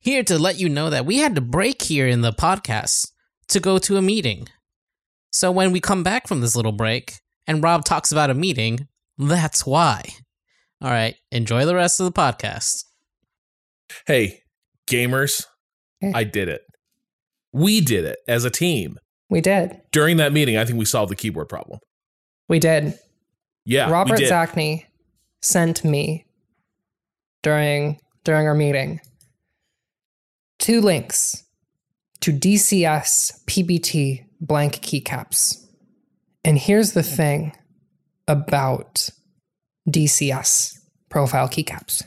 [0.00, 3.10] here to let you know that we had to break here in the podcast
[3.48, 4.48] to go to a meeting.
[5.30, 8.88] So when we come back from this little break and Rob talks about a meeting,
[9.18, 10.02] that's why.
[10.80, 12.84] All right, enjoy the rest of the podcast.
[14.06, 14.40] Hey,
[14.88, 15.44] gamers,
[16.00, 16.12] Yeah.
[16.14, 16.62] I did it.
[17.52, 18.96] We did it as a team.
[19.28, 19.78] We did.
[19.92, 21.80] During that meeting, I think we solved the keyboard problem.
[22.48, 22.98] We did.
[23.66, 24.20] Yeah, Robert.
[24.20, 24.86] Zacny
[25.42, 26.24] sent me
[27.42, 29.00] during during our meeting
[30.58, 31.44] two links
[32.20, 35.64] to DCS PBT blank keycaps.
[36.44, 37.52] And here's the thing
[38.28, 39.10] about
[39.88, 40.78] DCS
[41.08, 42.04] profile keycaps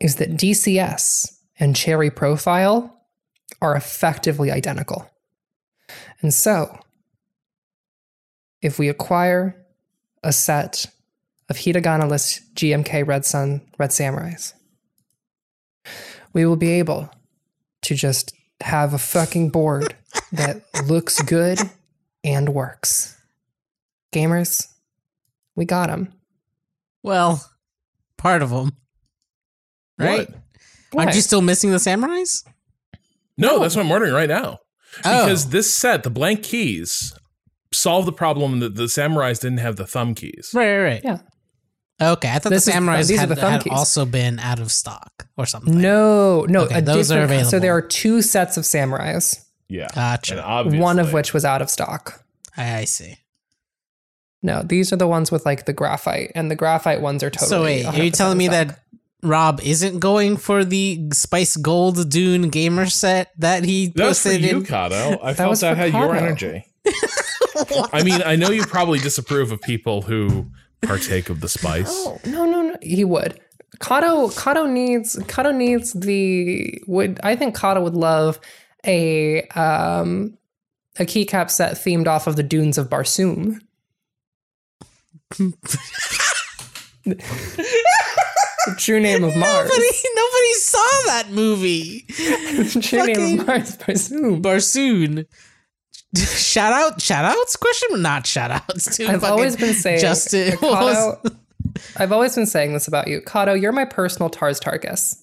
[0.00, 3.00] is that DCS and Cherry Profile
[3.60, 5.08] are effectively identical.
[6.20, 6.78] And so,
[8.60, 9.64] if we acquire
[10.22, 10.86] a set
[11.48, 14.52] of Hiragana list GMK Red Sun Red Samurais,
[16.32, 17.10] we will be able
[17.82, 19.94] to just have a fucking board
[20.32, 21.58] that looks good
[22.24, 23.16] and works.
[24.12, 24.66] Gamers,
[25.54, 26.12] we got them.
[27.02, 27.48] Well,
[28.16, 28.72] part of them.
[29.98, 30.28] Right?
[30.92, 31.06] What?
[31.06, 32.44] Aren't you still missing the samurais?
[33.36, 34.58] No, that's what I'm ordering right now.
[35.04, 35.24] Oh.
[35.24, 37.14] Because this set, the blank keys,
[37.72, 40.50] solved the problem that the samurais didn't have the thumb keys.
[40.54, 41.00] Right, right, right.
[41.04, 41.18] Yeah.
[42.00, 43.72] Okay, I thought This the is- samurais these had, the thumb had keys.
[43.72, 45.80] also been out of stock or something.
[45.80, 47.48] No, no, Okay, those are different.
[47.48, 49.88] So there are two sets of samurais, Yeah.
[49.94, 50.42] Gotcha.
[50.42, 52.24] Obviously, one of which was out of stock.
[52.56, 53.16] I, I see.
[54.42, 57.48] No, these are the ones with like the graphite, and the graphite ones are totally.
[57.50, 58.68] so wait, are you telling me stock.
[58.68, 58.80] that
[59.24, 64.28] Rob isn't going for the Spice Gold Dune gamer set that he That was for
[64.28, 64.64] posted you, in?
[64.64, 65.18] Kato.
[65.20, 66.64] I felt was that for had your energy.
[67.92, 70.46] I mean, I know you probably disapprove of people who
[70.82, 71.90] partake of the spice.
[71.90, 72.76] Oh, no, no, no.
[72.82, 73.40] He would.
[73.80, 78.40] Kato Kato needs Kato needs the would I think Kato would love
[78.84, 80.36] a um
[80.98, 83.60] a keycap set themed off of the dunes of Barsoom.
[85.38, 85.54] the
[88.76, 89.68] true name of Mars.
[89.68, 92.04] Nobody, nobody saw that movie.
[92.08, 94.42] the true name of Mars, Barsoom.
[94.42, 95.26] Barsoon.
[96.16, 97.56] Shout out, shout outs?
[97.56, 98.00] Question?
[98.02, 100.50] Not shout outs to I've always been saying Justin.
[100.50, 101.32] that was-
[101.96, 103.20] I've always been saying this about you.
[103.20, 105.16] Kato, you're my personal Tars Tarkas.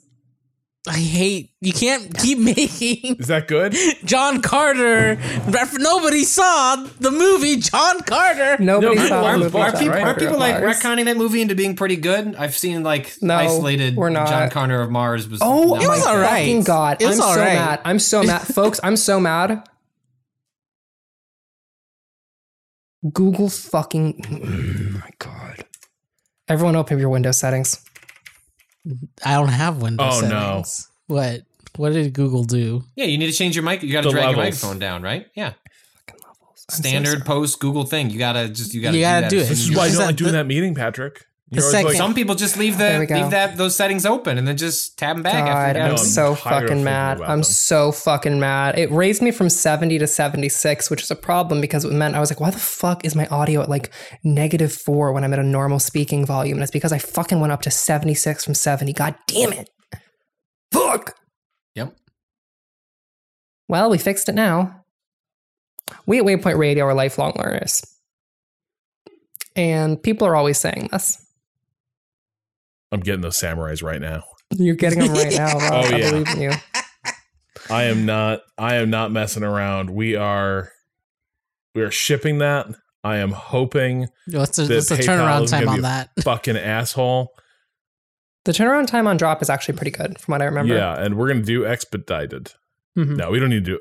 [0.87, 3.75] I hate you can't keep making Is that good?
[4.05, 5.15] John Carter.
[5.47, 8.57] ref- Nobody saw the movie John Carter.
[8.63, 10.77] Nobody No, saw the movie are John people- Are people like Mars.
[10.79, 12.35] retconning that movie into being pretty good?
[12.35, 14.27] I've seen like No, isolated we're not.
[14.27, 15.39] John Connor of Mars was.
[15.43, 16.21] Oh It was like all that.
[16.21, 16.41] right.
[16.41, 17.01] fucking god!
[17.01, 17.55] It was I'm so all right.
[17.55, 17.81] mad.
[17.83, 18.79] I'm so mad, folks.
[18.83, 19.67] I'm so mad.
[23.13, 24.21] Google fucking.
[24.31, 25.65] Oh my god!
[26.47, 27.83] Everyone, open your Windows settings.
[29.23, 30.27] I don't have Windows Oh, no.
[30.29, 30.89] settings.
[31.07, 31.41] What?
[31.77, 32.83] What did Google do?
[32.95, 33.83] Yeah, you need to change your mic.
[33.83, 35.25] You got to The drag your microphone down, right?
[35.35, 35.53] Yeah,
[36.07, 36.65] Fucking levels.
[36.69, 38.09] I'm so standard post Google thing.
[38.09, 39.45] You gotta just you gotta You gotta that do it.
[39.49, 41.25] This is why I don't like doing the- that meeting, Patrick.
[41.55, 44.47] The second- like, Some people just leave There the leave that those settings open and
[44.47, 45.33] then just tab them back.
[45.35, 46.05] after God, you I'm got No, them.
[46.05, 47.21] so I'm tired fucking mad.
[47.21, 47.43] I'm them.
[47.43, 48.77] so fucking mad.
[48.79, 52.19] It raised me from 70 to 76, which is a problem because it meant I
[52.19, 53.91] was like, why the fuck is my audio at like
[54.23, 56.57] negative four when I'm at a normal speaking volume?
[56.57, 58.93] And it's because I fucking went up to 76 from 70.
[58.93, 59.69] God damn it.
[60.71, 61.15] Fuck.
[61.75, 61.95] Yep.
[63.67, 64.81] Well, we fixed it now.
[66.05, 67.81] We at Waypoint Radio are lifelong learners.
[69.55, 71.17] And people are always saying this.
[72.91, 74.23] I'm getting those samurais right now.
[74.51, 75.61] You're getting them right now, Rob.
[75.73, 76.11] Oh, I yeah.
[76.11, 76.51] believe in you.
[77.69, 78.41] I am not.
[78.57, 79.89] I am not messing around.
[79.89, 80.71] We are.
[81.73, 82.67] We are shipping that.
[83.03, 86.09] I am hoping What's the, That what's the turnaround time on that?
[86.23, 87.31] fucking asshole.
[88.45, 90.73] The turnaround time on drop is actually pretty good from what I remember.
[90.75, 92.51] Yeah, and we're gonna do expedited.
[92.97, 93.17] Mhm.
[93.17, 93.79] No, we don't need to do.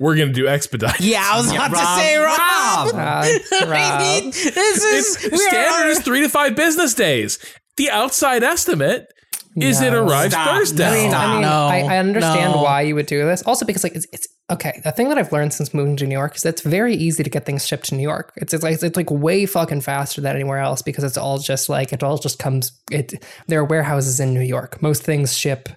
[0.00, 1.00] we're gonna do expedite.
[1.00, 2.94] Yeah, I was about to say, Rob.
[2.94, 2.94] Rob.
[2.94, 4.32] Uh, Rob.
[4.32, 4.44] this
[4.84, 7.38] is It's standard are- is three to five business days.
[7.78, 9.08] The outside estimate
[9.56, 10.48] is it arrives Stop.
[10.48, 10.84] Thursday.
[10.84, 12.62] I mean, I, mean No, I, I understand no.
[12.62, 13.42] why you would do this.
[13.42, 14.80] Also, because like it's, it's okay.
[14.84, 17.22] The thing that I've learned since moving to New York is that it's very easy
[17.22, 18.32] to get things shipped to New York.
[18.36, 21.68] It's, it's like it's like way fucking faster than anywhere else because it's all just
[21.68, 22.72] like it all just comes.
[22.90, 24.82] It there are warehouses in New York.
[24.82, 25.68] Most things ship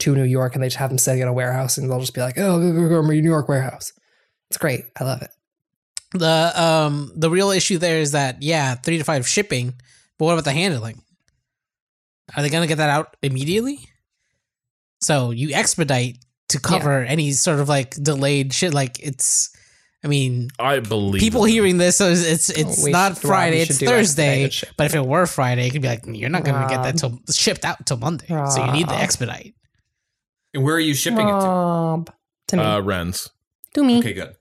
[0.00, 2.14] to New York, and they just have them sitting in a warehouse, and they'll just
[2.14, 3.92] be like, "Oh, go, go, go, my New York warehouse."
[4.50, 4.84] It's great.
[4.98, 5.30] I love it.
[6.14, 9.74] the um the real issue there is that yeah, three to five shipping,
[10.18, 11.02] but what about the handling?
[12.36, 13.78] Are they gonna get that out immediately?
[15.00, 16.18] So you expedite
[16.48, 18.72] to cover any sort of like delayed shit.
[18.72, 19.54] Like it's,
[20.02, 21.50] I mean, I believe people it.
[21.50, 24.50] hearing this, so it's it's We not Friday, it's Thursday.
[24.76, 27.20] But if it were Friday, it could be like you're not gonna get that till
[27.30, 28.26] shipped out till Monday.
[28.28, 29.54] So you need the expedite.
[30.54, 31.36] And where are you shipping it to?
[31.46, 32.10] Rob,
[32.48, 33.28] to me, uh, Ren's.
[33.74, 34.34] to me, Okay, good.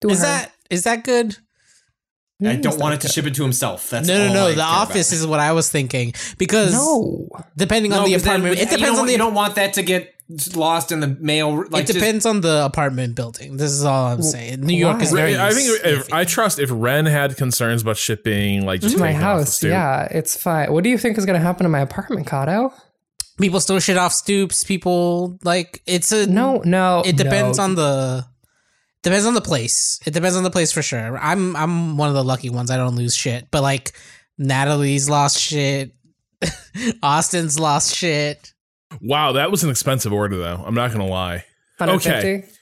[0.00, 0.24] to Is her.
[0.24, 1.36] that is that good?
[2.44, 3.90] I don't want it to ship it to himself.
[3.90, 4.46] That's no, no, all no.
[4.46, 4.82] I The care about.
[4.90, 8.56] office is what I was thinking because No, depending on No, the 'cause then apartment,
[8.56, 10.14] we- it depends on the You don't want that to get
[10.54, 11.64] lost in the mail.
[11.70, 13.56] Like it just- depends on the apartment building.
[13.56, 14.60] This is all I'm saying.
[14.60, 15.16] New York is why?
[15.16, 15.38] very.
[15.38, 16.12] I think if.
[16.12, 19.44] I trust if Ren had concerns about shipping, like just to my taking off the
[19.44, 19.54] house.
[19.56, 19.70] stoop.
[19.70, 20.72] Yeah, it's fine.
[20.72, 22.72] What do you think is going to happen to my apartment, Kato?
[23.40, 24.64] people still shit off stoops.
[24.64, 27.02] People like it's a No, no.
[27.06, 27.64] It depends no.
[27.64, 28.24] on the
[29.02, 30.00] depends on the place.
[30.06, 31.18] It depends on the place for sure.
[31.18, 32.70] I'm I'm one of the lucky ones.
[32.70, 33.48] I don't lose shit.
[33.50, 33.92] But like
[34.38, 35.92] Natalie's lost shit.
[37.02, 38.52] Austin's lost shit.
[39.00, 40.62] Wow, that was an expensive order, though.
[40.64, 41.44] I'm not gonna lie.
[41.78, 42.57] 150?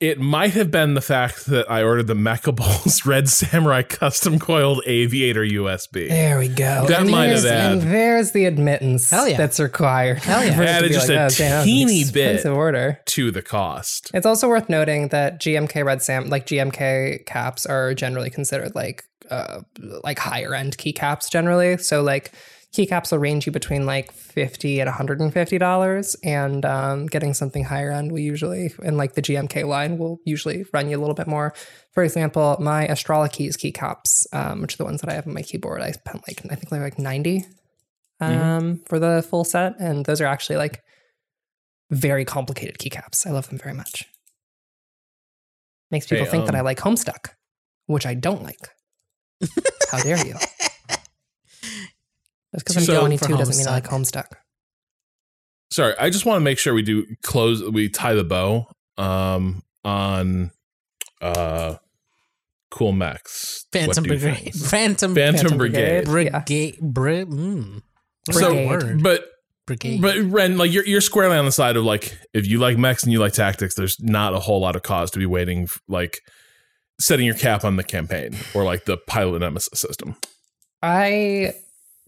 [0.00, 4.80] It might have been the fact that I ordered the Mechabol's Red Samurai custom coiled
[4.86, 6.08] aviator USB.
[6.08, 6.86] There we go.
[6.86, 9.36] That and might there's, have had- And there's the admittance Hell yeah.
[9.36, 10.18] that's required.
[10.18, 10.54] Hell yeah.
[10.56, 12.08] For it to Added just like, a oh, damn, that was an teeny bit.
[12.34, 13.00] expensive order.
[13.06, 14.12] To the cost.
[14.14, 19.02] It's also worth noting that GMK Red Sam, like GMK caps, are generally considered like
[19.30, 19.62] uh,
[20.04, 21.76] like higher end keycaps generally.
[21.76, 22.30] So like
[22.74, 27.06] keycaps will range you between like fifty and one hundred and fifty dollars, and um,
[27.06, 30.96] getting something higher end will usually, and like the GMK line will usually run you
[30.96, 31.54] a little bit more.
[31.92, 35.42] For example, my Astrolokeys keycaps, um, which are the ones that I have on my
[35.42, 37.44] keyboard, I spent like I think like ninety
[38.20, 40.82] um, for the full set, and those are actually like
[41.90, 43.26] very complicated keycaps.
[43.26, 44.04] I love them very much.
[45.90, 47.30] Makes people Hey, think that um, I like Homestuck,
[47.86, 48.68] which I don't like.
[49.90, 50.34] How dare you?
[52.54, 54.24] Just because I'm So- 22 doesn't mean I like Homestuck.
[54.24, 54.36] Homestuck.
[55.70, 57.62] Sorry, I just want to make sure we do close.
[57.62, 60.50] We tie the bow um, on
[61.20, 61.74] uh,
[62.70, 63.66] Cool Max.
[63.70, 64.54] Phantom What do you Brigade.
[64.54, 66.04] Phantom, Phantom, Phantom Brigade.
[66.06, 66.32] Brigade.
[66.32, 66.78] Brigade.
[66.80, 67.82] Bri- mm.
[68.26, 69.24] What's So, but
[69.66, 70.00] Brigade.
[70.00, 73.02] but Ren, like you're you're squarely on the side of like if you like mechs
[73.02, 75.82] and you like tactics, there's not a whole lot of cause to be waiting f-
[75.86, 76.20] like
[76.98, 80.16] setting your cap on the campaign or like the pilot nemesis system.
[80.82, 81.52] I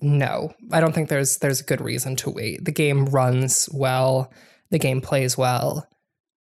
[0.01, 2.65] no, I don't think there's there's a good reason to wait.
[2.65, 4.33] The game runs well,
[4.71, 5.87] the game plays well,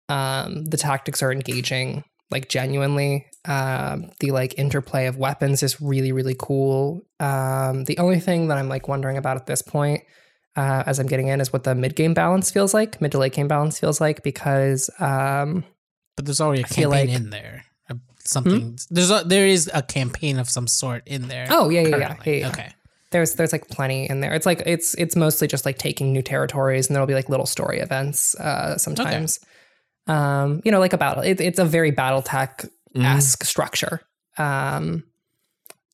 [0.08, 3.26] um, the tactics are engaging, like genuinely.
[3.46, 7.02] Um, the like interplay of weapons is really really cool.
[7.18, 10.02] Um, the only thing that I'm like wondering about at this point,
[10.56, 13.18] uh, as I'm getting in, is what the mid game balance feels like, mid to
[13.18, 15.64] late game balance feels like, because um,
[16.16, 17.64] but there's already a campaign like- in there.
[18.22, 21.46] Something there's a, there is a campaign of some sort in there.
[21.48, 22.48] Oh, yeah, yeah, yeah, yeah, yeah.
[22.50, 22.72] Okay.
[23.10, 24.32] There's there's like plenty in there.
[24.34, 27.46] It's like it's it's mostly just like taking new territories, and there'll be like little
[27.46, 29.40] story events uh, sometimes.
[30.06, 31.22] Um, you know, like a battle.
[31.22, 34.00] It, it's a very BattleTech esque structure.
[34.38, 35.04] Um,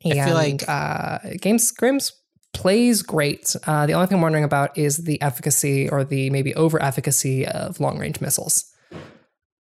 [0.05, 2.13] and I feel like- uh, games Grims
[2.55, 3.55] plays great.
[3.67, 7.47] Uh, the only thing I'm wondering about is the efficacy or the maybe over efficacy
[7.47, 8.65] of long range missiles.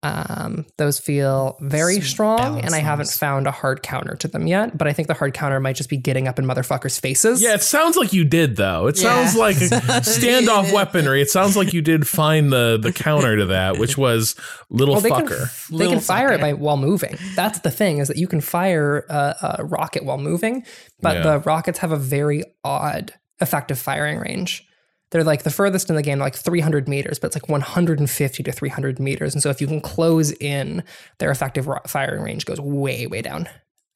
[0.05, 4.27] Um, those feel very Some strong, balance and I haven't found a hard counter to
[4.27, 4.77] them yet.
[4.77, 7.41] But I think the hard counter might just be getting up in motherfuckers' faces.
[7.41, 8.85] Yeah, it sounds like you did though.
[8.87, 9.25] It Yeah.
[9.25, 9.55] sounds like
[10.03, 11.21] standoff weaponry.
[11.21, 14.35] It sounds like you did find the the counter to that, which was
[14.69, 15.27] little Well, they fucker.
[15.27, 15.37] can
[15.71, 17.17] they Little can fire it by while moving.
[17.35, 20.65] That's the thing is that you can fire a, a rocket while moving,
[21.01, 21.23] but Yeah.
[21.23, 24.67] the rockets have a very odd effective firing range.
[25.15, 28.51] They're like the furthest in the game, like 300 meters, but it's like 150 to
[28.51, 29.33] 300 meters.
[29.33, 30.83] And so if you can close in,
[31.19, 33.47] their effective firing range goes way, way down.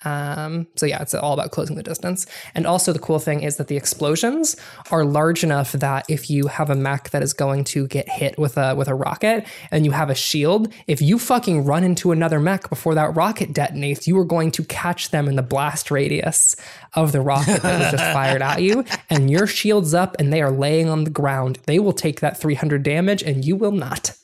[0.05, 2.25] Um, so yeah, it's all about closing the distance.
[2.55, 4.55] And also the cool thing is that the explosions
[4.91, 8.37] are large enough that if you have a mech that is going to get hit
[8.37, 12.11] with a with a rocket and you have a shield, if you fucking run into
[12.11, 15.91] another mech before that rocket detonates, you are going to catch them in the blast
[15.91, 16.55] radius
[16.93, 18.85] of the rocket that was just fired at you.
[19.09, 21.59] And your shield's up and they are laying on the ground.
[21.65, 24.18] They will take that 300 damage and you will not.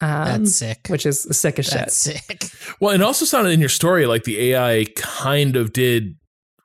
[0.00, 0.86] Um, That's sick.
[0.88, 1.90] Which is sick as shit.
[1.90, 2.44] Sick.
[2.80, 6.16] Well, it also sounded in your story like the AI kind of did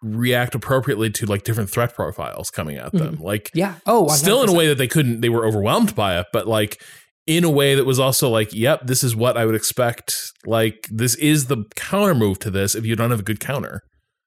[0.02, 3.18] react appropriately to like different threat profiles coming at them.
[3.20, 3.76] Like Yeah.
[3.86, 6.82] Oh, still in a way that they couldn't they were overwhelmed by it, but like
[7.28, 10.16] in a way that was also like, yep, this is what I would expect.
[10.46, 13.82] Like this is the counter move to this if you don't have a good counter.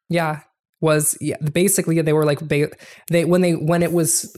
[0.08, 0.40] Yeah,
[0.80, 1.36] was yeah.
[1.52, 2.70] Basically, they were like ba-
[3.10, 4.34] they when they when it was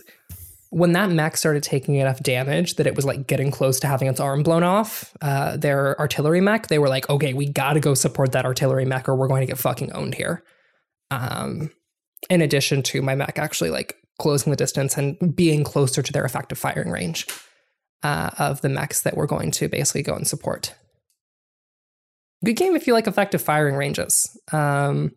[0.77, 4.09] when that mech started taking enough damage that it was like getting close to having
[4.09, 5.17] its arm blown off.
[5.23, 8.85] Uh, their artillery mech, they were like, okay, we got to go support that artillery
[8.85, 10.45] mech, or we're going to get fucking owned here.
[11.11, 11.71] Um,
[12.29, 16.27] in addition to my mech actually like closing the distance and being closer to their
[16.27, 17.27] effective firing range
[18.03, 20.75] uh, of the mechs that we're going to basically go and support.
[22.45, 24.39] Good game if you like effective firing ranges.
[24.53, 25.13] Um,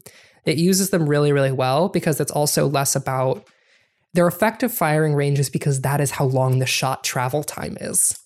[0.46, 3.46] it uses them really, really well because it's also less about
[4.14, 8.20] their effective firing ranges because that is how long the shot travel time is.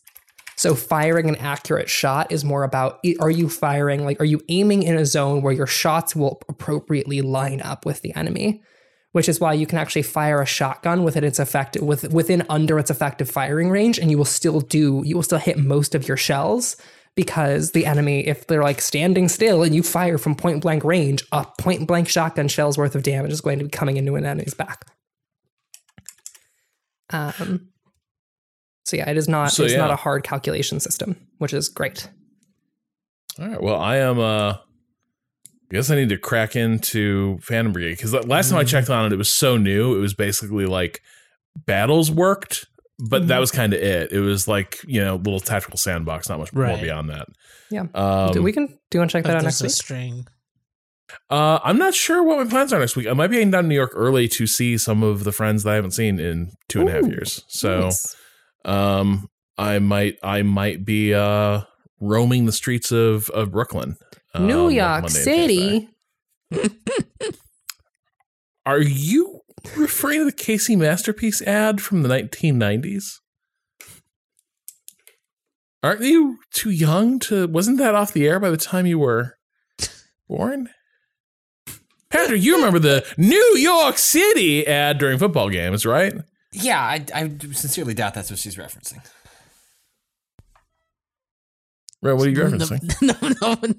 [0.56, 4.84] So firing an accurate shot is more about are you firing like are you aiming
[4.84, 8.62] in a zone where your shots will appropriately line up with the enemy,
[9.14, 12.78] which is why you can actually fire a shotgun within its effective with within under
[12.78, 16.08] its effective firing range and you will still do you will still hit most of
[16.08, 16.78] your shells
[17.16, 21.24] because the enemy if they're like standing still and you fire from point blank range,
[21.32, 24.26] a point blank shotgun shell's worth of damage is going to be coming into an
[24.26, 24.86] enemy's back.
[27.10, 27.70] Um
[28.86, 32.10] so yeah, it is not So, it's not a hard calculation system, which is great.
[33.40, 33.62] All right.
[33.62, 34.20] Well, I am.
[34.20, 34.54] uh
[35.72, 39.08] I guess I need to crack into Phantom Brigade because last time I checked on
[39.08, 39.96] it, it was so new.
[39.96, 41.02] It was basically like
[41.66, 42.68] battles worked,
[43.00, 44.12] but that was kind of it.
[44.12, 47.28] It was like you know little tactical sandbox, not much more beyond that.
[47.72, 47.86] Yeah.
[47.96, 49.72] Um, Do we can do you want to check But that out next a week?
[49.72, 50.28] string.
[51.30, 53.08] Uh, I'm not sure what my plans are next week.
[53.08, 55.64] I might be heading down to New York early to see some of the friends
[55.64, 57.44] that I haven't seen in two and a half Ooh, years.
[57.50, 58.16] So, Nice.
[58.66, 61.62] um, I might I might be uh
[62.00, 63.98] roaming the streets of of Brooklyn.
[64.34, 65.88] um, New York Monday and Tuesday.
[66.52, 67.30] City.
[68.66, 69.42] Are you
[69.76, 73.20] referring to the KC Masterpiece ad from the 1990s?
[75.84, 77.46] Aren't you too young to?
[77.48, 79.38] Wasn't that off the air by the time you were
[80.30, 80.70] born?
[82.14, 86.14] Patrick, you remember the New York City ad during football games, right?
[86.52, 89.04] Yeah, I, I sincerely doubt that's what she's referencing.
[92.04, 92.14] Right.
[92.14, 93.02] What are you No, referencing?
[93.42, 93.74] no, no.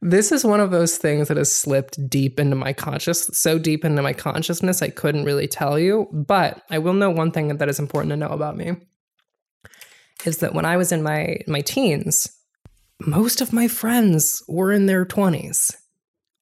[0.00, 3.84] This is one of those things that has slipped deep into my conscious, so deep
[3.84, 6.06] into my consciousness, I couldn't really tell you.
[6.12, 8.76] But I will know one thing that is important to know about me
[10.24, 12.28] is that when I was in my my teens,
[13.04, 15.70] most of my friends were in their twenties.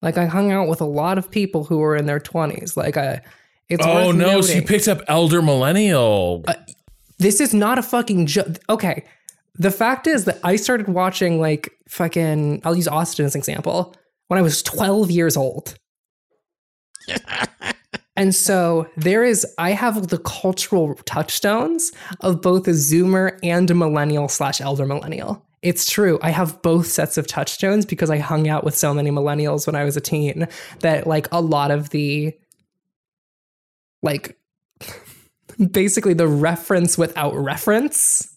[0.02, 2.76] Like I hung out with a lot of people who were in their twenties.
[2.76, 3.22] Like I,
[3.68, 4.40] it's Oh no!
[4.40, 6.44] So you picked up Elder Millennial.
[6.46, 6.54] Uh,
[7.22, 8.58] this is not a fucking joke.
[8.68, 9.04] Okay.
[9.54, 13.94] The fact is that I started watching like fucking, I'll use Austin as an example,
[14.28, 15.78] when I was 12 years old.
[18.16, 23.74] and so there is, I have the cultural touchstones of both a Zoomer and a
[23.74, 25.46] millennial slash elder millennial.
[25.62, 26.18] It's true.
[26.22, 29.76] I have both sets of touchstones because I hung out with so many millennials when
[29.76, 30.48] I was a teen
[30.80, 32.36] that like a lot of the
[34.02, 34.36] like
[35.70, 38.36] basically the reference without reference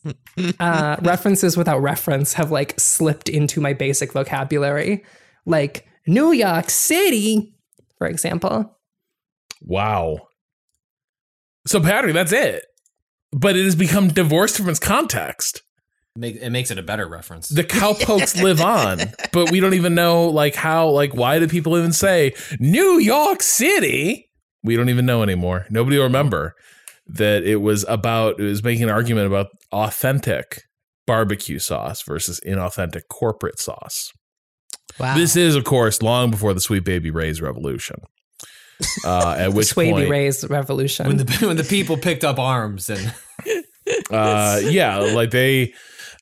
[0.59, 5.03] uh, references without reference have like slipped into my basic vocabulary
[5.45, 7.55] like new york city
[7.97, 8.75] for example
[9.65, 10.27] Wow.
[11.65, 12.65] So Patrick, that's it.
[13.31, 15.63] But it has become divorced from its context.
[16.17, 17.49] Make, it makes it a better reference.
[17.49, 18.99] the cowpokes live on
[19.33, 23.43] but we don't even know like how like why do people even say new york
[23.43, 24.29] city
[24.63, 26.55] we don't even know anymore nobody will remember
[27.07, 30.61] that it was about it was making an argument about authentic
[31.05, 34.11] barbecue sauce versus inauthentic corporate sauce
[34.97, 35.17] Wow.
[35.17, 37.97] this is of course long before the sweet baby ray's revolution
[39.05, 42.89] uh, at which Swaby point Ray's revolution when the when the people picked up arms
[42.89, 43.13] and
[44.11, 45.73] uh yeah like they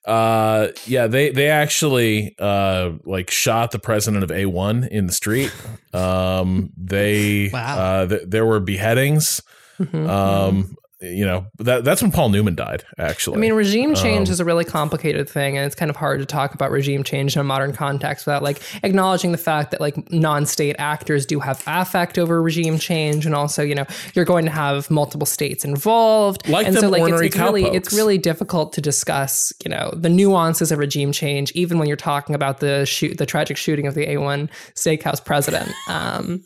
[0.05, 5.51] uh yeah they they actually uh like shot the president of a1 in the street
[5.93, 7.77] um they Wow.
[7.79, 9.41] uh th- there were beheadings
[9.79, 10.07] Mhm.
[10.09, 14.33] um you know that that's when paul newman died actually I mean, regime change Um,
[14.33, 17.35] is a really complicated thing, and it's kind of hard to talk about regime change
[17.35, 21.61] in a modern context without like acknowledging the fact that like non-state actors do have
[21.67, 26.47] affect over regime change, and also you know you're going to have multiple states involved,
[26.47, 29.91] Like and them so like it's, it's really it's really difficult to discuss you know
[29.95, 33.87] the nuances of regime change, even when you're talking about the shoot the tragic shooting
[33.87, 35.71] of the A1 Steakhouse president.
[35.89, 36.43] Um,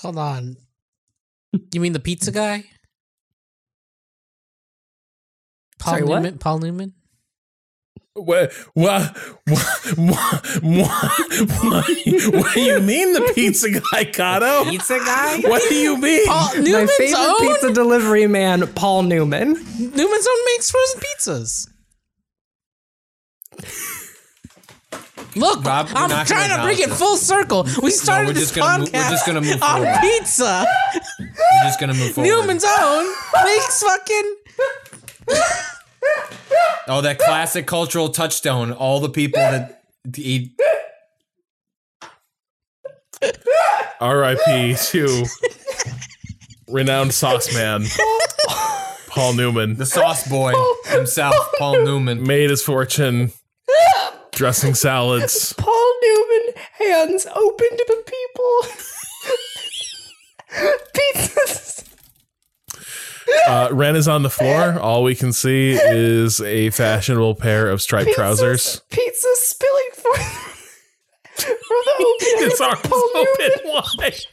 [0.00, 0.56] Hold on.
[1.72, 2.64] You mean the pizza guy?
[5.82, 6.22] Paul Sorry, what?
[6.22, 6.38] Newman?
[6.38, 6.94] Paul Newman?
[8.14, 8.52] What?
[8.74, 9.16] What?
[9.48, 9.96] What?
[9.96, 10.46] What?
[10.62, 11.86] What?
[12.34, 14.64] What do you mean the pizza guy, Kato?
[14.70, 15.40] Pizza guy?
[15.40, 16.26] What do you mean?
[16.26, 19.54] Paul, My Newman's favorite own pizza delivery man, Paul Newman.
[19.54, 21.68] Newman's own makes frozen pizzas.
[25.34, 27.66] Look, Rob, I'm trying gonna bring it acknowledge full circle.
[27.82, 30.00] We started we're this just gonna podcast move- we're just gonna move on forward.
[30.02, 30.66] pizza.
[31.18, 32.28] We're just gonna move forward.
[32.28, 33.06] Newman's own
[33.44, 34.34] makes fucking.
[36.88, 38.72] Oh, that classic cultural touchstone.
[38.72, 39.82] All the people that
[40.16, 40.58] eat.
[44.00, 44.74] R.I.P.
[44.86, 45.24] to
[46.68, 47.84] renowned sauce man
[49.08, 50.52] Paul Newman The sauce boy
[50.86, 52.26] himself, Paul Newman.
[52.26, 53.30] made his fortune
[54.32, 55.52] dressing salads.
[55.52, 58.58] Paul Newman, hands open to the people.
[60.96, 61.81] Pizzas.
[63.48, 64.78] Uh, Ren is on the floor.
[64.80, 68.82] All we can see is a fashionable pair of striped trousers.
[68.90, 70.14] Pizza spilling for,
[71.34, 71.52] for
[71.84, 72.28] the open.
[72.50, 74.26] His arms open wide.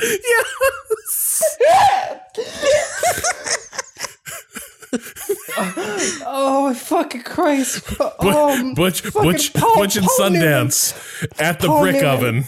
[0.00, 1.42] Yes.
[5.58, 7.82] Oh, my fucking Christ.
[7.98, 10.68] Oh, Butch, fucking Butch, Paul- Butch and Paul Newman.
[10.68, 12.08] Sundance at the Paul brick Newman.
[12.08, 12.44] oven.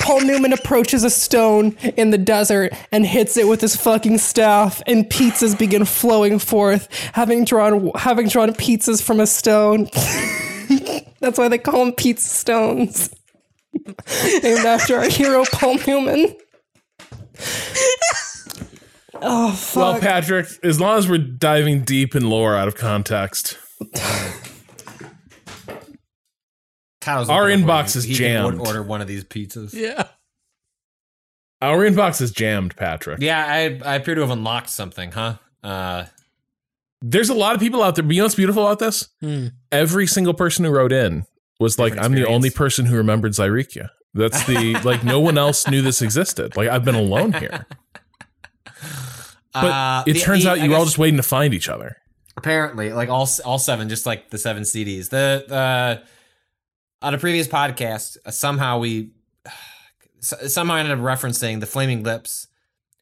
[0.00, 4.82] Paul Newman approaches a stone in the desert and hits it with his fucking staff,
[4.86, 9.88] and pizzas begin flowing forth, having drawn having drawn pizzas from a stone.
[11.20, 13.14] That's why they call them pizza stones.
[14.42, 16.36] Named after our hero Paul Newman.
[19.24, 19.76] Oh fuck!
[19.76, 23.56] Well, Patrick, as long as we're diving deep in lore out of context,
[27.06, 28.22] Our inbox is he can
[28.52, 28.60] jammed.
[28.60, 29.72] Order one of these pizzas.
[29.74, 30.04] Yeah.
[31.60, 33.20] our inbox is jammed, Patrick.
[33.20, 35.36] Yeah, I, I appear to have unlocked something, huh?
[35.62, 36.04] Uh,
[37.00, 38.04] There's a lot of people out there.
[38.04, 39.08] But you know what's beautiful about this?
[39.20, 39.48] Hmm.
[39.70, 41.24] Every single person who wrote in
[41.60, 43.88] was like, Different I'm the only person who remembered Zaireeka.
[44.14, 46.54] That's the, like, no one else knew this existed.
[46.56, 47.66] Like, I've been alone here.
[49.54, 51.68] But uh, it the- turns the- out you were all just waiting to find each
[51.68, 51.96] other.
[52.36, 56.04] apparently like all all seven just like the seven cds the uh
[57.02, 59.10] on a previous podcast uh, somehow we
[60.20, 62.46] somehow I ended up referencing the flaming lips.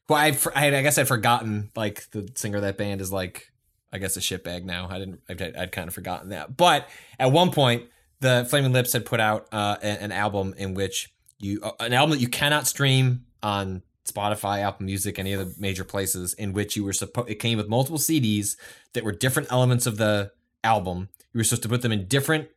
[0.07, 3.49] Who I, I i guess i'd forgotten like the singer of that band is like
[3.93, 4.87] i guess a shitbag now.
[4.89, 6.57] I didn't i'd, I'd kind of forgotten that.
[6.57, 7.83] But at one point
[8.19, 11.93] the flaming lips had put out uh, a- an album in which you uh, an
[11.93, 16.53] album that you cannot stream on Spotify, Apple Music, any of the major places, in
[16.53, 18.55] which you were supposed it came with multiple CDs
[18.93, 20.31] that were different elements of the
[20.63, 21.09] album.
[21.33, 22.49] You were supposed to put them in different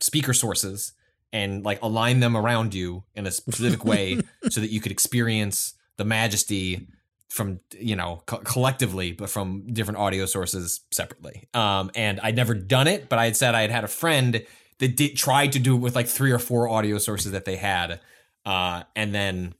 [0.00, 0.92] speaker sources
[1.32, 5.74] and like align them around you in a specific way so that you could experience
[5.96, 6.86] the majesty
[7.28, 12.52] from you know co- collectively but from different audio sources separately um and i'd never
[12.52, 14.44] done it but i had said i had had a friend
[14.78, 17.56] that did tried to do it with like three or four audio sources that they
[17.56, 18.00] had
[18.44, 19.54] uh and then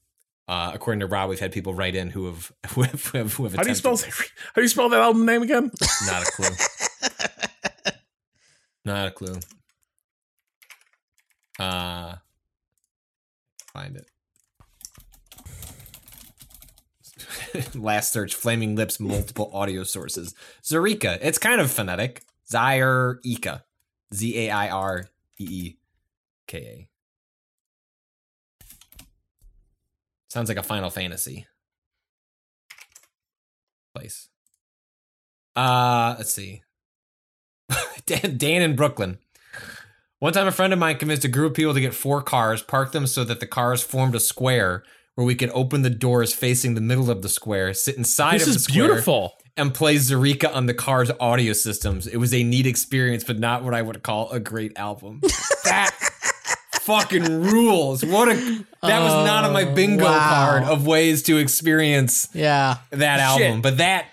[0.48, 3.34] uh according to rob we've had people write in who have who have, who have,
[3.34, 4.02] who have How do you spell, how
[4.56, 5.70] do you spell that album name again?
[6.06, 6.48] not a clue.
[8.84, 9.38] Not a clue.
[11.58, 12.16] Uh
[13.72, 14.06] find it.
[17.74, 20.34] Last search flaming lips multiple audio sources.
[20.64, 22.22] Zaireeka it's kind of phonetic.
[22.50, 23.64] Zaire ika
[24.12, 25.08] z-a-i-r-e-e-k-a
[30.32, 31.46] sounds like a final fantasy
[33.94, 34.28] place
[35.56, 36.62] uh let's see
[38.06, 39.18] Dan, Dan in Brooklyn.
[40.18, 42.62] One time, a friend of mine convinced a group of people to get four cars,
[42.62, 44.82] park them so that the cars formed a square
[45.14, 48.42] where we could open the doors facing the middle of the square, sit inside This
[48.42, 49.32] of the is square, beautiful.
[49.56, 52.06] and play Zaireeka on the car's audio systems.
[52.06, 55.20] It was a neat experience, but not what I would call a great album.
[55.64, 55.90] that
[56.84, 58.04] fucking rules.
[58.04, 58.34] What a
[58.82, 60.18] that was not on my Oh, bingo wow.
[60.34, 62.78] card of ways to experience Yeah.
[62.90, 63.62] that album.
[63.62, 64.06] But that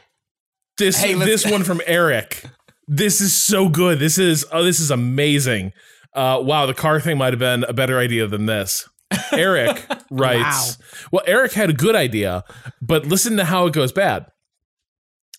[0.78, 2.44] This Hey, this one from Eric.
[2.88, 4.00] This is so good.
[4.00, 5.74] This is oh, this is amazing.
[6.16, 8.88] Uh, wow, the car thing might have been a better idea than this.
[9.32, 10.78] Eric writes,
[11.12, 12.44] "Well, Eric had a good idea,
[12.82, 14.26] but listen to how it goes bad."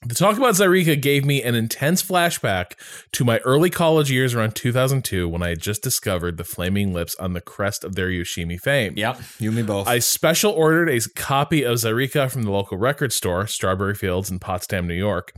[0.02, 2.72] The talk about Zaireeka gave me an intense flashback
[3.12, 7.14] to my early college years around 2002 when I had just discovered the Flaming Lips
[7.16, 8.94] on the crest of their Yoshimi fame.
[8.96, 9.86] Yep, you and me both.
[9.86, 14.38] I special ordered a copy of Zaireeka from the local record store, Strawberry Fields in
[14.38, 15.34] Potsdam, New York.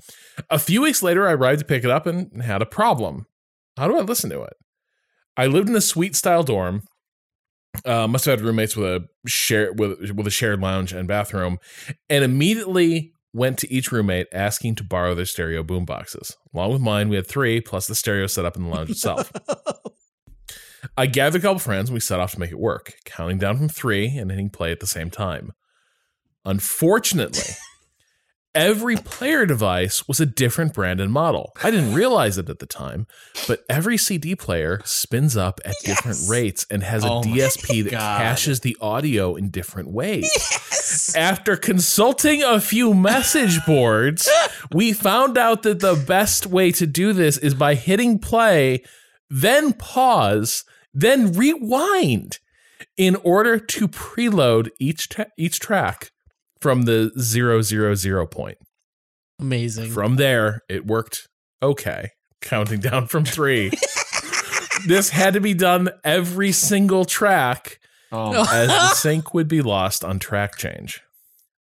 [0.49, 3.27] A few weeks later, I arrived to pick it up and had a problem.
[3.77, 4.55] How do I listen to it?
[5.37, 6.83] I lived in a suite style dorm.
[7.85, 11.59] Uh, must have had roommates with a share with with a shared lounge and bathroom,
[12.09, 16.37] and immediately went to each roommate asking to borrow their stereo boomboxes.
[16.55, 19.33] Along with mine, we had three, plus the stereo set up in the lounge itself.
[20.97, 23.57] I gathered a couple friends and we set off to make it work, counting down
[23.57, 25.53] from three and hitting play at the same time.
[26.45, 27.55] Unfortunately,
[28.55, 31.53] every player device was a different brand and model.
[31.63, 33.07] I didn't realize it at the time,
[33.49, 37.85] but every CD player spins up at different rates and has a Oh my DSP
[37.85, 38.19] that God.
[38.19, 40.31] caches the audio in different ways.
[41.17, 44.29] After consulting a few message boards,
[44.73, 48.83] we found out that the best way to do this is by hitting play,
[49.31, 52.39] then pause, then rewind
[52.97, 55.09] in order to preload each
[55.39, 56.12] each track
[56.63, 58.59] from the zero zero zero point.
[59.41, 59.91] Amazing.
[59.91, 61.29] From there, it worked
[61.63, 62.11] okay,
[62.41, 63.71] counting down from three.
[64.87, 67.79] this had to be done every single track
[68.13, 71.01] Oh, as the sync would be lost on track change.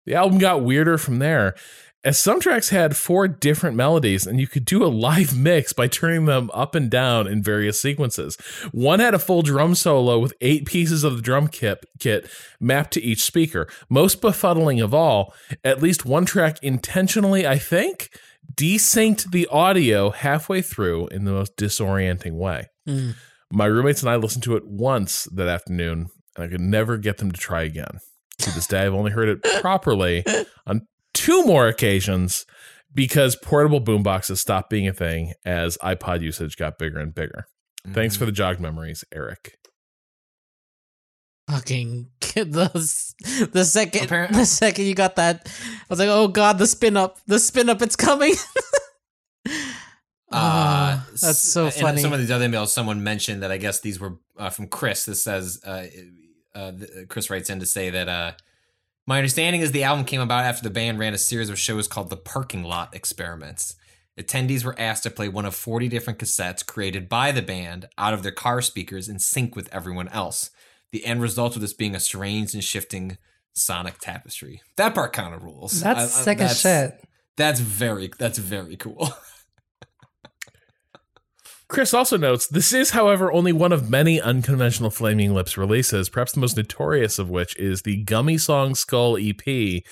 [0.06, 1.54] The album got weirder from there,
[2.04, 5.88] as some tracks had four different melodies, and you could do a live mix by
[5.88, 8.36] turning them up and down in various sequences.
[8.70, 12.30] One had a full drum solo with eight pieces of the drum kit, kit
[12.60, 13.68] mapped to each speaker.
[13.88, 15.34] Most befuddling of all,
[15.64, 18.10] at least one track intentionally, I think,
[18.54, 22.68] desynced the audio halfway through in the most disorienting way.
[22.88, 23.14] Mm.
[23.50, 27.18] My roommates and I listened to it once that afternoon, and I could never get
[27.18, 27.98] them to try again.
[28.38, 30.24] To this day, I've only heard it properly
[30.64, 30.86] on
[31.18, 32.46] two more occasions
[32.94, 37.46] because portable boomboxes stopped being a thing as iPod usage got bigger and bigger.
[37.92, 39.56] Thanks for the jogged memories, Eric.
[41.50, 46.58] Fucking the the second Apparent- the second you got that, I was like, oh god,
[46.58, 48.34] the spin up, the spin up, it's coming.
[50.30, 52.02] Ah, Uh, that's so in funny.
[52.02, 55.06] some of these other emails, someone mentioned that I guess these were uh, from Chris.
[55.06, 55.86] This says uh,
[56.54, 56.72] uh,
[57.08, 58.32] Chris writes in to say that uh,
[59.08, 61.88] my understanding is the album came about after the band ran a series of shows
[61.88, 63.74] called the Parking Lot Experiments.
[64.20, 68.12] Attendees were asked to play one of 40 different cassettes created by the band out
[68.12, 70.50] of their car speakers in sync with everyone else.
[70.92, 73.16] The end result of this being a strange and shifting
[73.54, 74.60] sonic tapestry.
[74.76, 75.80] That part kind of rules.
[75.80, 77.02] That's I- I- sick as shit.
[77.38, 79.10] That's very that's very cool.
[81.68, 86.32] Chris also notes this is, however, only one of many unconventional Flaming Lips releases, perhaps
[86.32, 89.82] the most notorious of which is the Gummy Song Skull EP,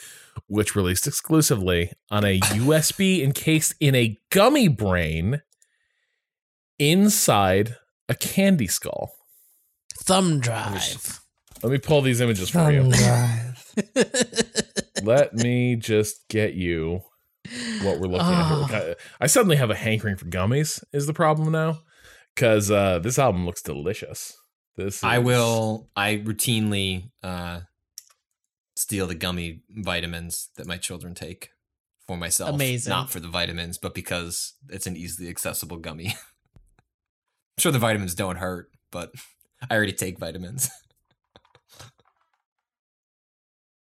[0.46, 5.42] which released exclusively on a USB encased in a gummy brain
[6.78, 7.76] inside
[8.08, 9.12] a candy skull.
[10.02, 11.20] Thumb drive.
[11.62, 12.90] Let me pull these images for you.
[12.90, 13.56] Thumb drive.
[15.02, 17.02] Let me just get you
[17.82, 18.68] what we're looking Oh.
[18.70, 18.94] at here.
[19.20, 20.82] I, I suddenly have a hankering for gummies.
[20.92, 21.80] Is the problem now?
[22.34, 24.36] Because uh, this album looks delicious.
[24.76, 25.88] This I will.
[25.96, 27.60] I routinely uh,
[28.76, 31.48] steal the gummy vitamins that my children take
[32.06, 32.54] for myself.
[32.54, 32.90] Amazing.
[32.90, 36.08] Not for the vitamins, but because it's an easily accessible gummy.
[36.08, 36.14] I'm
[37.58, 39.12] sure the vitamins don't hurt, but
[39.70, 40.68] I already take vitamins.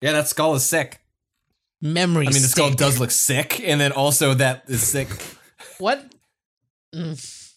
[0.02, 1.01] yeah, that skull is sick.
[1.82, 2.26] Memory.
[2.26, 2.78] I mean, the skull stick.
[2.78, 5.08] does look sick, and then also that is sick.
[5.78, 6.04] What?
[6.94, 7.52] Mm.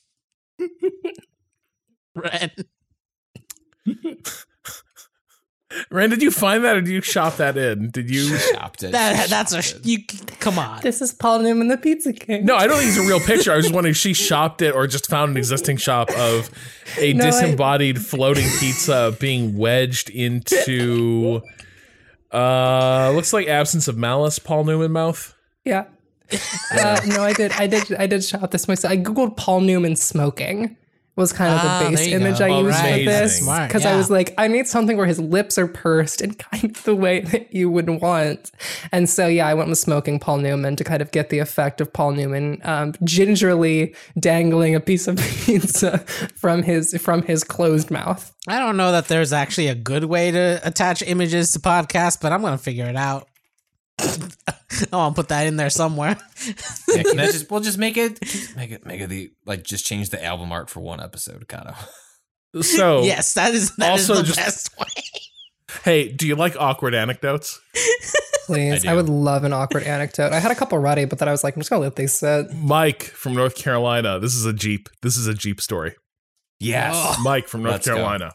[2.16, 2.52] Ren.
[5.92, 7.92] Rand, did you find that or did you shop that in?
[7.92, 8.38] Did you?
[8.54, 8.92] Chopped it.
[8.92, 9.86] That that's a it.
[9.86, 10.00] you.
[10.40, 10.82] Come on.
[10.82, 12.44] This is Paul Newman, the Pizza King.
[12.46, 13.52] No, I don't think it's a real picture.
[13.54, 16.50] I was just wondering if she shopped it or just found an existing shop of
[16.98, 21.42] a No, I- disembodied floating pizza being wedged into
[22.32, 25.36] uh looks like absence of malice Paul Newman mouth.
[25.66, 25.86] Yeah.
[26.72, 27.52] Uh, no, I did.
[27.54, 27.92] I did.
[27.94, 28.92] I did shout this myself.
[28.92, 30.78] I googled Paul Newman smoking.
[31.20, 32.46] Was kind of Ah, the base image go.
[32.46, 35.20] I Oh, used for this Smart, because I was like, I need something where his
[35.20, 38.50] lips are pursed in kind of the way that you would want.
[38.92, 41.82] And so, yeah, I went with smoking Paul Newman to kind of get the effect
[41.82, 46.00] of Paul Newman um, gingerly dangling a piece of pizza
[46.36, 48.34] from his from his closed mouth.
[48.48, 52.32] I don't know that there's actually a good way to attach images to podcasts, but
[52.32, 53.29] I'm gonna figure it out.
[54.92, 56.18] I want to put that in there somewhere.
[56.88, 58.20] Yeah, can just we'll just make it
[58.56, 61.68] make it make it the like just change the album art for one episode, kind
[61.68, 62.64] of.
[62.66, 64.86] So yes, that is that is also the just- best way.
[65.84, 67.60] hey, do you like awkward anecdotes?
[68.46, 70.34] Please, I I, would love an awkward anecdote.
[70.34, 72.14] I had a couple ready, but then I was like, I'm just gonna let these
[72.14, 72.52] sit.
[72.56, 74.20] Mike from North Carolina.
[74.20, 74.90] This is a Jeep.
[75.04, 75.96] This is a Jeep story.
[76.60, 77.18] Yes.
[77.24, 77.96] Mike from North Let's go.
[77.96, 78.32] Carolina.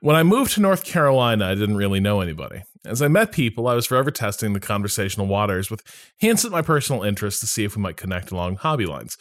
[0.00, 2.62] When I moved to North Carolina, I didn't really know anybody.
[2.86, 5.82] As I met people, I was forever testing the conversational waters with
[6.16, 9.18] hints at my personal interests to see if we might connect along hobby lines.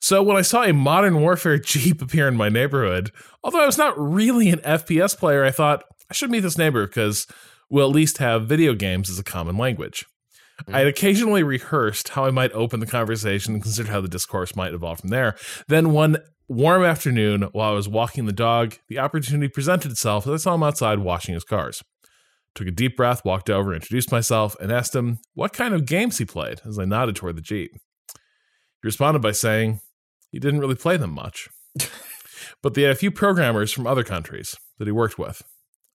[0.00, 3.10] So when I saw a modern warfare Jeep appear in my neighborhood,
[3.42, 6.86] although I was not really an FPS player, I thought I should meet this neighbor
[6.86, 7.26] because
[7.68, 10.06] we'll at least have video games as a common language.
[10.66, 10.74] Hmm.
[10.74, 14.56] I had occasionally rehearsed how I might open the conversation and considered how the discourse
[14.56, 15.36] might evolve from there.
[15.66, 16.18] Then one
[16.48, 20.54] warm afternoon, while I was walking the dog, the opportunity presented itself as I saw
[20.54, 21.82] him outside washing his cars.
[22.58, 26.18] Took a deep breath, walked over, introduced myself, and asked him what kind of games
[26.18, 27.70] he played as I nodded toward the Jeep.
[27.72, 28.18] He
[28.82, 29.78] responded by saying
[30.32, 31.48] he didn't really play them much,
[32.62, 35.40] but they had a few programmers from other countries that he worked with,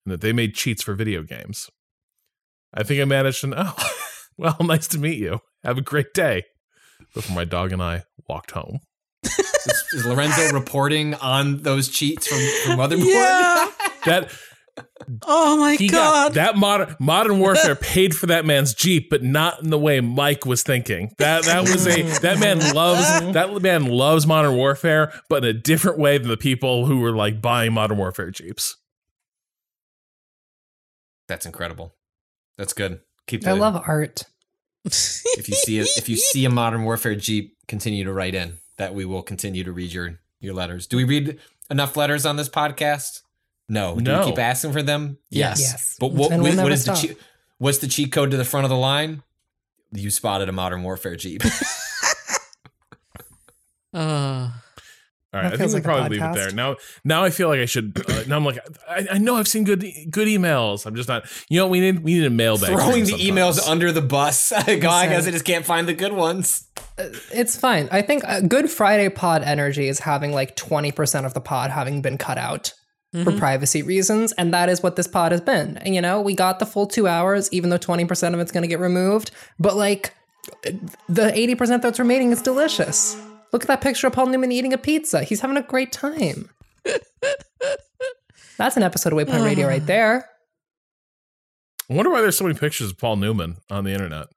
[0.05, 1.69] and that they made cheats for video games.
[2.73, 3.73] I think I managed to know.
[4.37, 5.39] well, nice to meet you.
[5.65, 6.43] Have a great day.
[7.13, 8.79] Before my dog and I walked home.
[9.25, 13.05] Is, is Lorenzo reporting on those cheats from, from Motherboard?
[13.05, 13.71] Yeah.
[14.05, 14.31] That
[15.23, 16.33] Oh my he god.
[16.33, 20.45] that modern modern warfare paid for that man's Jeep, but not in the way Mike
[20.45, 21.11] was thinking.
[21.19, 25.59] That that was a that man loves that man loves modern warfare, but in a
[25.59, 28.77] different way than the people who were like buying modern warfare Jeeps.
[31.27, 31.93] That's incredible.
[32.57, 33.01] That's good.
[33.27, 33.59] Keep I that.
[33.59, 34.23] love art.
[34.85, 38.57] if you see a, if you see a modern warfare Jeep, continue to write in.
[38.77, 40.87] That we will continue to read your your letters.
[40.87, 41.39] Do we read
[41.69, 43.21] enough letters on this podcast?
[43.73, 43.95] No.
[43.95, 44.19] Do No.
[44.21, 45.17] we keep asking for them?
[45.29, 45.59] Yes.
[45.59, 45.97] Yes.
[45.99, 47.09] But what, And we'll what- what never is the stop.
[47.09, 47.17] cheat,
[47.57, 49.23] what's the cheat code to the front of the line?
[49.91, 51.41] You spotted a modern warfare Jeep.
[53.93, 54.49] Uh, All right,
[55.31, 56.51] That I think feels we like probably leave it there.
[56.51, 57.93] Now, now I feel like I should.
[58.09, 58.57] Uh, now I'm like,
[58.89, 60.85] I, I know I've seen good good emails.
[60.87, 61.25] I'm just not.
[61.49, 62.69] You know, we need we need a mailbag.
[62.69, 63.29] Throwing the sometimes.
[63.59, 64.51] emails under the bus.
[64.65, 66.67] God, I guess I just can't find the good ones.
[67.31, 67.87] It's fine.
[67.91, 72.17] I think good Friday pod energy is having like 20% of the pod having been
[72.19, 72.73] cut out
[73.13, 73.37] for mm-hmm.
[73.37, 74.31] privacy reasons.
[74.33, 75.77] And that is what this pod has been.
[75.77, 78.63] And, you know, we got the full two hours, even though 20% of it's going
[78.63, 79.29] to get removed.
[79.59, 80.15] But like
[81.07, 83.15] the 80% that's remaining is delicious.
[83.51, 85.23] Look at that picture of Paul Newman eating a pizza.
[85.23, 86.49] He's having a great time.
[88.57, 90.27] That's an episode of Waypoint Radio right there.
[91.89, 94.27] I wonder why there's so many pictures of Paul Newman on the internet.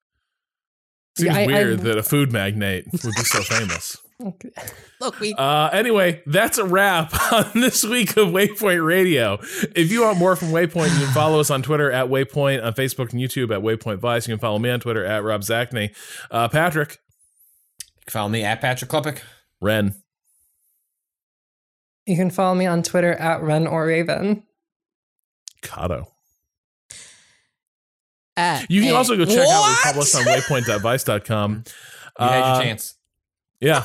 [1.17, 3.97] Seems Yeah, I- weird I- that a food magnate would be so famous.
[5.01, 9.35] look, we Uh, anyway, that's a wrap on this week of Waypoint Radio.
[9.75, 12.73] If you want more from Waypoint, you can follow us on Twitter at Waypoint, on
[12.73, 14.27] Facebook and YouTube at Waypoint Vice.
[14.27, 15.95] You can follow me on Twitter at Rob Zacny.
[16.31, 16.93] Uh, Patrick,
[17.79, 19.21] You can follow me at Patrick Klepek.
[19.61, 19.95] Ren,
[22.07, 24.45] You can follow me on Twitter at Ren or Raven.
[25.63, 26.07] Kato.
[28.37, 29.83] at You can a- also go check out what we What?
[29.85, 31.65] published on waypoint.vice.com.
[32.19, 32.95] You had Uh, your chance.
[33.61, 33.85] Yeah.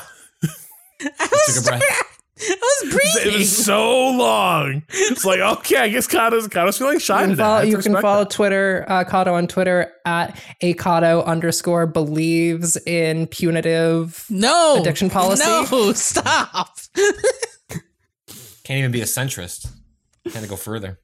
[1.18, 2.18] I was, Took a breath.
[2.40, 3.34] I was breathing.
[3.34, 4.82] It was so long.
[4.88, 8.24] It's like, okay, I guess Kato's, Kato's feeling shy You can follow, you can follow.
[8.24, 14.26] Twitter, uh, Kato on Twitter at Akato underscore believes in punitive.
[14.28, 15.44] no Addiction policy?
[15.44, 16.76] No, stop.
[18.64, 19.70] Can't even be a centrist.
[20.30, 20.98] Can't go further.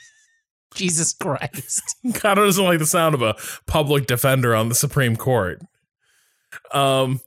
[0.74, 1.82] Jesus Christ.
[2.14, 3.36] Kato doesn't like the sound of a
[3.66, 5.60] public defender on the Supreme Court.
[6.74, 7.20] Um,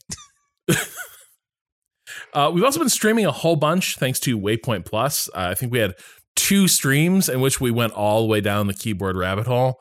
[2.36, 5.30] uh, we've also been streaming a whole bunch thanks to Waypoint Plus.
[5.30, 5.96] Uh, I think we had
[6.36, 9.80] two streams in which we went all the way down the keyboard rabbit hole.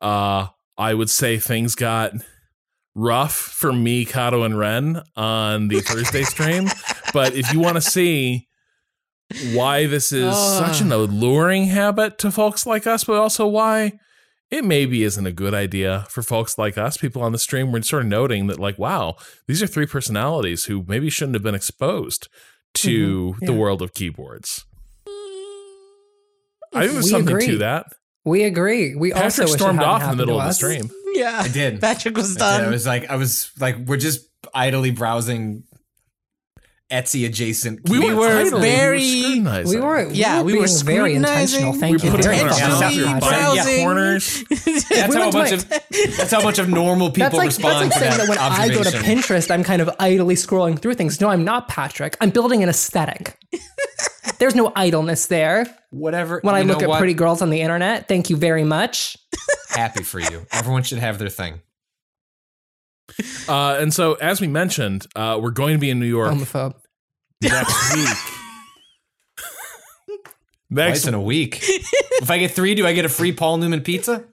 [0.00, 0.48] Uh,
[0.78, 2.12] I would say things got
[2.94, 6.68] rough for me, Kato, and Ren on the Thursday stream.
[7.12, 8.48] But if you want to see
[9.52, 13.92] why this is such an alluring habit to folks like us, but also why
[14.52, 17.72] it maybe isn't a good idea for folks like us, people on the stream.
[17.72, 19.16] We're sort of noting that, like, wow,
[19.48, 22.28] these are three personalities who maybe shouldn't have been exposed
[22.74, 23.46] to mm-hmm.
[23.46, 23.58] the yeah.
[23.58, 24.66] world of keyboards.
[26.74, 27.46] I think there's We something agree.
[27.46, 27.86] to that.
[28.26, 28.94] We agree.
[28.94, 30.90] We also Patrick wish it stormed off in the middle to of the stream.
[31.14, 31.40] Yeah.
[31.42, 31.80] I did.
[31.80, 32.60] Patrick was I done.
[32.60, 32.68] did.
[32.68, 35.64] I was like, I was like, we're just idly browsing
[36.92, 37.88] Etsy adjacent.
[37.88, 39.80] We We were, were very- scrutinizing.
[39.80, 41.72] We were, Yeah, we were being very intentional.
[41.72, 41.80] scrutinizing.
[41.80, 42.10] Thank We you.
[42.10, 42.80] put it very on our much.
[42.80, 43.76] mouth, your browsing.
[43.78, 44.44] yeah, corners.
[44.50, 47.46] That's we how a bunch of that's how a bunch of normal people That's like,
[47.46, 49.90] respond that's like to saying that that when I go to Pinterest, I'm kind of
[49.98, 51.20] idly scrolling through things.
[51.20, 52.16] No, I'm not Patrick.
[52.20, 53.38] I'm building an aesthetic.
[54.38, 55.66] There's no idleness there.
[55.90, 56.40] Whatever.
[56.42, 56.98] When I look at what?
[56.98, 59.16] pretty girls on the internet, thank you very much.
[59.70, 60.46] happy for you.
[60.52, 61.60] Everyone should have their thing.
[63.48, 66.74] Uh, and so, as we mentioned, uh, we're going to be in New York Homophobe.
[67.42, 67.94] Next
[70.08, 70.28] week.
[70.74, 71.58] Twice in a week.
[71.62, 74.24] if I get three, do I get a free Paul Newman pizza?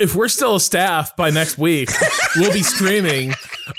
[0.00, 1.90] if we're still a staff by next week,
[2.36, 3.34] we'll be streaming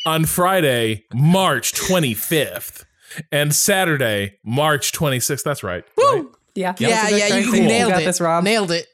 [0.06, 2.84] on Friday, March 25th,
[3.32, 5.44] and Saturday, March 26th.
[5.44, 5.84] That's right.
[5.98, 6.26] right?
[6.56, 6.76] Yeah.
[6.78, 7.66] yeah, That's yeah, good you thing.
[7.66, 8.06] nailed got it.
[8.06, 8.44] this, Rob.
[8.44, 8.88] Nailed it.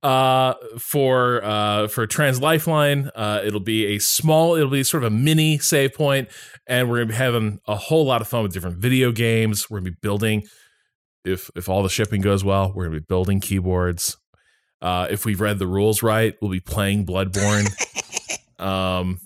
[0.00, 5.12] Uh, for uh for Trans Lifeline, uh, it'll be a small, it'll be sort of
[5.12, 6.28] a mini save point,
[6.68, 9.68] and we're gonna be having a whole lot of fun with different video games.
[9.68, 10.44] We're gonna be building,
[11.24, 14.16] if if all the shipping goes well, we're gonna be building keyboards.
[14.80, 17.66] Uh, if we've read the rules right, we'll be playing Bloodborne.
[18.64, 19.18] um,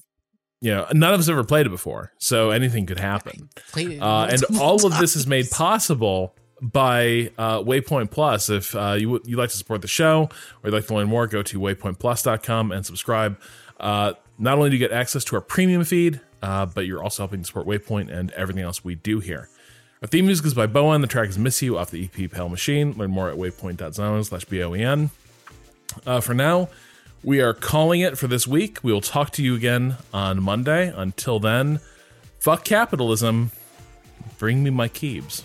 [0.63, 3.51] you know, none of us ever played it before, so anything could happen.
[4.01, 8.49] Uh, and all of this is made possible by uh, Waypoint Plus.
[8.49, 10.23] If uh, you would- you'd like to support the show
[10.63, 13.39] or you'd like to learn more, go to waypointplus.com and subscribe.
[13.81, 17.23] Uh, not only do you get access to our premium feed, uh, but you're also
[17.25, 19.49] helping to support Waypoint and everything else we do here.
[20.01, 21.01] Our theme music is by Boen.
[21.01, 22.93] The track is Miss You off the EP Pale Machine.
[22.97, 25.11] Learn more at waypoint.zone slash B-O-E-N.
[26.05, 26.69] Uh, for now,
[27.23, 28.79] we are calling it for this week.
[28.83, 30.93] We will talk to you again on Monday.
[30.95, 31.79] Until then,
[32.41, 33.53] fuck capitalism.
[34.39, 35.45] Bring me my keebs.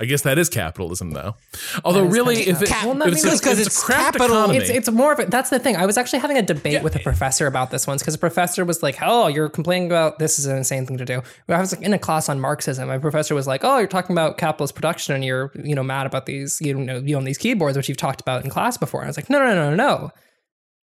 [0.00, 1.36] I guess that is capitalism, though.
[1.84, 4.58] Although, really, if, it, cap- Well, if it's, because- a, because it's a capital- economy,
[4.58, 5.76] It's it's more of a, that's the thing.
[5.76, 8.64] I was actually having a debate with a professor about this once because the professor
[8.64, 11.72] was like, "Oh, you're complaining about this is an insane thing to do." I was
[11.74, 12.88] like in a class on Marxism.
[12.88, 16.06] My professor was like, "Oh, you're talking about capitalist production and you're you know mad
[16.06, 19.00] about these you know you own these keyboards which you've talked about in class before."
[19.00, 20.10] And I was like, "No, no, no, no, no,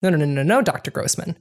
[0.01, 1.35] no, no, no, no, no, Doctor Grossman.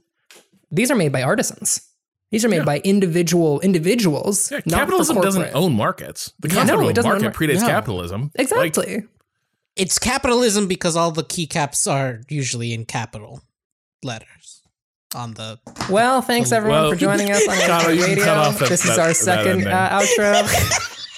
[0.71, 1.81] These are made by artisans.
[2.31, 4.51] These are made by individual individuals.
[4.51, 6.31] yeah, not for capitalism doesn't own markets.
[6.39, 7.67] The Yeah, concept no, of it a doesn't market mar- predates no.
[7.67, 8.21] capitalism.
[8.21, 9.03] Like, exactly.
[9.75, 13.41] It's capitalism because all the keycaps are usually in capital
[14.03, 14.61] letters
[15.15, 15.59] on the.
[15.89, 18.23] well, thanks everyone Well, for joining us on Shadow, radio.
[18.23, 20.95] cut off this is our second uh, outro.